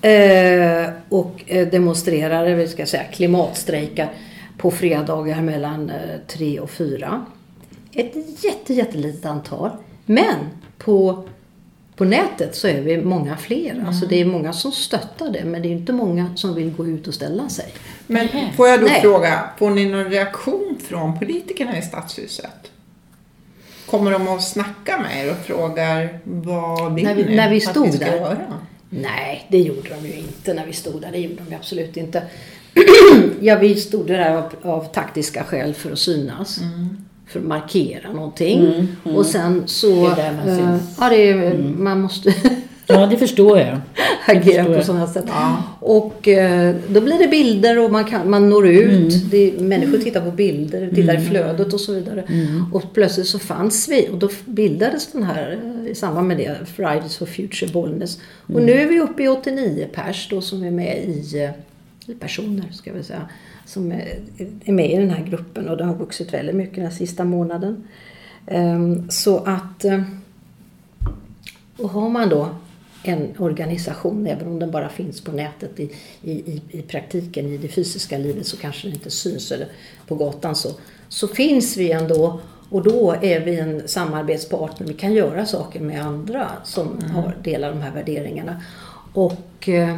eh, 0.02 0.88
och 1.08 1.40
eh, 1.46 1.66
demonstrerar, 1.68 2.44
eller 2.44 2.56
vi 2.56 2.68
ska 2.68 2.86
säga 2.86 3.02
klimatstrejkar 3.12 4.08
på 4.58 4.70
fredagar 4.70 5.40
mellan 5.40 5.90
eh, 5.90 5.96
tre 6.36 6.60
och 6.60 6.70
fyra. 6.70 7.24
Ett 7.94 8.44
jätte, 8.44 8.74
jättelitet 8.74 9.24
antal. 9.26 9.70
Men 10.06 10.34
på, 10.78 11.24
på 11.96 12.04
nätet 12.04 12.56
så 12.56 12.68
är 12.68 12.80
vi 12.80 13.02
många 13.02 13.36
fler. 13.36 13.84
Alltså 13.86 14.06
det 14.06 14.20
är 14.20 14.24
många 14.24 14.52
som 14.52 14.72
stöttar 14.72 15.30
det 15.30 15.44
men 15.44 15.62
det 15.62 15.68
är 15.68 15.72
inte 15.72 15.92
många 15.92 16.36
som 16.36 16.54
vill 16.54 16.70
gå 16.72 16.86
ut 16.86 17.06
och 17.08 17.14
ställa 17.14 17.48
sig. 17.48 17.66
Men 18.06 18.28
får 18.56 18.68
jag 18.68 18.80
då 18.80 18.86
Nej. 18.86 19.00
fråga, 19.00 19.50
får 19.58 19.70
ni 19.70 19.86
någon 19.86 20.10
reaktion 20.10 20.76
från 20.88 21.18
politikerna 21.18 21.78
i 21.78 21.82
Stadshuset? 21.82 22.70
Kommer 23.90 24.10
de 24.10 24.28
att 24.28 24.42
snacka 24.42 24.98
med 24.98 25.26
er 25.26 25.30
och 25.30 25.36
frågar 25.38 26.18
vad 26.24 26.94
vill 26.94 27.04
När 27.04 27.14
vi- 27.14 27.24
ni 27.24 27.36
när 27.36 27.50
vi 27.50 27.56
att 27.56 27.62
stod 27.62 27.94
ska 27.94 28.04
där. 28.04 28.16
göra? 28.16 28.38
Nej, 28.88 29.46
det 29.50 29.58
gjorde 29.58 29.88
de 30.00 30.06
ju 30.08 30.14
inte 30.14 30.54
när 30.54 30.66
vi 30.66 30.72
stod 30.72 31.00
där. 31.02 31.12
Det 31.12 31.18
gjorde 31.18 31.36
de 31.44 31.50
ju 31.50 31.54
absolut 31.56 31.96
inte. 31.96 32.22
ja, 33.40 33.56
vi 33.58 33.74
stod 33.76 34.06
där 34.06 34.30
av, 34.36 34.52
av 34.62 34.84
taktiska 34.84 35.44
skäl 35.44 35.74
för 35.74 35.92
att 35.92 35.98
synas. 35.98 36.58
För 37.26 37.40
att 37.40 37.46
markera 37.46 38.12
någonting. 38.12 38.88
Och 39.02 39.26
sen 39.26 39.62
så... 39.66 39.86
Det 39.86 40.10
är 40.10 40.16
där 40.16 40.32
man 40.32 40.56
syns. 40.56 40.96
ja, 41.00 41.08
det 41.08 41.30
är, 41.30 41.58
man 41.78 42.00
måste 42.00 42.34
Ja, 42.86 43.06
det 43.06 43.16
förstår 43.16 43.58
jag. 43.58 43.78
agera 44.26 44.64
förstår 44.64 44.78
på 44.78 44.84
sådana 44.84 45.06
sätt. 45.06 45.24
Och 45.80 46.28
eh, 46.28 46.74
då 46.88 47.00
blir 47.00 47.18
det 47.18 47.28
bilder 47.28 47.84
och 47.84 47.92
man, 47.92 48.04
kan, 48.04 48.30
man 48.30 48.48
når 48.48 48.68
ut. 48.68 49.14
Mm. 49.14 49.28
Det, 49.30 49.60
människor 49.60 49.98
tittar 49.98 50.20
på 50.20 50.30
bilder, 50.30 50.90
tittar 50.94 51.22
i 51.22 51.24
flödet 51.24 51.72
och 51.72 51.80
så 51.80 51.92
vidare. 51.92 52.24
Mm. 52.28 52.64
Och 52.72 52.94
plötsligt 52.94 53.26
så 53.26 53.38
fanns 53.38 53.88
vi 53.88 54.08
och 54.12 54.18
då 54.18 54.28
bildades 54.44 55.12
den 55.12 55.22
här 55.22 55.58
eh, 55.84 55.90
i 55.90 55.94
samband 55.94 56.28
med 56.28 56.36
det, 56.36 56.56
Fridays 56.76 57.16
for 57.16 57.26
Future 57.26 57.72
Bollnäs. 57.72 58.18
Och 58.46 58.50
Mm. 58.50 58.64
nu 58.66 58.72
är 58.72 58.86
vi 58.86 59.00
uppe 59.00 59.22
i 59.22 59.28
89 59.28 59.86
pers 59.94 60.28
då 60.30 60.40
som 60.40 60.64
är 60.64 60.70
med 60.70 60.96
i, 60.96 61.48
personer 62.20 62.64
ska 62.72 62.92
vi 62.92 63.02
säga, 63.02 63.28
som 63.66 63.92
är, 63.92 64.18
med 64.72 64.90
i 64.90 64.96
den 64.96 65.10
här 65.10 65.24
gruppen 65.24 65.68
och 65.68 65.76
det 65.76 65.84
har 65.84 65.94
vuxit 65.94 66.34
väldigt 66.34 66.54
mycket 66.54 66.74
den 66.74 66.84
här 66.84 66.92
sista 66.92 67.24
månaden. 67.24 67.88
Ehm, 68.46 69.10
Så 69.10 69.38
att 69.38 69.84
eh, 69.84 70.02
och 71.76 71.90
har 71.90 72.08
man 72.08 72.28
då 72.28 72.48
en 73.02 73.34
organisation, 73.38 74.26
även 74.26 74.46
om 74.46 74.58
den 74.58 74.70
bara 74.70 74.88
finns 74.88 75.20
på 75.20 75.32
nätet 75.32 75.80
i, 75.80 75.90
i, 76.22 76.60
i, 76.70 76.82
praktiken, 76.82 77.46
i 77.46 77.56
det 77.56 77.68
fysiska 77.68 78.18
livet 78.18 78.46
så 78.46 78.56
kanske 78.56 78.86
den 78.86 78.94
inte 78.94 79.10
syns 79.10 79.52
eller 79.52 79.68
på 80.06 80.14
gatan 80.14 80.56
så, 80.56 80.68
så 81.08 81.28
finns 81.28 81.76
vi 81.76 81.92
ändå 81.92 82.40
och 82.70 82.82
då 82.82 83.16
är 83.22 83.40
vi 83.40 83.58
en 83.60 83.88
samarbetspartner. 83.88 84.86
Vi 84.86 84.94
kan 84.94 85.12
göra 85.12 85.46
saker 85.46 85.80
med 85.80 86.02
andra 86.06 86.48
som 86.64 87.02
har, 87.14 87.36
delar 87.42 87.70
de 87.70 87.80
här 87.80 87.90
värderingarna. 87.90 88.62
Och 89.12 89.68
eh, 89.68 89.96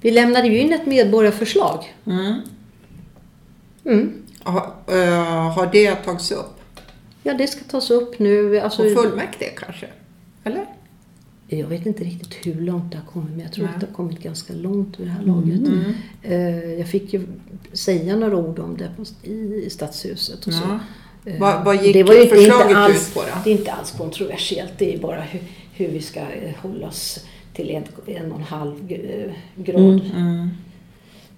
vi 0.00 0.10
lämnade 0.10 0.48
ju 0.48 0.58
in 0.58 0.72
ett 0.72 0.86
medborgarförslag. 0.86 1.94
Mm. 2.06 2.40
Mm. 3.84 4.12
Ha, 4.44 4.74
eh, 4.88 5.50
har 5.52 5.68
det 5.72 5.94
tagits 5.94 6.32
upp? 6.32 6.60
Ja, 7.22 7.34
det 7.34 7.46
ska 7.46 7.64
tas 7.64 7.90
upp 7.90 8.18
nu. 8.18 8.58
Alltså, 8.60 8.82
På 8.82 9.02
fullmäktige 9.02 9.50
kanske? 9.56 9.86
Eller? 10.44 10.64
Jag 11.46 11.66
vet 11.68 11.86
inte 11.86 12.04
riktigt 12.04 12.46
hur 12.46 12.60
långt 12.60 12.92
det 12.92 12.98
har 12.98 13.04
kommit, 13.04 13.30
men 13.30 13.40
jag 13.40 13.52
tror 13.52 13.64
Nej. 13.64 13.74
att 13.74 13.80
det 13.80 13.86
har 13.86 13.94
kommit 13.94 14.22
ganska 14.22 14.52
långt 14.52 15.00
vid 15.00 15.06
det 15.06 15.10
här 15.10 15.22
laget. 15.22 15.60
Eh, 16.22 16.72
Jag 16.78 16.88
fick 16.88 17.12
ju 17.12 17.26
säga 17.72 18.16
några 18.16 18.36
ord 18.36 18.58
om 18.58 18.76
det 18.76 18.90
på- 18.96 19.28
i 19.28 19.62
i 19.66 19.70
Stadshuset 19.70 20.46
och 20.46 20.52
så. 20.52 20.62
Ja. 21.24 21.30
Eh, 21.30 21.40
Vad- 21.40 21.64
vad 21.64 21.84
gick 21.84 21.92
det 21.92 22.02
var 22.02 22.12
inte, 22.14 22.22
inte 22.22 22.36
förslaget 22.36 22.76
alls, 22.76 23.08
ut 23.08 23.14
på 23.14 23.20
då? 23.20 23.26
Det 23.44 23.50
är 23.50 23.58
inte 23.58 23.72
alls 23.72 23.90
kontroversiellt, 23.90 24.72
det 24.78 24.94
är 24.94 24.98
bara 24.98 25.20
hur, 25.20 25.40
hur 25.72 25.88
vi 25.88 26.00
ska 26.02 26.20
hålla 26.62 26.86
oss 26.88 27.24
till 27.54 27.70
en, 27.70 27.84
en 28.06 28.32
och 28.32 28.38
en 28.38 28.44
halv 28.44 28.86
grad 29.56 30.00
Mm. 30.16 30.48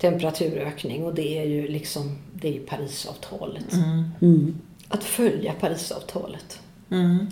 Temperaturökning 0.03 1.05
och 1.05 1.15
det 1.15 1.39
är 1.39 1.45
ju 1.45 1.69
liksom 1.69 2.19
det 2.35 2.57
är 2.57 2.61
Parisavtalet. 2.61 3.73
Mm. 4.23 4.55
Att 4.89 5.05
följa 5.05 5.53
Parisavtalet. 5.53 6.61
Mm. 6.91 7.27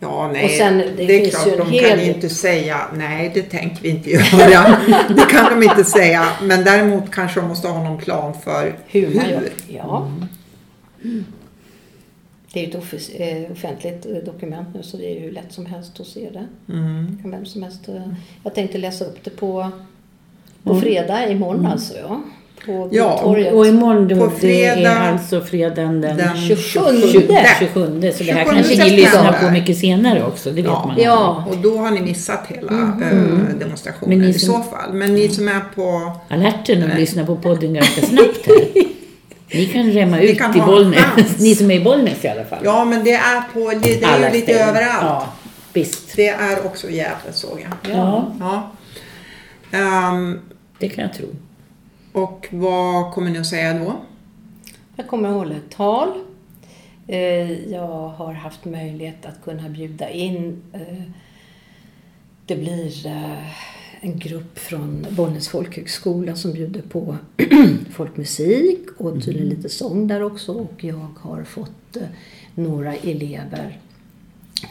Ja, 0.00 0.30
nej. 0.32 0.44
Och 0.44 0.50
sen, 0.50 0.78
det 0.78 0.90
det, 0.96 1.02
är 1.02 1.20
finns 1.20 1.30
klart, 1.34 1.46
ju 1.46 1.52
en 1.52 1.58
de 1.58 1.70
hel- 1.70 1.88
kan 1.90 2.04
ju 2.06 2.14
inte 2.14 2.28
säga 2.28 2.80
nej, 2.94 3.30
det 3.34 3.42
tänker 3.42 3.82
vi 3.82 3.88
inte 3.88 4.10
göra. 4.10 4.78
det 5.08 5.26
kan 5.30 5.60
de 5.60 5.66
inte 5.66 5.84
säga. 5.84 6.28
Men 6.42 6.64
däremot 6.64 7.10
kanske 7.10 7.40
de 7.40 7.48
måste 7.48 7.68
ha 7.68 7.84
någon 7.84 7.98
plan 7.98 8.34
för 8.44 8.78
Hur 8.86 9.14
man 9.14 9.28
gör. 9.30 9.48
Ja. 9.68 10.10
Det 12.52 12.60
är 12.60 12.66
ju 12.66 12.68
ett 12.80 13.46
eh, 13.46 13.52
offentligt 13.52 14.06
eh, 14.06 14.12
dokument 14.16 14.68
nu 14.74 14.82
så 14.82 14.96
det 14.96 15.06
är 15.10 15.14
ju 15.14 15.20
hur 15.20 15.32
lätt 15.32 15.52
som 15.52 15.66
helst 15.66 16.00
att 16.00 16.06
se 16.06 16.30
det. 16.30 16.72
Mm. 16.72 17.18
Kan 17.22 17.30
vem 17.30 17.46
som 17.46 17.62
helst. 17.62 17.88
eh, 17.88 18.08
Jag 18.42 18.54
tänkte 18.54 18.78
läsa 18.78 19.04
upp 19.04 19.24
det 19.24 19.30
på, 19.30 19.70
på 20.64 20.80
fredag, 20.80 21.28
imorgon 21.28 21.66
alltså 21.66 21.94
ja. 22.08 22.20
På 22.66 22.88
Ja, 22.92 23.18
torget. 23.18 23.52
Och 23.54 23.66
imorgon 23.66 24.08
då, 24.08 24.16
På 24.16 24.26
det 24.26 24.40
fredag 24.40 24.90
är 24.90 25.12
alltså 25.12 25.40
fredagen 25.40 26.00
den, 26.00 26.16
den 26.16 26.36
27. 26.48 26.80
27. 27.12 27.28
27. 27.58 28.12
Så 28.12 28.24
det 28.24 28.32
här 28.32 28.44
27 28.44 28.54
kanske 28.54 28.84
ni 28.84 28.90
lyssnar 28.90 29.32
på 29.32 29.50
mycket 29.50 29.78
senare 29.78 30.24
också. 30.24 30.48
Det 30.50 30.54
vet 30.62 30.64
Ja. 30.64 30.84
man 30.86 31.00
Ja. 31.00 31.44
Och 31.50 31.56
då 31.56 31.78
har 31.78 31.90
ni 31.90 32.00
missat 32.02 32.44
hela 32.48 32.70
Mm. 32.72 33.02
eh, 33.02 33.54
demonstrationen 33.58 34.18
Men 34.18 34.26
ni 34.28 34.34
i 34.34 34.38
som- 34.38 34.54
så 34.54 34.70
fall. 34.70 34.92
Men 34.92 35.14
ni 35.14 35.28
som 35.28 35.48
är 35.48 35.60
på... 35.74 36.12
alerten 36.28 36.82
och 36.90 36.98
lyssnar 36.98 37.24
på 37.24 37.36
podden 37.36 37.74
ganska 37.74 38.00
snabbt 38.06 38.46
här. 38.46 38.84
Ni 39.54 39.66
kan 39.66 39.90
remma 39.92 40.18
ut 40.20 40.38
kan 40.38 40.56
i 40.56 40.60
Bollnäs. 40.60 41.38
Ni 41.40 41.54
som 41.54 41.70
är 41.70 41.74
i 41.80 41.84
Bollnäs 41.84 42.24
i 42.24 42.28
alla 42.28 42.44
fall. 42.44 42.58
Ja, 42.64 42.84
men 42.84 43.04
det 43.04 43.12
är 43.12 43.40
på... 43.54 43.72
Det 43.82 44.02
är 44.04 44.18
ju 44.26 44.32
lite 44.32 44.52
ställen. 44.52 44.68
överallt. 44.68 44.98
Ja, 45.02 45.26
visst. 45.72 46.16
Det 46.16 46.28
är 46.28 46.66
också 46.66 46.86
Gävle 46.90 47.32
såg 47.32 47.60
jag. 47.82 47.92
Ja, 47.96 48.32
Ja. 48.40 48.70
Ehm, 49.72 50.40
det 50.84 50.94
kan 50.94 51.04
jag 51.04 51.14
tro. 51.14 51.26
och 52.12 52.46
vad 52.50 53.12
kommer 53.12 53.30
ni 53.30 53.38
att 53.38 53.46
säga 53.46 53.78
då? 53.84 53.96
Jag 54.96 55.06
kommer 55.06 55.28
att 55.28 55.34
hålla 55.34 55.54
ett 55.54 55.70
tal. 55.70 56.08
Eh, 57.06 57.70
Jag 57.72 58.08
har 58.08 58.32
haft 58.32 58.64
möjlighet 58.64 59.26
att 59.26 59.44
kunna 59.44 59.68
bjuda 59.68 60.10
in. 60.10 60.62
eh, 60.72 61.02
Det 62.46 62.56
blir 62.56 63.06
eh, 63.06 63.48
en 64.00 64.18
grupp 64.18 64.58
från 64.58 65.06
Bollnäs 65.10 65.48
folkhögskola 65.48 66.36
som 66.36 66.52
bjuder 66.52 66.82
på 66.82 67.16
folkmusik 67.90 68.80
och 68.98 69.24
tydligen 69.24 69.48
lite 69.48 69.68
sång 69.68 70.06
där 70.06 70.22
också. 70.22 70.52
Och 70.52 70.84
jag 70.84 71.08
har 71.20 71.44
fått 71.44 71.96
några 72.54 72.94
elever 72.94 73.78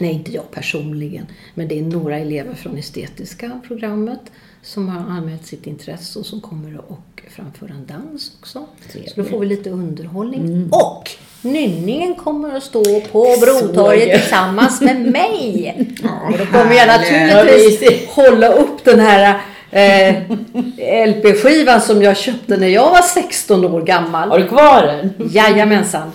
Nej, 0.00 0.12
inte 0.12 0.32
jag 0.32 0.50
personligen, 0.50 1.26
men 1.54 1.68
det 1.68 1.78
är 1.78 1.82
några 1.82 2.18
elever 2.18 2.54
från 2.54 2.76
estetiska 2.76 3.60
programmet 3.66 4.20
som 4.64 4.88
har 4.88 5.16
anmält 5.16 5.46
sitt 5.46 5.66
intresse 5.66 6.18
och 6.18 6.26
som 6.26 6.40
kommer 6.40 6.74
att 6.74 7.32
framföra 7.36 7.70
en 7.70 7.86
dans 7.86 8.32
också. 8.40 8.66
Så 9.14 9.22
då 9.22 9.24
får 9.24 9.38
vi 9.38 9.46
lite 9.46 9.70
underhållning. 9.70 10.68
Och 10.72 11.10
nynningen 11.42 12.14
kommer 12.14 12.56
att 12.56 12.62
stå 12.62 12.84
på 13.00 13.36
Brotorget 13.40 14.20
tillsammans 14.20 14.80
med 14.80 15.00
mig. 15.12 15.74
Och 16.30 16.38
då 16.38 16.46
kommer 16.46 16.74
jag 16.74 16.86
naturligtvis 16.88 18.08
hålla 18.08 18.48
upp 18.52 18.84
den 18.84 19.00
här 19.00 19.40
eh, 19.70 20.14
LP-skivan 21.08 21.80
som 21.80 22.02
jag 22.02 22.16
köpte 22.16 22.56
när 22.56 22.68
jag 22.68 22.90
var 22.90 23.02
16 23.02 23.64
år 23.64 23.68
Har 23.70 23.80
gammal. 23.80 24.40
du 24.40 24.48
kvar 24.48 24.82
den? 24.82 25.28
Jajamensan. 25.32 26.12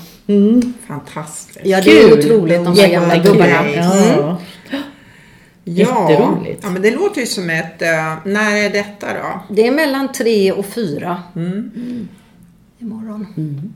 Fantastiskt. 0.87 1.59
Ja, 1.63 1.81
det 1.81 1.91
är 2.01 2.09
Kul. 2.09 2.19
otroligt 2.19 2.63
de 2.65 2.77
här 2.77 2.87
gamla 2.87 3.17
gubbarna. 3.17 3.69
Ja. 3.75 4.37
Jätteroligt. 5.73 6.59
ja, 6.63 6.69
men 6.69 6.81
det 6.81 6.91
låter 6.91 7.21
ju 7.21 7.27
som 7.27 7.49
ett... 7.49 7.81
eh, 7.81 8.17
när 8.25 8.55
är 8.55 8.69
detta 8.69 9.07
då? 9.13 9.53
Det 9.55 9.67
är 9.67 9.71
mellan 9.71 10.11
tre 10.11 10.51
och 10.51 10.65
fyra 10.65 11.23
Mm. 11.35 12.07
imorgon. 12.79 13.73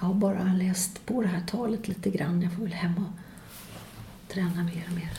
Jag 0.00 0.06
har 0.06 0.14
bara 0.14 0.52
läst 0.58 1.06
på 1.06 1.22
det 1.22 1.28
här 1.28 1.42
talet 1.50 1.88
lite 1.88 2.10
grann. 2.10 2.42
Jag 2.42 2.52
får 2.52 2.62
väl 2.62 2.72
hem 2.72 2.92
och 2.96 4.32
träna 4.34 4.48
mer 4.74 4.84
och 4.88 4.94
mer. 4.94 5.10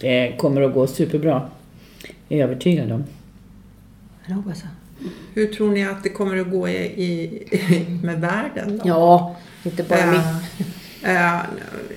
Det 0.00 0.36
kommer 0.38 0.60
att 0.62 0.74
gå 0.74 0.86
superbra. 0.86 1.48
Jag 2.28 2.40
är 2.40 2.44
övertygad 2.44 2.92
om. 2.92 3.04
Det 4.26 4.32
hoppas 4.32 4.62
jag. 4.62 4.70
Hur 5.34 5.46
tror 5.46 5.70
ni 5.70 5.84
att 5.86 6.02
det 6.02 6.08
kommer 6.08 6.36
att 6.36 6.50
gå 6.50 6.68
i, 6.68 6.74
i, 7.04 7.98
med 8.02 8.20
världen 8.20 8.78
då? 8.78 8.88
Ja, 8.88 9.36
inte 9.62 9.82
bara 9.82 10.06
min. 10.06 10.20
Eh, 11.02 11.34
eh, 11.34 11.40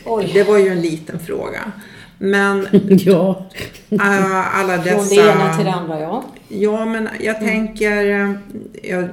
Oj. 0.05 0.32
det 0.34 0.43
var 0.43 0.57
ju 0.57 0.68
en 0.68 0.82
liten 0.82 1.20
fråga. 1.20 1.72
Men 2.24 2.68
Ja. 2.90 3.46
eh, 3.90 4.60
alla 4.60 4.78
dessa... 4.78 4.98
Från 4.98 5.08
det 5.10 5.16
ena 5.32 5.56
till 5.56 5.66
det 5.66 5.72
andra, 5.74 6.00
ja. 6.00 6.24
Ja, 6.48 6.86
men 6.86 7.10
jag 7.20 7.40
tänker... 7.40 8.10
eh, 8.22 8.32
Jag, 8.84 9.08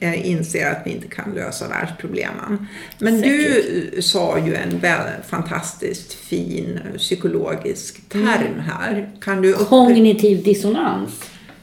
jag 0.00 0.14
inser 0.16 0.70
att 0.70 0.82
vi 0.84 0.90
inte 0.90 1.08
kan 1.08 1.32
lösa 1.34 1.68
världsproblemen. 1.68 2.66
Men 2.98 3.20
du 3.20 3.62
sa 4.00 4.38
ju 4.38 4.54
en 4.54 4.80
fantastiskt 5.28 6.12
fin 6.14 6.80
psykologisk 6.98 8.08
term 8.08 8.62
här. 8.66 9.08
Kan 9.20 9.42
du... 9.42 9.52
Upp, 9.52 9.68
Kognitiv 9.68 10.42
dissonans. 10.44 11.10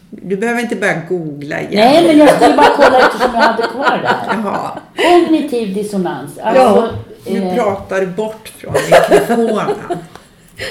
du 0.10 0.38
behöver 0.38 0.62
inte 0.62 0.76
börja 0.76 1.02
googla 1.10 1.62
igen. 1.62 1.72
Nej, 1.74 2.08
men 2.08 2.18
jag 2.18 2.36
skulle 2.36 2.56
bara 2.56 2.76
kolla 2.76 3.00
eftersom 3.08 3.32
jag 3.34 3.42
hade 3.42 3.64
kvar 3.68 4.00
det 4.02 4.08
här. 4.08 4.38
Jaha, 4.44 4.80
Kognitiv 4.96 5.74
dissonans. 5.74 6.38
Alltså, 6.38 6.90
nu 7.28 7.38
eh, 7.44 7.56
pratar 7.56 8.02
du 8.02 8.08
bort 8.08 8.52
från 8.58 8.74
mikrofonen. 8.74 9.76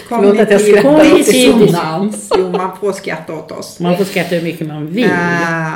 Förlåt 0.08 0.40
att 0.40 0.50
jag 0.50 0.60
skrattar. 0.60 1.16
dissonans. 1.16 2.30
Jo, 2.38 2.50
man 2.50 2.76
får 2.76 2.92
skratta 2.92 3.34
åt 3.34 3.52
oss. 3.52 3.80
man 3.80 3.96
får 3.96 4.04
skratta 4.04 4.34
hur 4.34 4.42
mycket 4.42 4.66
man 4.66 4.86
vill. 4.86 5.04
Eh, 5.04 5.72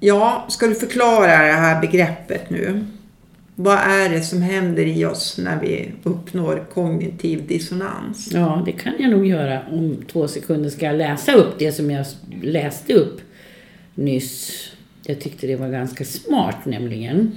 ja, 0.00 0.46
ska 0.48 0.66
du 0.66 0.74
förklara 0.74 1.26
det 1.26 1.52
här 1.52 1.80
begreppet 1.80 2.50
nu? 2.50 2.84
Vad 3.54 3.78
är 3.78 4.08
det 4.08 4.20
som 4.20 4.42
händer 4.42 4.86
i 4.86 5.04
oss 5.04 5.38
när 5.38 5.60
vi 5.60 5.90
uppnår 6.02 6.64
kognitiv 6.74 7.46
dissonans? 7.46 8.30
Ja, 8.32 8.62
det 8.66 8.72
kan 8.72 8.92
jag 8.98 9.10
nog 9.10 9.26
göra 9.26 9.60
om 9.70 9.96
två 10.12 10.28
sekunder. 10.28 10.70
Ska 10.70 10.86
jag 10.86 10.96
läsa 10.96 11.32
upp 11.32 11.58
det 11.58 11.72
som 11.72 11.90
jag 11.90 12.06
läste 12.42 12.92
upp 12.92 13.20
nyss? 13.94 14.52
Jag 15.06 15.20
tyckte 15.20 15.46
det 15.46 15.56
var 15.56 15.68
ganska 15.68 16.04
smart 16.04 16.56
nämligen. 16.64 17.32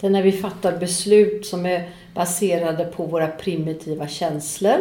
Det 0.00 0.06
är 0.06 0.10
när 0.10 0.22
vi 0.22 0.32
fattar 0.32 0.78
beslut 0.78 1.46
som 1.46 1.66
är 1.66 1.88
baserade 2.14 2.84
på 2.84 3.04
våra 3.04 3.26
primitiva 3.26 4.08
känslor. 4.08 4.76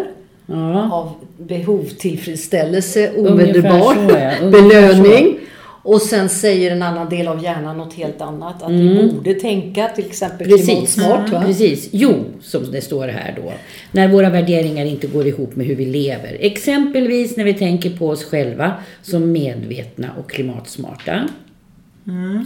Ja, 0.45 0.91
Av 0.93 1.13
behovstillfredsställelse, 1.37 3.09
Ungefär 3.09 3.33
omedelbar 3.33 3.95
ja. 4.09 4.49
Belöning. 4.49 5.39
Och 5.87 6.01
sen 6.01 6.29
säger 6.29 6.71
en 6.71 6.83
annan 6.83 7.09
del 7.09 7.27
av 7.27 7.43
hjärnan 7.43 7.77
något 7.77 7.93
helt 7.93 8.21
annat. 8.21 8.63
Att 8.63 8.71
vi 8.71 9.11
borde 9.11 9.33
tänka 9.33 9.87
till 9.87 10.05
exempel 10.05 10.47
Precis. 10.47 10.65
klimatsmart. 10.65 11.29
Va? 11.29 11.43
Precis. 11.45 11.89
Jo, 11.91 12.13
som 12.41 12.71
det 12.71 12.81
står 12.81 13.07
här 13.07 13.39
då. 13.43 13.53
När 13.91 14.07
våra 14.07 14.29
värderingar 14.29 14.85
inte 14.85 15.07
går 15.07 15.27
ihop 15.27 15.55
med 15.55 15.65
hur 15.65 15.75
vi 15.75 15.85
lever. 15.85 16.37
Exempelvis 16.39 17.37
när 17.37 17.43
vi 17.43 17.53
tänker 17.53 17.89
på 17.89 18.09
oss 18.09 18.23
själva 18.23 18.73
som 19.01 19.31
medvetna 19.31 20.07
och 20.19 20.29
klimatsmarta. 20.29 21.27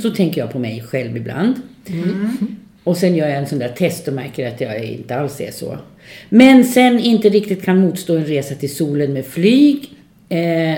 Så 0.02 0.10
tänker 0.10 0.42
jag 0.42 0.52
på 0.52 0.60
mig 0.60 0.82
själv 0.82 1.18
ibland. 1.18 1.56
Och 2.84 2.98
sen 2.98 3.16
gör 3.16 3.28
jag 3.28 3.38
en 3.38 3.48
sån 3.48 3.60
där 3.60 3.70
test 3.70 4.08
och 4.08 4.14
märker 4.14 4.48
att 4.48 4.62
jag 4.62 4.84
inte 4.84 5.16
alls 5.16 5.42
är 5.42 5.52
så. 5.52 5.78
Men 6.30 6.66
sen 6.66 7.00
inte 7.00 7.30
riktigt 7.30 7.64
kan 7.64 7.80
motstå 7.82 8.18
en 8.18 8.26
resa 8.26 8.56
till 8.56 8.76
solen 8.76 9.14
med 9.14 9.26
flyg. 9.26 9.90
Eh, 10.30 10.78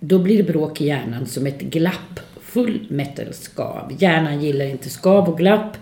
då 0.00 0.18
blir 0.18 0.36
det 0.36 0.52
bråk 0.52 0.80
i 0.80 0.86
hjärnan 0.86 1.26
som 1.26 1.46
ett 1.46 1.60
glapp. 1.60 2.20
Full 2.42 2.86
metal 2.88 3.32
skav. 3.32 3.92
Hjärnan 3.98 4.42
gillar 4.42 4.64
inte 4.64 4.90
skav 4.90 5.28
och 5.28 5.38
glapp. 5.38 5.76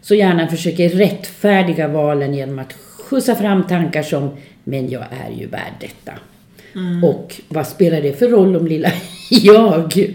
Så 0.00 0.14
hjärnan 0.14 0.48
försöker 0.48 0.88
rättfärdiga 0.88 1.88
valen 1.88 2.34
genom 2.34 2.58
att 2.58 2.72
skjutsa 2.72 3.34
fram 3.34 3.66
tankar 3.66 4.02
som 4.02 4.30
Men 4.64 4.90
jag 4.90 5.02
är 5.02 5.40
ju 5.40 5.46
värd 5.46 5.74
detta. 5.80 6.12
Och 7.06 7.40
vad 7.48 7.66
spelar 7.66 8.00
det 8.00 8.18
för 8.18 8.28
roll 8.28 8.56
om 8.56 8.66
lilla 8.66 8.92
jag 9.30 10.08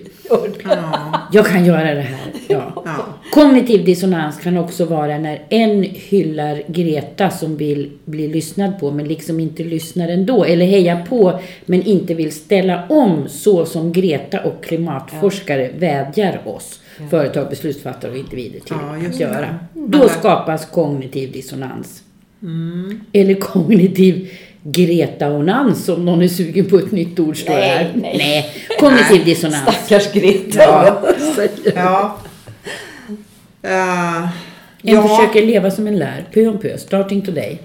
Ja, 0.64 1.30
jag 1.32 1.46
kan 1.46 1.66
göra 1.66 1.94
det 1.94 2.02
här. 2.02 2.20
Ja. 2.48 2.84
ja. 2.86 3.06
Kognitiv 3.32 3.86
dissonans 3.86 4.40
kan 4.40 4.58
också 4.58 4.86
vara 4.86 5.18
när 5.18 5.42
en 5.50 5.84
hyllar 5.84 6.64
Greta 6.68 7.30
som 7.30 7.58
vill 7.58 7.92
bli 8.06 8.28
lyssnad 8.28 8.80
på 8.80 8.92
men 8.92 9.08
liksom 9.08 9.40
inte 9.40 9.64
lyssnar 9.64 10.10
ändå. 10.10 10.44
Eller 10.44 10.66
hejar 10.66 11.06
på 11.06 11.40
men 11.66 11.84
inte 11.84 12.14
vill 12.14 12.32
ställa 12.32 12.88
om 12.90 13.30
så 13.30 13.66
som 13.66 13.92
Greta 13.92 14.40
och 14.44 14.64
klimatforskare 14.64 15.70
vädjar 15.78 16.42
oss, 16.46 16.80
företag, 17.10 17.50
beslutsfattare 17.50 18.12
och 18.12 18.18
individer 18.18 18.60
till 18.60 18.76
Ja, 18.82 19.08
att 19.10 19.20
göra. 19.20 19.60
Då 19.74 20.10
skapas 20.10 20.66
kognitiv 20.66 21.32
dissonans. 21.32 22.04
Eller 23.14 23.34
kognitiv 23.34 24.30
Greta-onans 24.64 25.90
om 25.90 26.06
någon 26.06 26.22
är 26.22 26.28
sugen 26.28 26.70
på 26.70 26.78
ett 26.78 26.92
nytt 26.92 27.20
ord 27.20 27.38
står 27.38 27.56
det 27.56 27.62
här. 27.62 27.92
Nej, 27.96 28.18
nej. 28.18 28.54
Kognitiv 28.80 29.26
dissonans. 29.26 29.62
Stackars 29.62 30.14
Greta. 30.14 30.64
Ja. 30.64 31.02
ja. 31.76 32.18
Eh, 33.62 34.22
En 34.24 34.30
ja. 34.82 35.08
försöker 35.08 35.46
leva 35.46 35.72
som 35.72 35.88
en 35.88 36.00
lär, 36.00 36.26
pö 36.34 36.48
om 36.48 36.60
pö, 36.60 36.78
starting 36.78 37.22
today. 37.22 37.62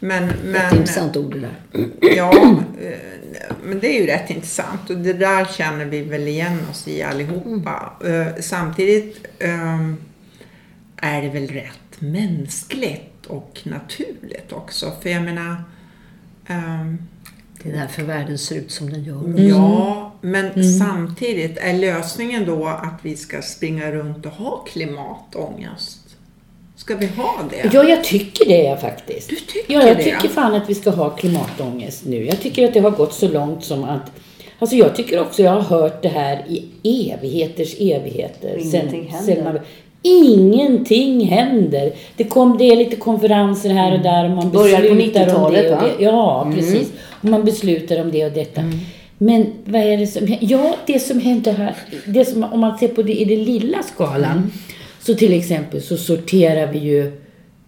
Men, 0.00 0.32
men, 0.44 0.54
Jätteintressant 0.54 1.16
ord 1.16 1.34
det 1.34 1.40
där. 1.40 1.88
Ja, 2.16 2.32
eh, 2.82 2.98
men 3.64 3.80
det 3.80 3.96
är 3.96 4.00
ju 4.00 4.06
rätt 4.06 4.30
intressant 4.30 4.90
och 4.90 4.96
det 4.96 5.12
där 5.12 5.44
känner 5.44 5.84
vi 5.84 6.00
väl 6.02 6.28
igen 6.28 6.58
oss 6.70 6.88
i 6.88 7.02
allihopa. 7.02 7.92
Eh, 8.04 8.40
Samtidigt 8.40 9.26
ehm, 9.38 9.96
är 10.96 11.22
det 11.22 11.28
väl 11.28 11.48
rätt 11.48 12.00
mänskligt 12.00 13.26
och 13.26 13.60
naturligt 13.62 14.52
också. 14.52 14.92
För 15.02 15.10
jag 15.10 15.22
menar, 15.22 15.56
ehm, 16.48 16.98
Det 17.62 17.68
är 17.70 17.72
därför 17.76 18.02
världen 18.02 18.38
ser 18.38 18.56
ut 18.56 18.70
som 18.70 18.90
den 18.90 19.04
gör. 19.04 19.34
ja, 19.48 20.12
men 20.20 20.78
samtidigt 20.78 21.58
är 21.58 21.72
lösningen 21.72 22.44
då 22.46 22.66
att 22.66 22.98
vi 23.02 23.16
ska 23.16 23.42
springa 23.42 23.92
runt 23.92 24.26
och 24.26 24.32
ha 24.32 24.56
klimatångest? 24.56 26.00
Ska 26.76 26.96
vi 26.96 27.06
ha 27.06 27.40
det? 27.50 27.70
Ja, 27.72 27.84
jag 27.84 28.04
tycker 28.04 28.44
det 28.44 28.80
faktiskt. 28.80 29.30
Du 29.30 29.36
tycker 29.36 29.74
ja, 29.74 29.86
jag 29.86 29.96
det? 29.96 30.02
tycker 30.04 30.28
fan 30.28 30.54
att 30.54 30.70
vi 30.70 30.74
ska 30.74 30.90
ha 30.90 31.10
klimatångest 31.10 32.04
nu. 32.06 32.24
Jag 32.26 32.40
tycker 32.40 32.68
att 32.68 32.74
det 32.74 32.80
har 32.80 32.90
gått 32.90 33.14
så 33.14 33.28
långt 33.28 33.64
som 33.64 33.84
att 33.84 34.10
Alltså 34.58 34.76
jag 34.76 34.96
tycker 34.96 35.20
också 35.20 35.42
jag 35.42 35.50
har 35.52 35.60
hört 35.60 36.02
det 36.02 36.08
här 36.08 36.44
i 36.48 36.68
evigheters 37.12 37.74
evigheter. 37.80 38.56
Ingenting 38.58 39.08
händer. 39.08 39.44
man, 39.44 39.58
ingenting 40.04 41.26
händer. 41.26 41.92
Det, 42.16 42.24
kom, 42.24 42.58
det 42.58 42.64
är 42.64 42.76
lite 42.76 42.96
konferenser 42.96 43.70
här 43.70 43.92
och 43.92 44.00
där 44.00 44.24
och 44.24 44.30
man 44.30 44.50
beslutar 44.50 44.90
om 44.90 44.98
det 44.98 45.04
90-talet, 45.04 45.72
och 45.72 45.76
va? 45.76 45.88
det. 45.98 46.04
Ja, 46.04 46.52
precis. 46.54 46.92
Och 47.10 47.24
man 47.24 47.44
beslutar 47.44 48.00
om 48.00 48.10
det 48.10 48.24
och 48.24 48.32
detta. 48.32 48.62
Men 49.18 49.46
vad 49.64 49.82
är 49.82 49.96
det 49.96 50.06
som 50.06 50.36
Ja, 50.40 50.76
det 50.86 50.98
som 50.98 51.20
händer 51.20 51.52
här, 51.52 51.74
det 52.06 52.24
som, 52.24 52.44
om 52.44 52.60
man 52.60 52.78
ser 52.78 52.88
på 52.88 53.02
det 53.02 53.12
i 53.12 53.24
den 53.24 53.44
lilla 53.44 53.82
skalan. 53.82 54.52
Så 55.00 55.14
till 55.14 55.32
exempel 55.32 55.82
så 55.82 55.96
sorterar 55.96 56.72
vi 56.72 56.78
ju 56.78 57.12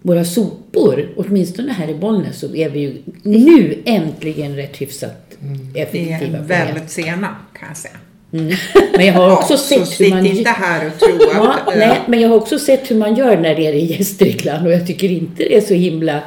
våra 0.01 0.25
sopor, 0.25 1.09
åtminstone 1.17 1.73
här 1.73 1.89
i 1.89 1.95
Bollnäs 1.95 2.39
så 2.39 2.55
är 2.55 2.69
vi 2.69 2.79
ju 2.79 2.97
nu 3.23 3.81
äntligen 3.85 4.55
rätt 4.55 4.77
hyfsat 4.77 5.37
effektiva 5.75 6.15
är 6.15 6.19
på 6.19 6.31
det. 6.31 6.43
väldigt 6.43 6.89
sena 6.89 7.35
kan 7.59 7.67
jag 7.67 7.77
säga. 7.77 7.97
Men 8.97 9.05
jag 9.05 9.13
har 9.13 9.33
också 9.33 9.53
Ja, 9.53 9.57
så 9.57 9.85
sett 9.85 10.01
hur 10.01 10.09
man... 10.09 10.25
inte 10.25 10.49
här 10.49 10.87
och 10.87 10.99
tro 10.99 11.09
Ja, 11.33 11.53
att... 11.53 11.73
eh, 11.73 11.79
nej, 11.79 11.99
men 12.07 12.21
jag 12.21 12.29
har 12.29 12.35
också 12.35 12.59
sett 12.59 12.91
hur 12.91 12.95
man 12.95 13.15
gör 13.15 13.37
när 13.37 13.55
det 13.55 13.67
är 13.67 13.73
i 13.73 13.85
Gästrikland 13.85 14.67
och 14.67 14.73
jag 14.73 14.87
tycker 14.87 15.11
inte 15.11 15.43
det 15.43 15.57
är 15.57 15.61
så 15.61 15.73
himla 15.73 16.19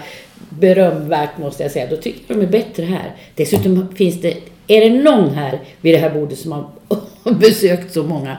berömvärt 0.49 1.39
måste 1.39 1.63
jag 1.63 1.73
säga. 1.73 1.87
Då 1.91 1.97
tycker 1.97 2.21
jag 2.27 2.37
de 2.39 2.43
är 2.43 2.51
bättre 2.51 2.85
här. 2.85 3.15
Dessutom 3.35 3.95
finns 3.97 4.21
det, 4.21 4.37
är 4.67 4.91
det 4.91 5.03
någon 5.03 5.35
här 5.35 5.61
vid 5.81 5.95
det 5.95 5.99
här 5.99 6.11
bordet 6.11 6.39
som 6.39 6.53
har 6.53 6.69
besökt 7.33 7.93
så 7.93 8.03
många 8.03 8.37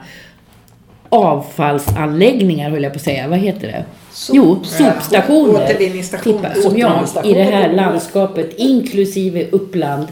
avfallsanläggningar 1.10 2.70
höll 2.70 2.84
jag 2.84 2.94
på 2.94 2.98
att 2.98 3.04
säga. 3.04 3.28
Vad 3.28 3.40
heter 3.40 3.68
det? 3.68 3.86
jo, 4.32 4.60
sopstationer. 4.64 5.64
Återvinningsstationer. 5.64 6.54
Tippa, 6.54 6.62
som 6.62 6.78
jag 6.78 7.08
i 7.24 7.34
det 7.34 7.44
här 7.44 7.74
landskapet, 7.74 8.54
inklusive 8.58 9.48
Uppland, 9.52 10.08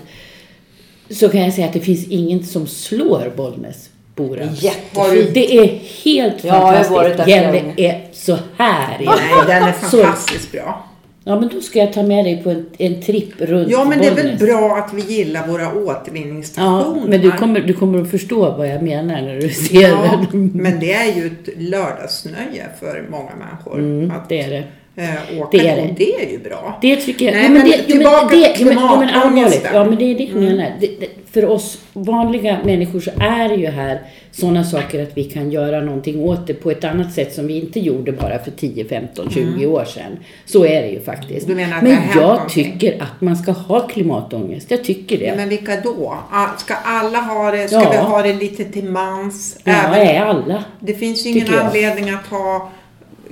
så 1.12 1.30
kan 1.30 1.42
jag 1.42 1.54
säga 1.54 1.68
att 1.68 1.74
det 1.74 1.80
finns 1.80 2.08
ingen 2.08 2.44
som 2.44 2.68
slår 2.68 3.32
Bollnäsbora. 3.36 4.44
Jättefint. 4.44 5.34
Det 5.34 5.58
är 5.58 5.66
helt 6.04 6.44
Ja, 6.44 6.48
jag 6.48 6.54
har 6.54 6.62
fantastiskt. 6.62 6.92
varit 6.92 7.18
där 7.18 7.28
Gävle 7.28 7.74
är 7.78 8.02
så 8.14 8.38
här. 8.58 8.98
Nej, 9.06 9.08
den 9.48 9.64
är 9.64 9.72
Så- 9.72 9.98
fantastiskt 9.98 10.52
bra. 10.52 10.86
Ja, 11.24 11.40
men 11.40 11.50
då 11.54 11.62
ska 11.62 11.80
jag 11.80 11.94
ta 11.94 12.04
med 12.04 12.26
dig 12.26 12.44
på 12.44 12.50
en, 12.50 12.66
en 12.78 13.02
tripp 13.02 13.42
runt 13.42 13.72
Ja, 13.72 13.86
men 13.86 14.00
det 14.00 14.06
är 14.08 14.16
väl 14.16 14.24
Bollnäs. 14.24 14.40
bra 14.42 14.78
att 14.78 14.94
vi 14.94 15.02
gillar 15.16 15.48
våra 15.48 15.74
återvinningsstationer. 15.74 17.02
Ja, 17.02 17.08
men 17.08 17.22
du 17.22 17.32
kommer, 17.32 17.60
du 17.60 17.74
kommer 17.74 18.02
att 18.02 18.12
förstå 18.12 18.52
vad 18.58 18.68
jag 18.70 18.82
menar 18.84 19.22
när 19.22 19.36
du 19.40 19.50
ser 19.50 19.82
Ja, 19.82 20.26
den. 20.32 20.52
men 20.54 20.80
det 20.80 20.94
är 20.94 21.16
ju 21.16 21.26
ett 21.28 21.50
lördagsnöje 21.58 22.66
för 22.80 23.08
många 23.12 23.32
människor. 23.36 23.80
Mm, 23.80 24.12
att 24.12 24.30
det 24.30 24.42
är 24.42 24.50
det. 24.50 24.64
Eh, 25.00 25.40
åka 25.42 25.58
Det 25.58 25.68
är 25.68 25.76
det. 25.76 25.82
det. 25.82 25.90
Och 25.90 25.96
det 25.98 26.26
är 26.26 26.32
ju 26.32 26.38
bra. 26.40 26.78
Det 26.82 26.96
tycker 26.96 27.26
jag. 27.26 27.34
Nej, 27.36 27.44
ja, 27.44 27.50
men 27.50 27.64
det, 27.66 27.78
tillbaka 27.84 28.30
till 28.30 28.66
men, 28.66 28.76
men 28.76 29.08
klimatångesten. 29.08 29.72
Ja, 29.74 29.84
men 29.84 29.96
det 29.98 30.04
är 30.12 30.16
det 30.18 30.24
jag 30.24 30.36
menar. 30.36 30.72
Det, 30.80 30.88
det, 31.00 31.08
för 31.34 31.46
oss 31.46 31.78
vanliga 31.94 32.58
människor 32.66 33.00
så 33.00 33.12
är 33.20 33.50
det 33.50 33.56
ju 33.56 33.68
här 33.68 34.02
sådana 34.32 34.64
saker 34.64 35.04
att 35.04 35.12
vi 35.18 35.24
kan 35.24 35.52
göra 35.52 35.82
någonting 35.82 36.24
åt 36.24 36.48
det 36.48 36.54
på 36.54 36.72
ett 36.72 36.84
annat 36.84 37.14
sätt 37.14 37.34
som 37.34 37.48
vi 37.48 37.60
inte 37.60 37.80
gjorde 37.80 38.12
bara 38.12 38.40
för 38.40 38.52
10, 38.52 38.86
15, 38.86 39.30
20 39.30 39.66
år 39.66 39.86
sedan. 39.86 40.18
Så 40.46 40.66
är 40.66 40.82
det 40.82 40.88
ju 40.88 41.02
faktiskt. 41.02 41.46
Mm. 41.48 41.58
Du 41.58 41.64
menar 41.64 41.78
att 41.78 41.84
men 41.84 41.98
jag 42.22 42.50
tycker 42.50 43.02
att 43.02 43.22
man 43.22 43.38
ska 43.38 43.52
ha 43.52 43.88
klimatångest. 43.88 44.72
Jag 44.72 44.84
tycker 44.84 45.18
det. 45.18 45.34
Men 45.36 45.50
vilka 45.50 45.76
då? 45.84 46.18
Ah, 46.32 46.48
Ska 46.58 46.74
alla 46.74 47.18
ha 47.20 47.52
det? 47.52 47.68
Ska 47.68 47.78
Ja. 47.82 47.90
vi 47.92 47.98
ha 47.98 48.22
det 48.22 48.34
lite 48.34 48.64
till 48.66 48.84
mans? 48.86 49.58
ja, 49.64 49.72
Även- 49.74 50.08
är 50.08 50.22
alla. 50.22 50.64
Det 50.80 50.94
finns 50.94 51.26
ju 51.26 51.30
ingen 51.30 51.54
anledning 51.54 52.10
att 52.10 52.28
ha 52.28 52.70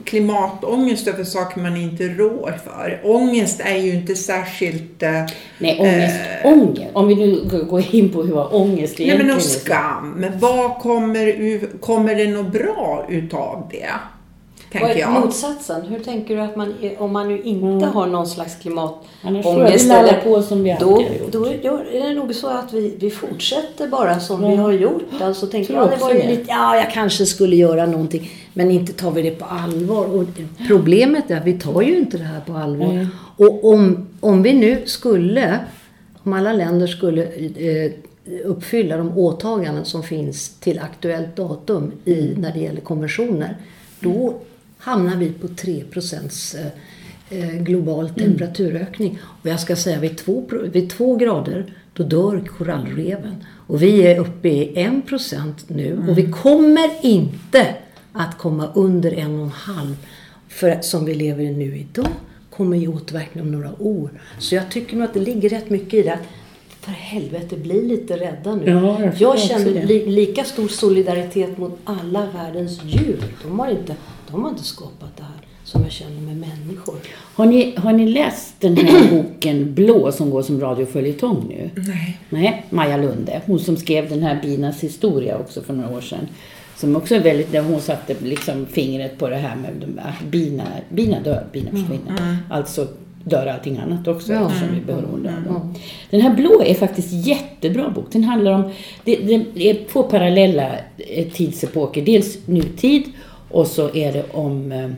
klimatångest 0.08 1.08
över 1.08 1.24
saker 1.24 1.62
man 1.62 1.78
inte 1.78 2.04
rår 2.04 2.60
för. 2.66 3.02
Ångest 3.04 3.60
är 3.64 3.78
ju 3.78 3.94
inte 3.94 4.16
särskilt... 4.16 5.04
Eh, 5.04 5.24
Nej, 5.60 5.80
ångest. 5.80 6.16
Eh. 6.44 6.52
ångest. 6.52 6.92
Om 6.94 7.08
vi 7.08 7.16
nu 7.16 7.50
går- 7.70 7.96
in 7.96 8.10
på 8.10 8.24
hur 8.24 8.56
ångest 8.56 9.00
nej 9.00 9.08
men 9.08 9.16
egentligen 9.16 9.36
och 9.36 9.42
skam. 9.44 10.26
Vad 10.40 10.78
kommer, 10.80 11.60
kommer 11.80 12.16
det 12.16 12.28
något 12.28 12.52
bra 12.54 13.06
utav 13.10 13.70
det? 13.72 13.90
Vad 14.74 14.82
Tänker 14.82 14.96
är 14.96 15.00
jag. 15.00 15.12
motsatsen? 15.22 15.82
Hur 15.82 16.00
tänker 16.00 16.36
du 16.36 16.42
att 16.42 16.56
man, 16.56 16.74
om 16.98 17.14
man 17.14 17.28
nu 17.28 17.42
inte 17.42 17.86
har 17.86 18.08
någon 18.08 18.28
slags 18.28 18.58
Annars 18.66 18.66
får 18.66 19.32
vi 19.32 19.42
klimatångest 19.42 19.88
lalla 19.88 20.14
på 20.14 20.42
som 20.42 20.64
vi 20.64 20.78
då, 20.80 20.96
har 20.96 21.02
gjort. 21.02 21.32
då 21.32 21.46
är 21.46 22.08
det 22.08 22.14
nog 22.14 22.36
så 22.36 22.48
att 22.48 22.74
vi, 22.74 22.96
vi 23.00 23.10
fortsätter 23.10 23.88
bara 23.88 24.20
som 24.20 24.44
Ja. 24.44 24.50
vi 24.50 24.56
har 24.56 24.72
gjort. 24.72 25.04
Alltså 25.22 25.48
tänker 25.48 25.74
jag, 25.74 25.90
det 25.90 25.96
var 25.98 26.14
ju 26.14 26.28
lite, 26.28 26.46
ja 26.48 26.76
jag 26.76 26.92
kanske 26.92 27.26
skulle 27.26 27.56
göra 27.56 27.86
någonting. 27.86 28.30
Men 28.54 28.72
inte 28.72 28.94
tar 28.94 29.12
vi 29.12 29.22
det 29.22 29.32
på 29.32 29.46
allvar. 29.46 30.06
Och 30.06 30.24
problemet 30.68 31.32
är 31.32 31.38
att 31.38 31.46
vi 31.46 31.60
tar 31.60 31.82
ju 31.82 31.98
inte 31.98 32.18
det 32.18 32.24
här 32.24 32.42
på 32.48 32.54
allvar. 32.54 32.88
Nej. 32.94 33.08
Och 33.38 33.66
om, 33.74 34.08
om 34.20 34.44
vi 34.44 34.54
nu 34.54 34.82
skulle, 34.86 35.60
om 36.24 36.34
alla 36.34 36.54
länder 36.54 36.88
skulle 36.88 37.24
eh, 37.24 37.92
uppfylla 38.46 38.98
de 38.98 39.18
åtaganden 39.18 39.86
som 39.86 40.04
finns 40.04 40.50
till 40.60 40.80
aktuellt 40.80 41.36
datum 41.36 41.92
i, 42.06 42.34
när 42.38 42.52
det 42.54 42.60
gäller 42.60 42.82
konventioner. 42.82 43.58
Då 44.00 44.34
hamnar 44.88 45.16
vi 45.18 45.32
på 45.32 45.48
3 45.48 45.84
procents 45.92 46.56
eh, 46.56 46.68
eh, 47.40 47.56
global 47.62 48.10
temperaturökning. 48.10 49.20
Och 49.42 49.50
jag 49.50 49.60
ska 49.60 49.76
säga 49.76 50.00
vid 50.00 50.18
två, 50.18 50.46
pro- 50.50 50.70
vid 50.72 50.90
två 50.90 51.16
grader 51.16 51.74
då 51.94 52.04
dör 52.04 52.44
korallreven. 52.58 53.36
Och 53.68 53.82
vi 53.82 54.02
är 54.08 54.20
uppe 54.20 54.48
i 54.50 54.80
1 54.84 55.06
procent 55.08 55.66
nu 55.70 56.06
och 56.10 56.18
vi 56.18 56.32
kommer 56.32 56.90
inte 57.06 57.76
att 58.14 58.38
komma 58.38 58.70
under 58.76 59.12
en 59.12 59.36
och 59.36 59.44
en 59.46 59.50
halv 59.52 59.96
för, 60.48 60.78
som 60.82 61.06
vi 61.06 61.14
lever 61.16 61.44
i 61.44 61.52
nu 61.52 61.78
idag 61.78 62.08
kommer 62.50 62.78
ge 62.78 62.88
återverkning 62.88 63.44
om 63.44 63.52
några 63.52 63.82
år. 63.82 64.10
Så 64.40 64.56
jag 64.56 64.72
tycker 64.72 64.96
nog 64.96 65.04
att 65.06 65.14
det 65.14 65.20
ligger 65.20 65.50
rätt 65.50 65.70
mycket 65.70 65.94
i 65.94 66.02
det. 66.04 66.14
att 66.14 66.20
För 66.82 66.92
helvete, 66.92 67.56
bli 67.56 67.86
lite 67.88 68.18
rädda 68.18 68.56
nu. 68.56 68.72
Ja, 68.72 69.02
jag 69.04 69.14
jag 69.18 69.40
känner 69.40 69.86
li, 69.86 70.06
lika 70.06 70.44
stor 70.44 70.68
solidaritet 70.68 71.58
mot 71.58 71.80
alla 71.84 72.28
världens 72.34 72.84
djur. 72.84 73.20
De 73.44 73.60
har, 73.60 73.72
inte, 73.72 73.96
de 74.32 74.44
har 74.44 74.50
inte 74.50 74.64
skapat 74.64 75.18
det 75.18 75.24
här 75.24 75.32
som 75.64 75.84
jag 75.84 75.92
känner 75.92 76.22
med 76.22 76.38
människor. 76.38 76.96
Har 77.36 77.46
ni, 77.46 77.74
har 77.78 77.94
ni 77.94 78.08
läst 78.08 78.54
den 78.60 78.78
här 78.78 79.12
boken 79.24 79.74
Blå 79.74 80.12
som 80.12 80.30
går 80.30 80.42
som 80.42 80.60
radioföljetong 80.62 81.46
nu? 81.50 81.70
Nej. 81.88 82.18
Nej, 82.30 82.66
Maja 82.70 82.98
Lunde. 82.98 83.42
Hon 83.46 83.60
som 83.60 83.78
skrev 83.78 84.10
den 84.10 84.24
här 84.24 84.42
Binas 84.42 84.84
historia 84.84 85.38
också 85.38 85.62
för 85.62 85.74
några 85.74 85.98
år 85.98 86.02
sedan. 86.02 86.28
Som 86.78 86.96
också 86.96 87.16
är 87.16 87.20
väldigt, 87.20 87.52
där 87.52 87.62
hon 87.62 87.82
satte 87.82 88.16
liksom 88.24 88.66
fingret 88.66 89.18
på 89.20 89.30
det 89.30 89.36
här 89.36 89.56
med 89.56 89.72
de- 89.80 90.00
att 90.00 90.32
bina, 90.32 90.64
bina 90.90 91.20
dör, 91.20 91.46
bina 91.52 91.70
försvinner. 91.72 92.38
Alltså 92.50 92.88
dör 93.24 93.46
allting 93.46 93.78
annat 93.78 94.08
också 94.08 94.34
Ja. 94.34 94.46
eftersom 94.48 94.68
vi 94.72 94.78
är 94.82 94.86
beroende 94.96 95.34
av 95.38 95.44
dem. 95.54 95.76
Den 96.10 96.22
här 96.22 96.36
Blå 96.36 96.62
är 96.64 96.74
faktiskt 96.74 97.12
jättebra 97.28 97.90
bok. 97.90 98.06
Den 98.12 98.24
handlar 98.24 98.52
om, 98.52 98.72
det, 99.04 99.16
det 99.56 99.70
är 99.70 99.86
två 99.92 100.04
parallella 100.04 100.70
eh, 100.98 101.28
tidsepoker. 101.28 102.02
Dels 102.02 102.38
nutid 102.48 103.04
och 103.52 103.68
så 103.68 103.96
är 103.96 104.14
det 104.14 104.26
om 104.32 104.72
eh, 104.72 104.90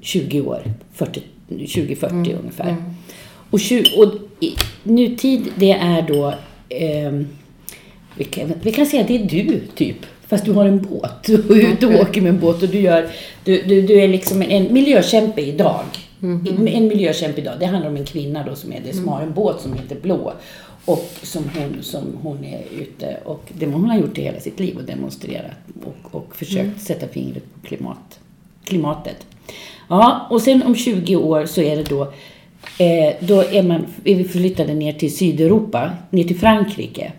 20 0.00 0.40
år, 0.40 0.62
40, 0.92 1.22
2040 1.48 2.36
ungefär. 2.40 2.76
Och, 3.50 3.60
20, 3.60 3.84
och 3.96 4.14
i, 4.40 4.54
nutid 4.82 5.52
det 5.56 5.72
är 5.72 6.02
då, 6.02 6.34
ehm, 6.68 7.26
vi, 8.16 8.24
kan, 8.24 8.52
vi 8.62 8.72
kan 8.72 8.86
säga 8.86 9.02
att 9.02 9.08
det 9.08 9.16
är 9.16 9.24
du 9.24 9.60
typ. 9.74 9.96
Fast 10.26 10.44
du 10.44 10.52
har 10.52 10.66
en 10.66 10.82
båt 10.82 11.28
och 11.48 11.56
är 11.56 11.72
ute 11.72 11.86
och 11.86 11.94
åker 12.00 12.20
med 12.20 12.30
en 12.30 12.40
båt 12.40 12.62
och 12.62 12.68
du, 12.68 12.80
gör, 12.80 13.08
du, 13.44 13.62
du, 13.62 13.82
du 13.82 14.00
är 14.00 14.08
liksom 14.08 14.42
en, 14.42 14.50
en 14.50 14.72
miljökämpe 14.72 15.40
idag. 15.40 15.84
En 16.20 16.88
miljökämpe 16.88 17.40
idag. 17.40 17.54
Det 17.60 17.66
handlar 17.66 17.90
om 17.90 17.96
en 17.96 18.04
kvinna 18.04 18.44
då 18.46 18.54
som, 18.54 18.72
är 18.72 18.80
det, 18.86 18.92
som 18.92 19.08
har 19.08 19.22
en 19.22 19.32
båt 19.34 19.60
som 19.60 19.72
heter 19.72 19.96
Blå. 20.02 20.32
Och 20.84 21.10
som 21.22 21.44
hon, 21.54 21.82
som 21.82 22.18
hon 22.22 22.44
är 22.44 22.62
ute 22.80 23.16
och 23.24 23.52
det 23.58 23.66
hon 23.66 23.84
har 23.84 23.98
gjort 23.98 24.18
i 24.18 24.22
hela 24.22 24.40
sitt 24.40 24.60
liv 24.60 24.76
och 24.76 24.84
demonstrerat 24.84 25.56
och, 25.84 26.14
och 26.14 26.36
försökt 26.36 26.80
sätta 26.80 27.08
fingret 27.08 27.44
på 27.54 27.66
klimat, 27.66 28.20
klimatet. 28.64 29.26
Ja, 29.88 30.26
och 30.30 30.42
sen 30.42 30.62
om 30.62 30.74
20 30.74 31.16
år 31.16 31.46
så 31.46 31.60
är 31.60 31.76
det 31.76 31.82
då 31.82 32.12
Eh, 32.78 33.14
då 33.20 33.40
är, 33.40 33.62
man, 33.62 33.86
är 34.04 34.14
vi 34.14 34.24
flyttade 34.24 34.74
ner 34.74 34.92
till 34.92 35.16
Sydeuropa, 35.16 35.90
ner 36.10 36.24
till 36.24 36.38
Frankrike 36.38 37.12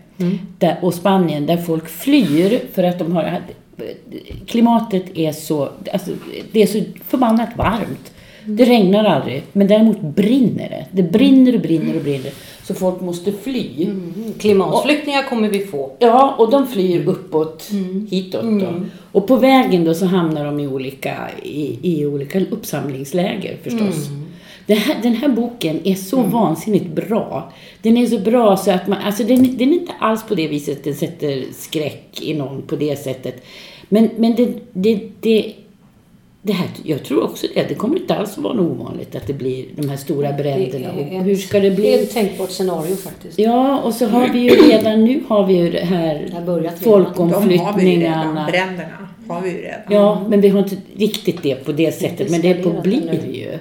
där, 0.58 0.76
och 0.82 0.94
Spanien 0.94 1.46
där 1.46 1.56
folk 1.56 1.88
flyr 1.88 2.60
för 2.72 2.82
att 2.82 2.98
de 2.98 3.12
har 3.12 3.40
klimatet 4.46 5.04
är 5.14 5.32
så, 5.32 5.68
alltså, 5.92 6.10
det 6.52 6.62
är 6.62 6.66
så 6.66 6.80
förbannat 7.04 7.48
varmt. 7.56 8.12
Det 8.44 8.64
regnar 8.64 9.04
aldrig, 9.04 9.42
men 9.52 9.66
däremot 9.66 10.00
brinner 10.00 10.68
det. 10.68 10.86
Det 10.90 11.02
brinner 11.02 11.54
och 11.54 11.60
brinner 11.60 11.96
och 11.96 12.02
brinner. 12.02 12.32
Så 12.66 12.74
folk 12.74 13.00
måste 13.00 13.32
fly. 13.32 13.84
Mm. 13.84 14.12
Klimatflyktingar 14.38 15.22
kommer 15.22 15.48
vi 15.48 15.58
få. 15.58 15.92
Ja, 15.98 16.34
och 16.38 16.50
de 16.50 16.66
flyr 16.66 17.08
uppåt, 17.08 17.70
hitåt 18.10 18.60
då. 18.60 18.72
Och 19.12 19.26
på 19.26 19.36
vägen 19.36 19.84
då 19.84 19.94
så 19.94 20.06
hamnar 20.06 20.44
de 20.44 20.60
i 20.60 20.66
olika, 20.66 21.16
i, 21.42 21.78
i 21.82 22.06
olika 22.06 22.40
uppsamlingsläger 22.40 23.56
förstås. 23.62 24.08
Den, 24.66 24.76
här, 24.76 25.02
den 25.02 25.14
här 25.14 25.28
boken 25.28 25.80
är 25.84 25.94
så 25.94 26.22
vansinnigt 26.22 26.86
bra. 26.86 27.52
Den 27.82 27.96
är 27.96 28.06
så 28.06 28.18
bra 28.18 28.56
så 28.56 28.70
att 28.70 28.86
man, 28.86 28.98
alltså 28.98 29.24
den, 29.24 29.56
den 29.56 29.68
är 29.68 29.76
inte 29.76 29.92
alls 29.98 30.24
på 30.28 30.34
det 30.34 30.48
viset 30.48 30.84
den 30.84 30.94
sätter 30.94 31.44
skräck 31.52 32.22
i 32.22 32.34
någon 32.34 32.62
på 32.62 32.76
det 32.76 32.96
sättet. 32.96 33.44
Men, 33.88 34.10
men 34.16 34.34
det, 34.34 34.48
det, 34.72 35.00
det, 35.20 35.54
det 36.46 36.52
här, 36.52 36.68
jag 36.82 37.04
tror 37.04 37.24
också 37.24 37.46
det, 37.54 37.68
det 37.68 37.74
kommer 37.74 37.96
inte 37.96 38.14
alls 38.14 38.38
vara 38.38 38.54
något 38.54 38.70
ovanligt 38.80 39.14
att 39.16 39.26
det 39.26 39.32
blir 39.32 39.64
de 39.76 39.88
här 39.88 39.96
stora 39.96 40.32
bränderna. 40.32 40.88
Och 40.92 41.24
hur 41.24 41.36
ska 41.36 41.60
det 41.60 41.70
Det 41.70 41.72
är 41.72 41.76
bli? 41.76 41.94
ett 41.94 42.14
tänkbart 42.14 42.50
scenario 42.50 42.96
faktiskt. 42.96 43.38
Ja, 43.38 43.80
och 43.80 43.94
så 43.94 44.06
har 44.06 44.28
vi 44.28 44.38
ju 44.38 44.48
redan 44.50 45.04
nu 45.04 45.20
har 45.28 45.46
vi 45.46 45.54
ju 45.54 45.70
det 45.70 45.78
Det 45.78 45.84
här 45.84 46.44
börjat 46.46 46.82
redan. 46.86 47.12
De 47.16 47.30
har 47.32 47.40
vi 47.40 47.50
ju 47.50 47.56
redan. 47.56 47.64
folkomflyttningarna. 47.64 48.46
Bränderna 48.50 49.08
har 49.28 49.40
vi 49.40 49.50
ju 49.50 49.56
redan. 49.56 49.80
Ja, 49.90 50.26
men 50.28 50.40
vi 50.40 50.48
har 50.48 50.58
inte 50.58 50.76
riktigt 50.96 51.42
det 51.42 51.54
på 51.64 51.72
det 51.72 51.92
sättet. 51.92 52.30
Men 52.30 52.40
det 52.40 52.48
är 52.50 52.62
på 52.62 52.70
blir 52.82 53.00
det 53.26 53.36
ju. 53.38 53.58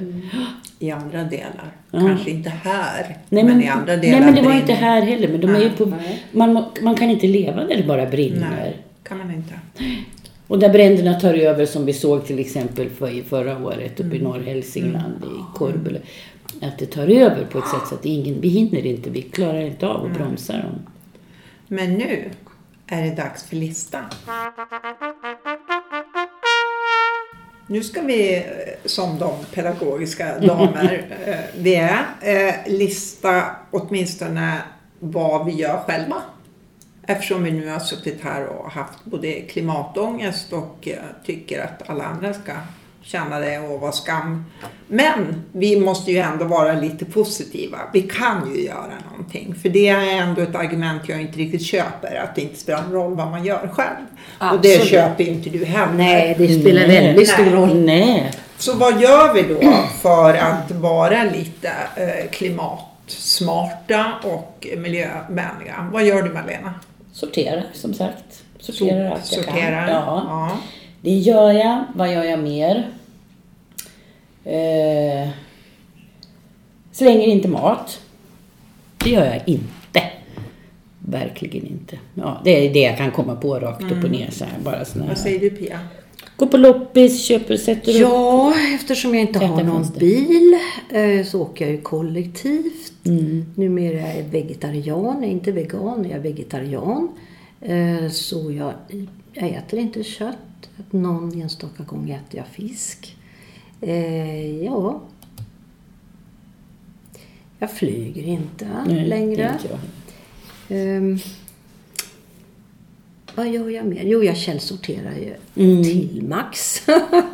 I 0.80 0.92
andra 0.92 1.24
delar. 1.24 1.72
Ja. 1.92 2.00
Kanske 2.00 2.30
inte 2.32 2.50
här, 2.50 3.18
Nej, 3.30 3.44
men, 3.44 3.46
men, 3.58 3.64
i 3.66 3.68
andra 3.68 3.96
delar 3.98 4.20
nej, 4.20 4.26
men 4.26 4.36
det 4.36 4.42
var 4.42 4.48
brinner. 4.48 4.62
inte 4.62 4.74
här 4.74 5.02
heller. 5.02 5.28
Men 5.28 5.42
de 5.42 5.56
är 5.56 5.60
ju 5.60 5.70
på, 5.70 5.92
man, 6.32 6.64
man 6.82 6.96
kan 6.96 7.10
inte 7.10 7.28
leva 7.28 7.64
där 7.64 7.78
det 7.78 7.84
bara 7.84 8.06
brinner. 8.06 8.48
Nej, 8.60 8.78
kan 9.04 9.18
man 9.18 9.32
inte. 9.32 9.54
Och 10.48 10.60
där 10.60 10.70
bränderna 10.70 11.20
tar 11.20 11.34
över 11.34 11.66
som 11.66 11.86
vi 11.86 11.94
såg 11.94 12.26
till 12.26 12.40
exempel 12.40 12.90
för, 12.90 13.24
förra 13.24 13.66
året 13.66 14.00
uppe 14.00 14.16
i 14.16 14.22
norr 14.22 14.40
Hälsingland 14.40 15.24
i 15.24 15.58
Korbele. 15.58 16.00
Att 16.62 16.80
det 16.80 16.86
tar 16.86 17.08
över 17.08 17.46
på 17.46 17.58
ett 17.58 17.68
sätt 17.68 17.88
så 17.90 17.96
att 17.96 18.06
ingen, 18.06 18.42
vi 18.42 18.48
hinner 18.48 18.86
inte, 18.86 19.10
vi 19.10 19.22
klarar 19.22 19.62
inte 19.62 19.88
av 19.88 20.06
att 20.06 20.18
bromsa 20.18 20.54
dem. 20.54 20.80
Men 21.68 21.94
nu 21.94 22.30
är 22.88 23.02
det 23.04 23.16
dags 23.16 23.44
för 23.44 23.56
listan. 23.56 24.04
Nu 27.68 27.84
ska 27.84 28.02
vi, 28.02 28.36
eh, 28.36 28.44
som 28.86 29.20
de 29.20 29.34
pedagogiska 29.54 30.40
damer 30.42 31.06
eh, 31.26 31.36
vi 31.58 31.76
är, 31.76 32.06
eh, 32.22 32.72
lista 32.72 33.44
åtminstone 33.72 34.62
vad 35.00 35.46
vi 35.46 35.52
gör 35.52 35.78
själva. 35.78 36.22
Eftersom 37.08 37.44
vi 37.44 37.52
nu 37.52 37.70
har 37.70 37.80
suttit 37.80 38.24
här 38.24 38.46
och 38.46 38.72
haft 38.72 39.06
både 39.06 39.34
klimatångest 39.34 40.54
och 40.54 40.88
eh, 40.88 40.98
tycker 41.26 41.64
att 41.64 41.90
alla 41.90 42.04
andra 42.04 42.34
ska 42.34 42.52
känna 43.06 43.40
det 43.40 43.60
och 43.60 43.80
vara 43.80 43.92
skam. 43.92 44.46
Men 44.88 45.44
vi 45.52 45.80
måste 45.80 46.12
ju 46.12 46.18
ändå 46.18 46.46
vara 46.46 46.74
lite 46.74 47.06
positiva. 47.06 47.78
Vi 47.94 48.02
kan 48.02 48.52
ju 48.56 48.62
göra 48.62 48.94
någonting. 49.12 49.56
För 49.62 49.70
det 49.70 49.88
är 49.88 50.22
ändå 50.22 50.42
ett 50.42 50.56
argument 50.56 51.02
jag 51.06 51.22
inte 51.22 51.38
riktigt 51.40 51.66
köper. 51.66 52.16
Att 52.24 52.36
det 52.36 52.42
inte 52.42 52.60
spelar 52.60 52.84
någon 52.84 52.92
roll 52.92 53.16
vad 53.16 53.32
man 53.32 53.46
gör 53.46 53.68
själv. 53.74 54.06
Och 54.40 54.62
det 54.62 54.76
Absolut. 54.76 54.88
köper 54.88 55.24
ju 55.24 55.30
inte 55.30 55.50
du 55.50 55.66
heller. 55.66 55.94
Nej, 55.94 56.36
det 56.38 56.60
spelar 56.60 56.88
Nej. 56.88 57.08
väldigt 57.08 57.30
stor 57.30 57.46
roll. 57.46 57.86
Nej. 57.86 58.32
Så 58.58 58.74
vad 58.78 59.02
gör 59.02 59.34
vi 59.34 59.42
då 59.42 59.74
för 60.02 60.34
att 60.34 60.72
vara 60.72 61.24
lite 61.24 61.72
eh, 61.96 62.30
klimatsmarta 62.32 64.14
och 64.24 64.68
miljövänliga? 64.78 65.90
Vad 65.92 66.04
gör 66.04 66.24
du 66.24 66.34
Malena? 66.34 66.74
Sortera, 67.16 67.64
som 67.74 67.94
sagt. 67.94 68.44
Sorterar 68.60 69.12
allt 69.12 69.32
jag 69.32 69.46
Sortera? 69.46 69.86
kan. 69.86 69.90
Ja. 69.90 70.24
ja. 70.28 70.58
Det 71.02 71.14
gör 71.14 71.52
jag. 71.52 71.84
Vad 71.94 72.14
gör 72.14 72.24
jag 72.24 72.40
mer? 72.40 72.90
Eh, 74.44 75.30
slänger 76.92 77.28
inte 77.28 77.48
mat. 77.48 78.02
Det 78.98 79.10
gör 79.10 79.26
jag 79.26 79.42
inte. 79.46 80.02
Verkligen 81.00 81.68
inte. 81.68 82.00
Ja, 82.14 82.42
det 82.44 82.68
är 82.68 82.74
det 82.74 82.80
jag 82.80 82.98
kan 82.98 83.12
komma 83.12 83.36
på 83.36 83.60
rakt 83.60 83.84
upp 83.84 84.04
och 84.04 84.12
ner 84.12 84.32
så 84.32 84.46
här. 84.46 84.60
Bara 84.64 84.86
såna 84.86 85.06
Vad 85.06 85.18
säger 85.18 85.40
du 85.40 85.50
Pia? 85.50 85.80
Gå 86.38 86.48
på 86.48 86.58
loppis, 86.58 87.26
köper, 87.26 87.58
sätter 87.58 87.92
upp. 87.92 87.98
Ja, 88.00 88.54
eftersom 88.76 89.14
jag 89.16 89.22
inte 89.22 89.40
har 89.46 89.64
någon 89.64 89.84
fönster. 89.84 90.00
bil 90.00 90.58
eh, 90.90 91.26
så 91.26 91.42
åker 91.42 91.66
jag 91.66 91.72
ju 91.76 91.82
kollektivt. 91.82 92.94
Mm. 93.06 93.46
Numera 93.56 94.00
är 94.08 94.18
jag 94.18 94.24
vegetarian, 94.24 95.16
jag 95.16 95.24
är 95.24 95.28
inte 95.28 95.52
vegan, 95.52 96.04
jag 96.04 96.12
är 96.12 96.20
vegetarian. 96.20 97.08
Eh, 97.62 98.10
Så 98.10 98.52
jag, 98.52 98.74
jag 99.34 99.50
äter 99.50 99.80
inte 99.80 100.04
kött. 100.04 100.38
Någon 100.92 101.42
enstaka 101.42 101.84
gång 101.84 102.10
äter 102.10 102.40
jag 102.40 102.48
fisk. 102.48 103.18
Eh, 103.82 104.64
Ja. 104.64 105.02
Jag 107.60 107.72
flyger 107.72 108.24
inte 108.24 108.68
Nej, 108.88 109.08
längre. 109.08 109.58
inte 109.62 109.78
vad 113.36 113.48
gör 113.48 113.70
jag 113.70 113.86
mer? 113.86 114.04
Jo, 114.04 114.24
jag 114.24 114.38
källsorterar 114.38 115.14
ju 115.16 115.34
Mm. 115.64 115.84
till 115.84 116.24
max. 116.30 116.82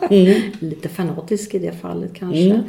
Lite 0.60 0.90
fanatisk 0.90 1.54
i 1.54 1.60
det 1.60 1.72
fallet 1.72 2.14
kanske. 2.14 2.40
Mm. 2.50 2.62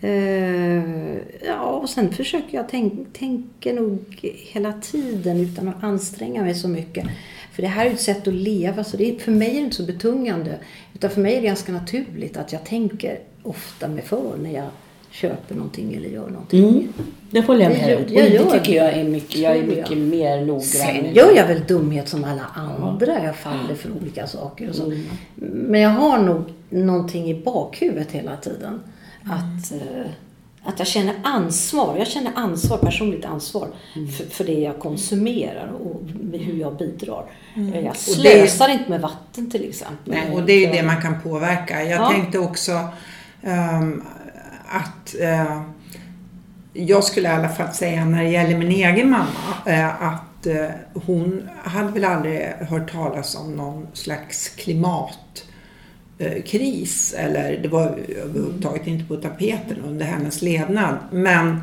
Ehm, 0.00 1.18
ja, 1.46 1.60
och 1.62 1.90
sen 1.90 2.12
försöker 2.12 2.56
jag 2.56 2.68
tänk, 2.68 3.12
tänker 3.18 3.74
nog 3.74 4.04
hela 4.52 4.72
tiden 4.72 5.40
utan 5.40 5.68
att 5.68 5.82
anstränga 5.84 6.42
mig 6.42 6.54
så 6.54 6.68
mycket. 6.68 7.06
För 7.52 7.62
det 7.62 7.68
här 7.68 7.84
är 7.86 7.90
ju 7.90 7.94
ett 7.94 8.00
sätt 8.00 8.28
att 8.28 8.34
leva, 8.34 8.84
så 8.84 8.96
det 8.96 9.14
är, 9.14 9.18
för 9.18 9.32
mig 9.32 9.48
är 9.50 9.54
det 9.54 9.58
inte 9.60 9.76
så 9.76 9.82
betungande. 9.82 10.58
Utan 10.94 11.10
för 11.10 11.20
mig 11.20 11.34
är 11.36 11.40
det 11.40 11.46
ganska 11.46 11.72
naturligt 11.72 12.36
att 12.36 12.52
jag 12.52 12.64
tänker 12.64 13.18
ofta 13.42 13.88
mig 13.88 14.02
för 14.04 14.36
när 14.42 14.50
jag 14.52 14.66
köper 15.10 15.54
någonting 15.54 15.94
eller 15.94 16.08
gör 16.08 16.28
någonting. 16.28 16.68
Mm. 16.68 16.92
Det 17.30 17.40
håller 17.40 17.62
jag 17.62 17.72
Det 17.72 17.76
med 17.86 17.96
om. 17.96 18.02
Och 18.04 18.10
gör 18.10 18.22
det 18.30 18.50
tycker 18.50 18.72
det. 18.72 18.86
jag 18.86 18.92
är 18.92 19.04
mycket, 19.04 19.36
jag 19.36 19.56
är 19.56 19.62
Tror 19.62 19.72
jag. 19.72 19.78
mycket 19.90 19.98
mer 19.98 20.40
noggrann. 20.40 20.60
Sen 20.62 21.14
gör 21.14 21.36
jag 21.36 21.46
väl 21.46 21.62
dumhet 21.68 22.08
som 22.08 22.24
alla 22.24 22.44
andra. 22.54 23.24
Jag 23.24 23.36
faller 23.36 23.74
för 23.74 23.90
olika 24.02 24.26
saker 24.26 24.68
och 24.68 24.74
så. 24.74 24.84
Mm. 24.84 25.04
Men 25.40 25.80
jag 25.80 25.90
har 25.90 26.18
nog 26.18 26.42
någonting 26.70 27.30
i 27.30 27.34
bakhuvudet 27.42 28.12
hela 28.12 28.36
tiden. 28.36 28.80
Att, 29.24 29.72
eh, 29.72 30.10
att 30.62 30.78
jag 30.78 30.88
känner 30.88 31.14
ansvar. 31.24 31.96
Jag 31.98 32.06
känner 32.08 32.32
ansvar, 32.34 32.78
personligt 32.78 33.24
ansvar 33.24 33.68
Mm. 33.96 34.08
för, 34.08 34.24
för 34.24 34.44
det 34.44 34.52
jag 34.60 34.78
konsumerar 34.78 35.72
och 35.84 36.00
hur 36.38 36.60
jag 36.60 36.76
bidrar. 36.76 37.24
Mm. 37.54 37.74
Jag 37.84 37.94
det- 37.94 37.98
slösar 37.98 38.68
inte 38.68 38.90
med 38.90 39.00
vatten 39.00 39.50
till 39.50 39.68
exempel. 39.68 40.14
Nej, 40.14 40.30
och 40.36 40.42
det 40.42 40.52
är 40.52 40.66
ju 40.66 40.72
det 40.72 40.82
man 40.82 41.02
kan 41.02 41.20
påverka. 41.20 41.82
Jag 41.84 42.00
Ja. 42.00 42.10
tänkte 42.10 42.38
också 42.38 42.72
ehm, 43.42 44.02
att 44.68 45.14
eh, 45.20 45.62
jag 46.72 47.04
skulle 47.04 47.28
i 47.28 47.32
alla 47.32 47.48
fall 47.48 47.72
säga 47.72 48.04
när 48.04 48.22
det 48.22 48.30
gäller 48.30 48.58
min 48.58 48.72
egen 48.72 49.10
mamma 49.10 49.54
eh, 49.66 50.02
att 50.02 50.46
eh, 50.46 50.68
hon 51.06 51.48
hade 51.62 51.92
väl 51.92 52.04
aldrig 52.04 52.40
hört 52.44 52.92
talas 52.92 53.36
om 53.36 53.56
någon 53.56 53.86
slags 53.92 54.48
klimatkris 54.48 55.44
eller 57.18 57.58
det 57.62 57.68
var 57.68 57.98
överhuvudtaget 58.24 58.86
inte 58.86 59.04
på 59.04 59.16
tapeten 59.16 59.76
under 59.86 60.06
hennes 60.06 60.42
levnad. 60.42 60.96
Men 61.10 61.60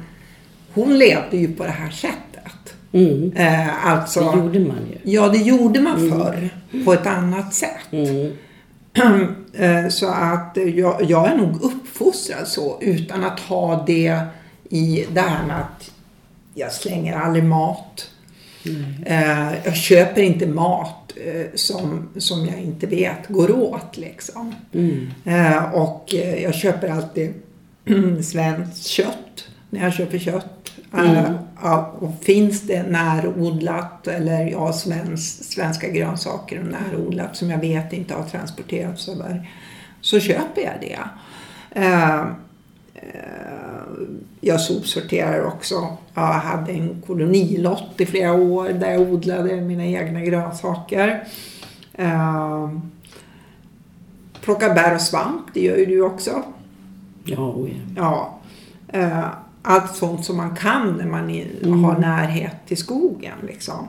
hon 0.74 0.97
levde 0.97 1.38
ju 1.38 1.53
på 1.53 1.64
det 1.64 1.70
här 1.70 1.89
sättet. 1.89 2.76
Mm. 2.91 3.32
Eh, 3.36 3.86
alltså, 3.86 4.20
Det 4.20 4.38
gjorde 4.38 4.60
man 4.60 4.78
ju. 4.91 5.12
Ja, 5.12 5.30
det 5.30 5.38
gjorde 5.38 5.80
man 5.80 6.10
förr 6.10 6.49
på 6.86 6.93
ett 6.93 7.08
annat 7.08 7.53
sätt. 7.53 7.91
Mm. 7.91 8.32
Eh, 9.58 9.88
Så 9.89 10.08
att 10.08 10.58
jag, 10.76 11.04
jag 11.04 11.32
är 11.32 11.36
nog 11.38 11.62
uppfostrad 11.64 12.48
så 12.48 12.78
utan 12.82 13.24
att 13.24 13.39
ha 13.39 13.84
det 13.88 14.20
i 14.70 15.06
det 15.14 15.22
här 15.22 15.46
med 15.48 15.60
att 15.60 15.91
jag 16.54 16.72
slänger 16.74 17.18
aldrig 17.18 17.43
mat. 17.43 18.10
Eh, 19.06 19.54
Jag 19.66 19.76
köper 19.76 20.22
inte 20.22 20.48
mat 20.48 21.14
eh, 21.26 21.46
som, 21.56 22.10
som 22.18 22.46
jag 22.46 22.60
inte 22.62 22.88
vet 22.88 23.28
går 23.28 23.52
åt 23.52 23.98
liksom. 23.98 24.56
Mm. 24.74 25.10
Och 25.74 26.14
jag 26.43 26.56
köper 26.56 26.88
alltid 26.89 27.34
svenskt 28.24 28.86
kött 28.86 29.45
när 29.76 29.84
jag 29.84 29.94
köper 29.94 30.18
kött. 30.18 30.72
Eh, 30.98 31.32
ja, 31.64 31.94
och 32.00 32.12
finns 32.22 32.62
det 32.62 32.84
närodlat 32.84 34.08
eller 34.08 34.48
ja, 34.48 34.74
svensk, 34.74 35.44
svenska 35.44 35.90
grönsaker 35.90 36.60
och 36.60 36.66
närodlat 36.66 37.36
som 37.36 37.50
jag 37.50 37.60
vet 37.60 37.94
inte 37.94 38.14
har 38.14 38.24
transporterats 38.24 39.10
över 39.10 39.50
så 40.02 40.20
köper 40.20 40.62
jag 40.62 40.74
det. 40.82 41.00
Eh, 41.82 42.26
jag 44.42 44.62
sopsorterar 44.62 45.46
också. 45.46 45.98
Jag 46.14 46.22
hade 46.22 46.72
en 46.72 47.02
kolonilott 47.08 48.02
i 48.02 48.06
flera 48.06 48.34
år 48.34 48.70
där 48.70 48.92
jag 48.92 49.02
odlade 49.02 49.62
mina 49.62 49.86
egna 49.86 50.22
grönsaker. 50.22 51.24
Eh, 51.94 52.70
plocka 54.42 54.74
bär 54.74 54.96
och 54.96 55.02
svamp, 55.02 55.46
det 55.54 55.62
gör 55.62 55.78
ju 55.78 55.86
du 55.86 56.02
också. 56.02 56.44
Ja, 57.24 57.40
oh 57.40 57.70
ja. 57.96 58.40
Ja, 58.92 59.36
allt 59.66 59.95
sånt 59.95 60.26
som 60.26 60.38
man 60.38 60.55
kan 60.55 60.93
när 60.97 61.05
man 61.05 61.30
Mm. 61.63 61.84
har 61.84 61.97
närhet 61.99 62.55
till 62.68 62.78
skogen. 62.78 63.34
Liksom. 63.47 63.88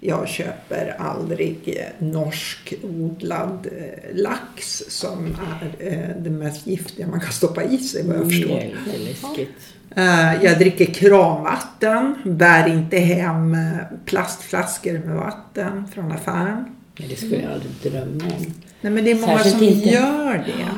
Jag 0.00 0.28
köper 0.28 0.96
aldrig 0.98 1.58
eh, 1.66 2.06
norsk 2.06 2.74
odlad 2.82 3.66
eh, 3.78 4.16
lax 4.16 4.82
som 4.88 5.26
är 5.26 5.92
eh, 5.92 6.22
det 6.22 6.30
mest 6.30 6.66
giftiga 6.66 7.06
man 7.06 7.20
kan 7.20 7.32
stoppa 7.32 7.62
i 7.64 7.78
sig 7.78 8.06
vad 8.06 8.16
jag 8.16 8.24
förstår. 8.24 8.62
Lite 8.86 8.98
läskigt. 8.98 9.56
Eh, 9.96 10.44
Jag 10.44 10.58
dricker 10.58 10.84
kranvatten, 10.84 12.14
bär 12.24 12.68
inte 12.68 12.98
hem 12.98 13.54
eh, 13.54 13.60
plastflaskor 14.04 14.92
med 15.06 15.16
vatten 15.16 15.84
från 15.94 16.12
affären. 16.12 16.64
Men 16.98 17.08
det 17.08 17.16
skulle 17.16 17.36
jag 17.42 17.52
aldrig 17.52 17.72
drömma 17.92 18.24
om. 18.36 18.44
Nej 18.80 18.92
men 18.92 19.04
det 19.04 19.10
är 19.10 19.14
många 19.14 19.38
Särskilt 19.38 19.54
som 19.56 19.64
inte. 19.64 19.88
gör 19.88 20.44
det. 20.46 20.68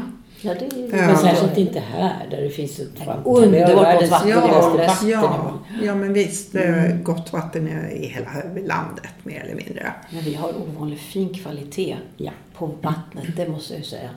Ja, 0.43 0.55
det 0.55 0.65
är 0.65 0.99
Ja. 0.99 1.07
Men 1.07 1.17
särskilt 1.17 1.59
inte 1.59 1.81
här 1.81 2.27
där 2.31 2.41
det 2.41 2.51
finns 2.51 2.79
ett 2.79 3.07
vatten. 3.07 3.23
Underbart 3.25 3.85
världens 3.85 4.11
vatten. 4.11 4.29
Ja, 4.29 4.73
vatten. 4.77 5.09
ja, 5.09 5.59
ja 5.83 5.95
men 5.95 6.13
visst, 6.13 6.55
mm. 6.55 7.05
gott 7.05 7.33
vatten 7.33 7.69
är 7.69 7.91
i 7.91 8.07
hela 8.07 8.31
landet 8.67 9.13
mer 9.23 9.41
eller 9.41 9.55
mindre. 9.55 9.93
Men 10.11 10.25
vi 10.25 10.35
har 10.35 10.55
ovanligt 10.57 11.01
fin 11.01 11.35
kvalitet 11.35 11.97
Ja. 12.17 12.31
på 12.55 12.67
vattnet, 12.67 13.37
det 13.37 13.49
måste 13.49 13.73
jag 13.73 13.79
ju 13.79 13.87
säga. 13.87 14.11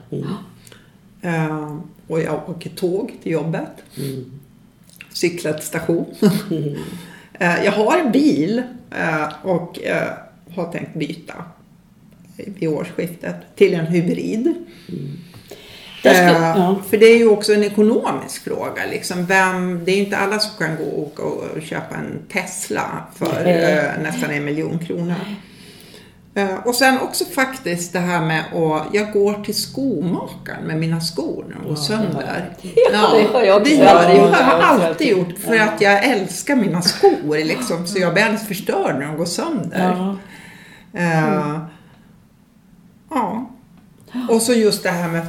Eh, 1.20 1.76
och 2.08 2.20
jag 2.20 2.48
åker 2.48 2.70
tåg 2.70 3.12
till 3.22 3.32
jobbet. 3.32 3.70
Mm. 3.96 4.40
Cyklar 5.12 5.52
till 5.52 5.66
station. 5.66 6.06
Eh, 7.38 7.64
jag 7.64 7.72
har 7.72 7.98
en 7.98 8.12
bil 8.12 8.62
eh, 8.90 9.28
och 9.42 9.82
eh, 9.82 10.12
har 10.54 10.72
tänkt 10.72 10.94
byta 10.94 11.34
vid 12.36 12.68
årsskiftet 12.68 13.36
till 13.54 13.74
en 13.74 13.86
hybrid. 13.86 14.44
Där 14.44 14.54
ska, 16.10 16.24
Eh, 16.24 16.56
ja. 16.56 16.76
För 16.90 16.96
det 16.96 17.06
är 17.06 17.18
ju 17.18 17.28
också 17.28 17.54
en 17.54 17.64
ekonomisk 17.64 18.44
fråga. 18.44 18.82
Liksom. 18.90 19.26
Vem, 19.26 19.84
det 19.84 19.92
är 19.92 19.96
ju 19.96 20.04
inte 20.04 20.16
alla 20.16 20.38
som 20.38 20.58
kan 20.58 20.76
gå 20.76 20.84
och, 20.84 20.98
åka 20.98 21.22
och 21.22 21.62
köpa 21.62 21.94
en 21.96 22.18
Tesla 22.32 22.82
för 23.14 23.46
eh, 23.46 24.02
nästan 24.02 24.30
en 24.30 24.44
miljon 24.44 24.78
kronor. 24.78 25.14
Eh, 26.36 26.54
och 26.64 26.74
sen 26.74 27.00
också 27.00 27.24
faktiskt 27.24 27.92
det 27.92 27.98
här 27.98 28.20
med 28.20 28.40
att 28.40 28.86
jag 28.92 29.12
går 29.12 29.44
till 29.44 29.54
skomakaren 29.62 30.64
med 30.64 30.76
mina 30.76 31.00
skor 31.00 31.44
när 31.48 31.56
de 31.56 31.68
går 31.68 31.76
sönder. 31.76 32.50
Ja, 32.92 33.16
det 33.18 33.32
har 33.32 33.42
jag 33.42 33.62
också 33.62 33.76
det 33.76 33.86
har 33.86 34.12
jag 34.12 34.62
alltid 34.62 35.08
gjort. 35.08 35.28
gjort 35.28 35.38
för 35.38 35.58
att 35.58 35.80
jag 35.80 36.04
älskar 36.04 36.56
mina 36.56 36.82
skor 36.82 37.44
liksom, 37.44 37.86
så 37.86 37.98
jag 37.98 38.12
blir 38.12 38.22
alldeles 38.22 38.48
förstörd 38.48 38.98
när 38.98 39.06
de 39.06 39.16
går 39.16 39.24
sönder. 39.24 39.96
Ja. 39.98 40.16
Eh, 41.00 41.58
ja. 43.10 43.43
Och 44.30 44.42
så 44.42 44.52
just 44.52 44.82
det 44.82 44.88
här 44.90 45.08
med 45.08 45.22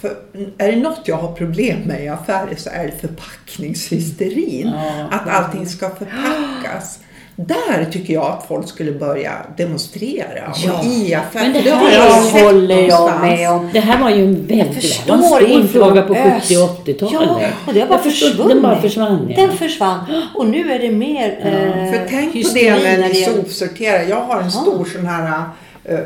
för, 0.00 0.10
Är 0.58 0.72
det 0.72 0.76
något 0.76 1.00
jag 1.04 1.16
har 1.16 1.32
problem 1.32 1.78
med 1.80 2.04
i 2.04 2.08
affärer 2.08 2.54
så 2.56 2.70
är 2.70 2.84
det 2.86 3.08
förpackningshysterin. 3.08 4.72
Ja. 4.74 5.16
Att 5.16 5.28
allting 5.28 5.66
ska 5.66 5.90
förpackas. 5.90 6.98
Där 7.36 7.84
tycker 7.92 8.14
jag 8.14 8.24
att 8.26 8.44
folk 8.48 8.68
skulle 8.68 8.92
börja 8.92 9.32
demonstrera. 9.56 10.52
Ja. 10.66 10.78
Och 10.78 10.84
i 10.84 11.14
affärer. 11.14 11.42
Men 11.52 11.52
det 11.64 11.70
här 11.70 11.80
har 11.80 11.90
jag 11.90 12.44
håller 12.44 12.76
jag 12.78 12.88
någonstans. 12.88 13.22
med 13.22 13.50
om. 13.50 13.70
Det 13.72 13.80
här 13.80 13.98
var 14.02 14.10
ju 14.10 14.24
en 14.24 14.46
väldigt 14.46 14.84
stor 14.84 15.66
fråga 15.66 16.02
på 16.02 16.14
ös- 16.14 16.48
70 16.48 16.56
och 16.56 16.86
80-talet. 16.86 17.28
Ja, 17.40 17.48
och 17.66 17.74
det 17.74 17.80
har 17.80 17.88
bara 17.88 17.98
försvunnit. 17.98 18.48
Den 18.48 18.62
bara 18.62 18.80
försvann. 18.80 19.26
Ja. 19.36 19.46
Den 19.46 19.56
försvann. 19.58 20.22
Och 20.34 20.46
nu 20.46 20.72
är 20.72 20.78
det 20.78 20.90
mer 20.90 21.38
eh, 21.42 21.92
För 21.92 22.06
tänk 22.10 22.32
på 22.32 22.54
det 22.54 22.70
när 22.74 22.98
när 22.98 23.08
ni 23.08 23.24
sopsorterar. 23.24 24.02
Jag 24.02 24.20
har 24.20 24.40
en 24.40 24.50
stor 24.50 24.84
sån 24.84 25.06
här 25.06 25.42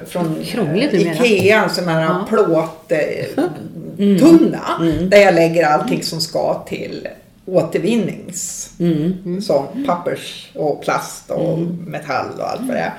från 0.06 0.44
Krångligt 0.44 0.94
eh. 0.94 1.00
Ikea, 1.00 1.64
en 1.64 1.70
sån 1.70 1.88
här 1.88 2.02
Ja. 2.02 2.26
plåt 2.28 2.92
eh, 2.92 3.44
tunna. 4.18 4.78
Där 5.08 5.18
jag 5.18 5.34
lägger 5.34 5.66
allting 5.66 6.02
som 6.02 6.20
ska 6.20 6.64
till 6.68 7.08
återvinnings. 7.46 8.70
Mm. 8.80 9.42
Som 9.42 9.66
pappers 9.86 10.50
och 10.54 10.82
plast 10.82 11.30
och 11.30 11.58
metall 11.86 12.26
och 12.38 12.50
allt 12.50 12.60
vad 12.60 12.76
det 12.76 12.80
är. 12.80 12.92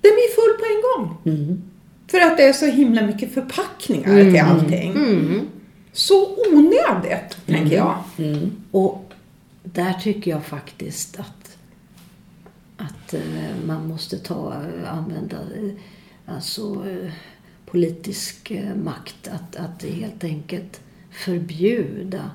Den 0.00 0.12
blir 0.12 0.34
full 0.34 0.58
på 0.58 0.64
en 0.64 0.82
gång. 0.82 1.16
Mm. 1.24 1.62
För 2.10 2.20
att 2.20 2.36
det 2.36 2.42
är 2.42 2.52
så 2.52 2.66
himla 2.66 3.02
mycket 3.02 3.34
förpackningar 3.34 4.24
till 4.30 4.40
allting. 4.40 4.90
Mm. 4.90 5.48
Så 5.92 6.36
onödigt, 6.52 7.36
tänker 7.46 7.76
jag. 7.76 7.94
Mm. 8.18 8.50
Och 8.70 9.12
där 9.62 9.92
tycker 10.02 10.30
jag 10.30 10.44
faktiskt 10.44 11.20
att, 11.20 11.37
att 12.78 13.14
eh, 13.14 13.20
man 13.66 13.88
måste 13.88 14.18
ta, 14.18 14.54
eh, 14.54 14.94
använda 14.94 15.36
eh, 15.36 15.70
alltså, 16.26 16.86
politisk 17.66 18.52
makt. 18.84 19.28
Att, 19.28 19.56
att 19.56 19.82
helt 19.82 20.24
enkelt 20.24 20.80
förbjuda 21.10 22.30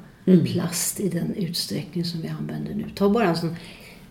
plast 0.45 0.99
i 0.99 1.09
den 1.09 1.35
utsträckning 1.35 2.05
som 2.05 2.21
vi 2.21 2.27
använder 2.27 2.73
nu. 2.73 2.85
Ta 2.95 3.09
bara 3.09 3.27
en 3.27 3.35
sån, 3.35 3.55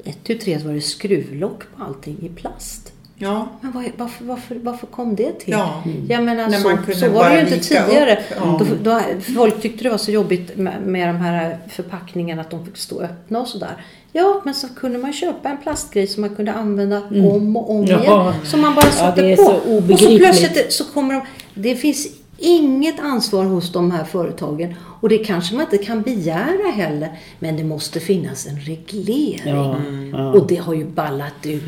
ett 0.05 0.25
tu 0.25 0.35
tre 0.35 0.59
var 0.59 0.73
det 0.73 0.81
skruvlock 0.81 1.65
på 1.77 1.85
allting 1.85 2.19
i 2.23 2.29
plast. 2.29 2.93
Ja. 3.23 3.49
Men 3.61 3.73
vad, 3.73 3.85
varför, 3.97 4.25
varför, 4.25 4.55
varför 4.63 4.87
kom 4.87 5.15
det 5.17 5.33
till? 5.33 5.53
Ja. 5.53 5.83
Jag 6.09 6.25
menar, 6.25 6.49
När 6.49 6.59
så, 6.59 6.69
man 6.69 6.79
kunde 6.79 6.95
så 7.01 7.09
var 7.09 7.31
det 7.31 7.35
ju 7.35 7.41
inte 7.41 7.59
tidigare. 7.69 8.19
ja. 8.37 8.61
Då, 8.61 8.67
då, 8.83 9.01
folk 9.35 9.63
tyckte 9.63 9.85
det 9.85 9.91
var 9.91 9.99
så 9.99 10.11
jobbigt 10.11 10.57
med, 10.57 10.83
med 10.83 11.09
de 11.09 11.17
här 11.17 11.59
förpackningarna 11.69 12.41
att 12.43 12.51
de 12.51 12.65
fick 12.65 12.77
stå 12.77 13.01
öppna 13.01 13.41
och 13.41 13.49
sådär. 13.49 13.85
Ja, 14.13 14.43
men 14.45 14.55
så 14.55 14.69
kunde 14.69 14.99
man 14.99 15.13
köpa 15.13 15.49
en 15.49 15.57
plastgrej 15.57 16.07
som 16.07 16.21
man 16.21 16.35
kunde 16.37 16.53
använda 16.53 17.03
om 17.11 17.57
och 17.57 17.71
om 17.71 17.85
Ja. 17.87 18.01
igen. 18.03 18.35
Som 18.45 18.61
man 18.61 18.75
bara 18.75 18.85
Ja, 18.87 18.91
satte 18.93 19.23
det 19.23 19.33
är 19.33 19.37
på. 19.37 19.43
så 19.43 19.93
och 19.93 19.99
så 19.99 20.19
plötsligt 20.19 20.73
så 20.73 20.85
kommer 20.85 21.15
de... 21.15 21.23
Det 21.55 21.75
finns 21.77 22.07
inget 22.39 23.01
ansvar 23.01 23.45
hos 23.45 23.73
de 23.73 23.91
här 23.91 24.05
företagen. 24.05 24.75
Och 25.01 25.09
det 25.09 25.19
kanske 25.19 25.55
man 25.55 25.65
inte 25.65 25.79
kan 25.85 26.03
begära 26.03 26.71
heller. 26.75 27.19
Men 27.39 27.57
det 27.57 27.65
måste 27.65 28.01
finnas 28.01 28.47
en 28.47 28.61
reglering. 28.61 29.41
Ja, 29.55 29.77
ja. 30.13 30.33
Och 30.33 30.47
det 30.47 30.57
har 30.57 30.75
ju 30.75 30.85
ballat 30.85 31.35
ur 31.47 31.63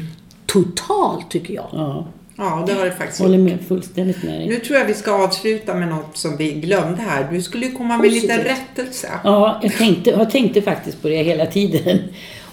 totalt 0.46 1.30
tycker 1.30 1.54
jag. 1.54 1.66
Ja. 1.72 2.06
ja, 2.36 2.64
det 2.66 2.72
har 2.72 2.84
det 2.84 2.92
faktiskt 2.92 3.20
Håller 3.20 3.38
med 3.38 3.58
fullständigt 3.68 4.22
med 4.22 4.34
dig. 4.40 4.48
Nu 4.48 4.56
tror 4.56 4.78
jag 4.78 4.86
vi 4.86 4.94
ska 4.94 5.24
avsluta 5.24 5.74
med 5.74 5.88
något 5.88 6.16
som 6.16 6.36
vi 6.36 6.52
glömde 6.52 7.02
här. 7.02 7.28
Du 7.32 7.42
skulle 7.42 7.66
ju 7.66 7.72
komma 7.72 7.96
med 7.96 8.12
lite 8.12 8.26
Positivt. 8.26 8.46
rättelse. 8.58 9.08
Ja, 9.24 9.60
jag 9.62 9.72
tänkte, 9.72 10.10
jag 10.10 10.30
tänkte 10.30 10.62
faktiskt 10.62 11.02
på 11.02 11.08
det 11.08 11.22
hela 11.22 11.46
tiden. 11.46 11.98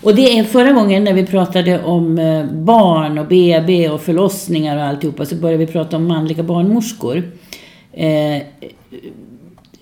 Och 0.04 0.16
det 0.16 0.38
är 0.40 0.44
förra 0.44 0.72
gången 0.72 1.04
när 1.04 1.14
vi 1.14 1.26
pratade 1.26 1.84
om 1.84 2.20
eh, 2.20 2.46
barn 2.46 3.18
och 3.18 3.28
BB 3.28 3.90
och 3.90 4.02
förlossningar 4.02 4.78
och 4.78 4.84
alltihopa 4.84 5.26
så 5.26 5.36
började 5.36 5.66
vi 5.66 5.72
prata 5.72 5.98
om 5.98 6.08
manliga 6.08 6.44
barnmorskor. 6.44 7.32
Eh, 7.94 8.42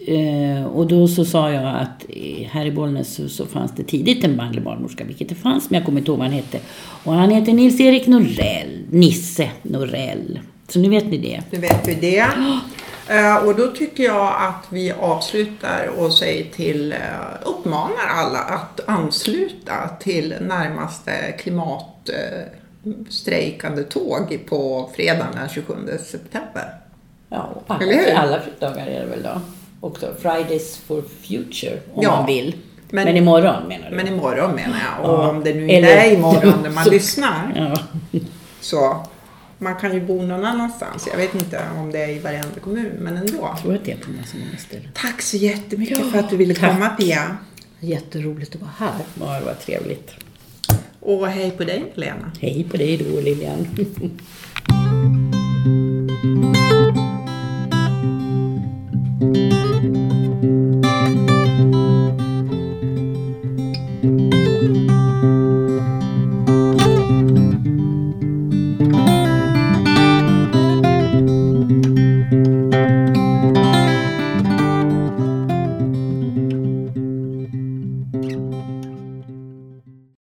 eh, 0.08 0.66
och 0.66 0.88
då 0.88 1.08
så 1.08 1.26
sa 1.26 1.52
jag 1.52 1.76
att 1.82 2.06
här 2.52 2.66
i 2.66 2.72
Bollnäs 2.72 3.14
så, 3.16 3.30
så 3.30 3.46
fanns 3.46 3.72
det 3.76 3.84
tidigt 3.84 4.24
en 4.24 4.36
manlig 4.36 4.64
barnmorska, 4.64 5.04
vilket 5.04 5.30
det 5.30 5.36
fanns, 5.36 5.70
men 5.70 5.78
jag 5.78 5.86
kommer 5.86 6.00
inte 6.00 6.12
ihåg 6.12 6.20
vad 6.20 6.28
han 6.28 6.36
hette. 6.36 6.60
Och 7.04 7.14
han 7.14 7.30
heter 7.30 7.54
Nils-Erik 7.54 8.08
Norell, 8.08 8.84
Nisse 8.90 9.52
Norell. 9.62 10.40
Så 10.68 10.80
nu 10.80 10.90
vet 10.90 11.06
ni 11.06 11.18
det. 11.18 11.42
Nu 11.52 11.60
vet 11.60 11.88
vi 11.88 11.94
det. 11.94 12.26
Eh, 13.12 13.36
Och 13.36 13.56
då 13.56 13.68
tycker 13.68 14.04
jag 14.04 14.28
att 14.40 14.66
vi 14.70 14.92
avslutar 14.92 15.88
och 15.98 16.14
säger 16.14 16.46
till, 16.52 16.92
eh, 16.92 16.98
uppmanar 17.46 18.08
alla 18.16 18.40
att 18.40 18.80
ansluta 18.88 19.74
till 20.00 20.36
närmaste 20.42 21.12
klimatstrejkande 21.40 23.84
tåg 23.84 24.40
på 24.50 24.90
fredagen 24.96 25.34
den 25.36 25.50
27 25.50 25.74
september. 26.06 26.74
Ja, 27.30 27.50
och 27.56 27.64
alla, 27.68 28.14
alla 28.16 28.40
dagar 28.60 28.88
är 28.88 29.00
det 29.00 29.06
väl 29.06 29.24
då. 29.24 29.42
Också 29.82 30.14
Fridays 30.22 30.78
for 30.78 31.02
Future 31.22 31.80
om 31.94 32.04
Ja, 32.04 32.16
man 32.18 32.26
vill. 32.26 32.56
men- 32.90 33.06
Men, 33.06 33.18
imorgon 33.18 33.68
menar 33.68 33.90
du? 33.90 33.96
Men 33.96 34.08
imorgon 34.08 34.52
menar 34.56 34.78
jag. 34.98 35.10
Och 35.10 35.20
Ja. 35.24 35.30
om 35.30 35.44
det 35.44 35.54
nu 35.54 35.70
Eller- 35.70 35.88
är 35.98 36.14
imorgon 36.14 36.54
när 36.64 36.70
man 36.70 36.84
Så- 36.86 36.90
lyssnar. 36.92 37.54
Ja. 37.56 37.78
Så 38.62 39.06
man 39.58 39.76
kan 39.76 39.94
ju 39.94 40.02
bo 40.02 40.22
någon 40.22 40.46
annanstans. 40.46 41.08
Jag 41.12 41.18
vet 41.18 41.36
inte 41.36 41.62
om 41.78 41.92
det 41.92 42.00
är 42.00 42.10
i 42.10 42.20
varenda 42.20 42.60
kommun, 42.64 42.92
men 43.00 43.18
ändå. 43.18 43.38
Jag 43.54 43.62
tror 43.62 43.76
att 43.76 43.86
det 43.86 43.92
är 43.92 43.98
på 43.98 44.12
massa 44.12 44.38
många 44.38 44.58
ställen. 44.58 44.88
Tack 44.94 45.22
så 45.22 45.38
jättemycket 45.38 46.12
för 46.12 46.20
att 46.20 46.30
du 46.30 46.38
ville 46.38 46.56
tack. 46.56 46.72
komma 46.74 46.90
Pia. 46.90 47.38
Jätteroligt 47.80 48.56
att 48.56 48.62
vara 48.62 48.72
här. 48.78 48.94
Ja, 49.20 49.40
det 49.40 49.46
var 49.46 49.54
trevligt. 49.54 50.12
Och 51.00 51.28
hej 51.28 51.52
på 51.52 51.64
dig 51.64 51.84
Lena. 51.96 52.32
Hej 52.42 52.68
på 52.72 52.78
dig 52.78 52.98
då 52.98 53.22
Lilian. 53.22 53.68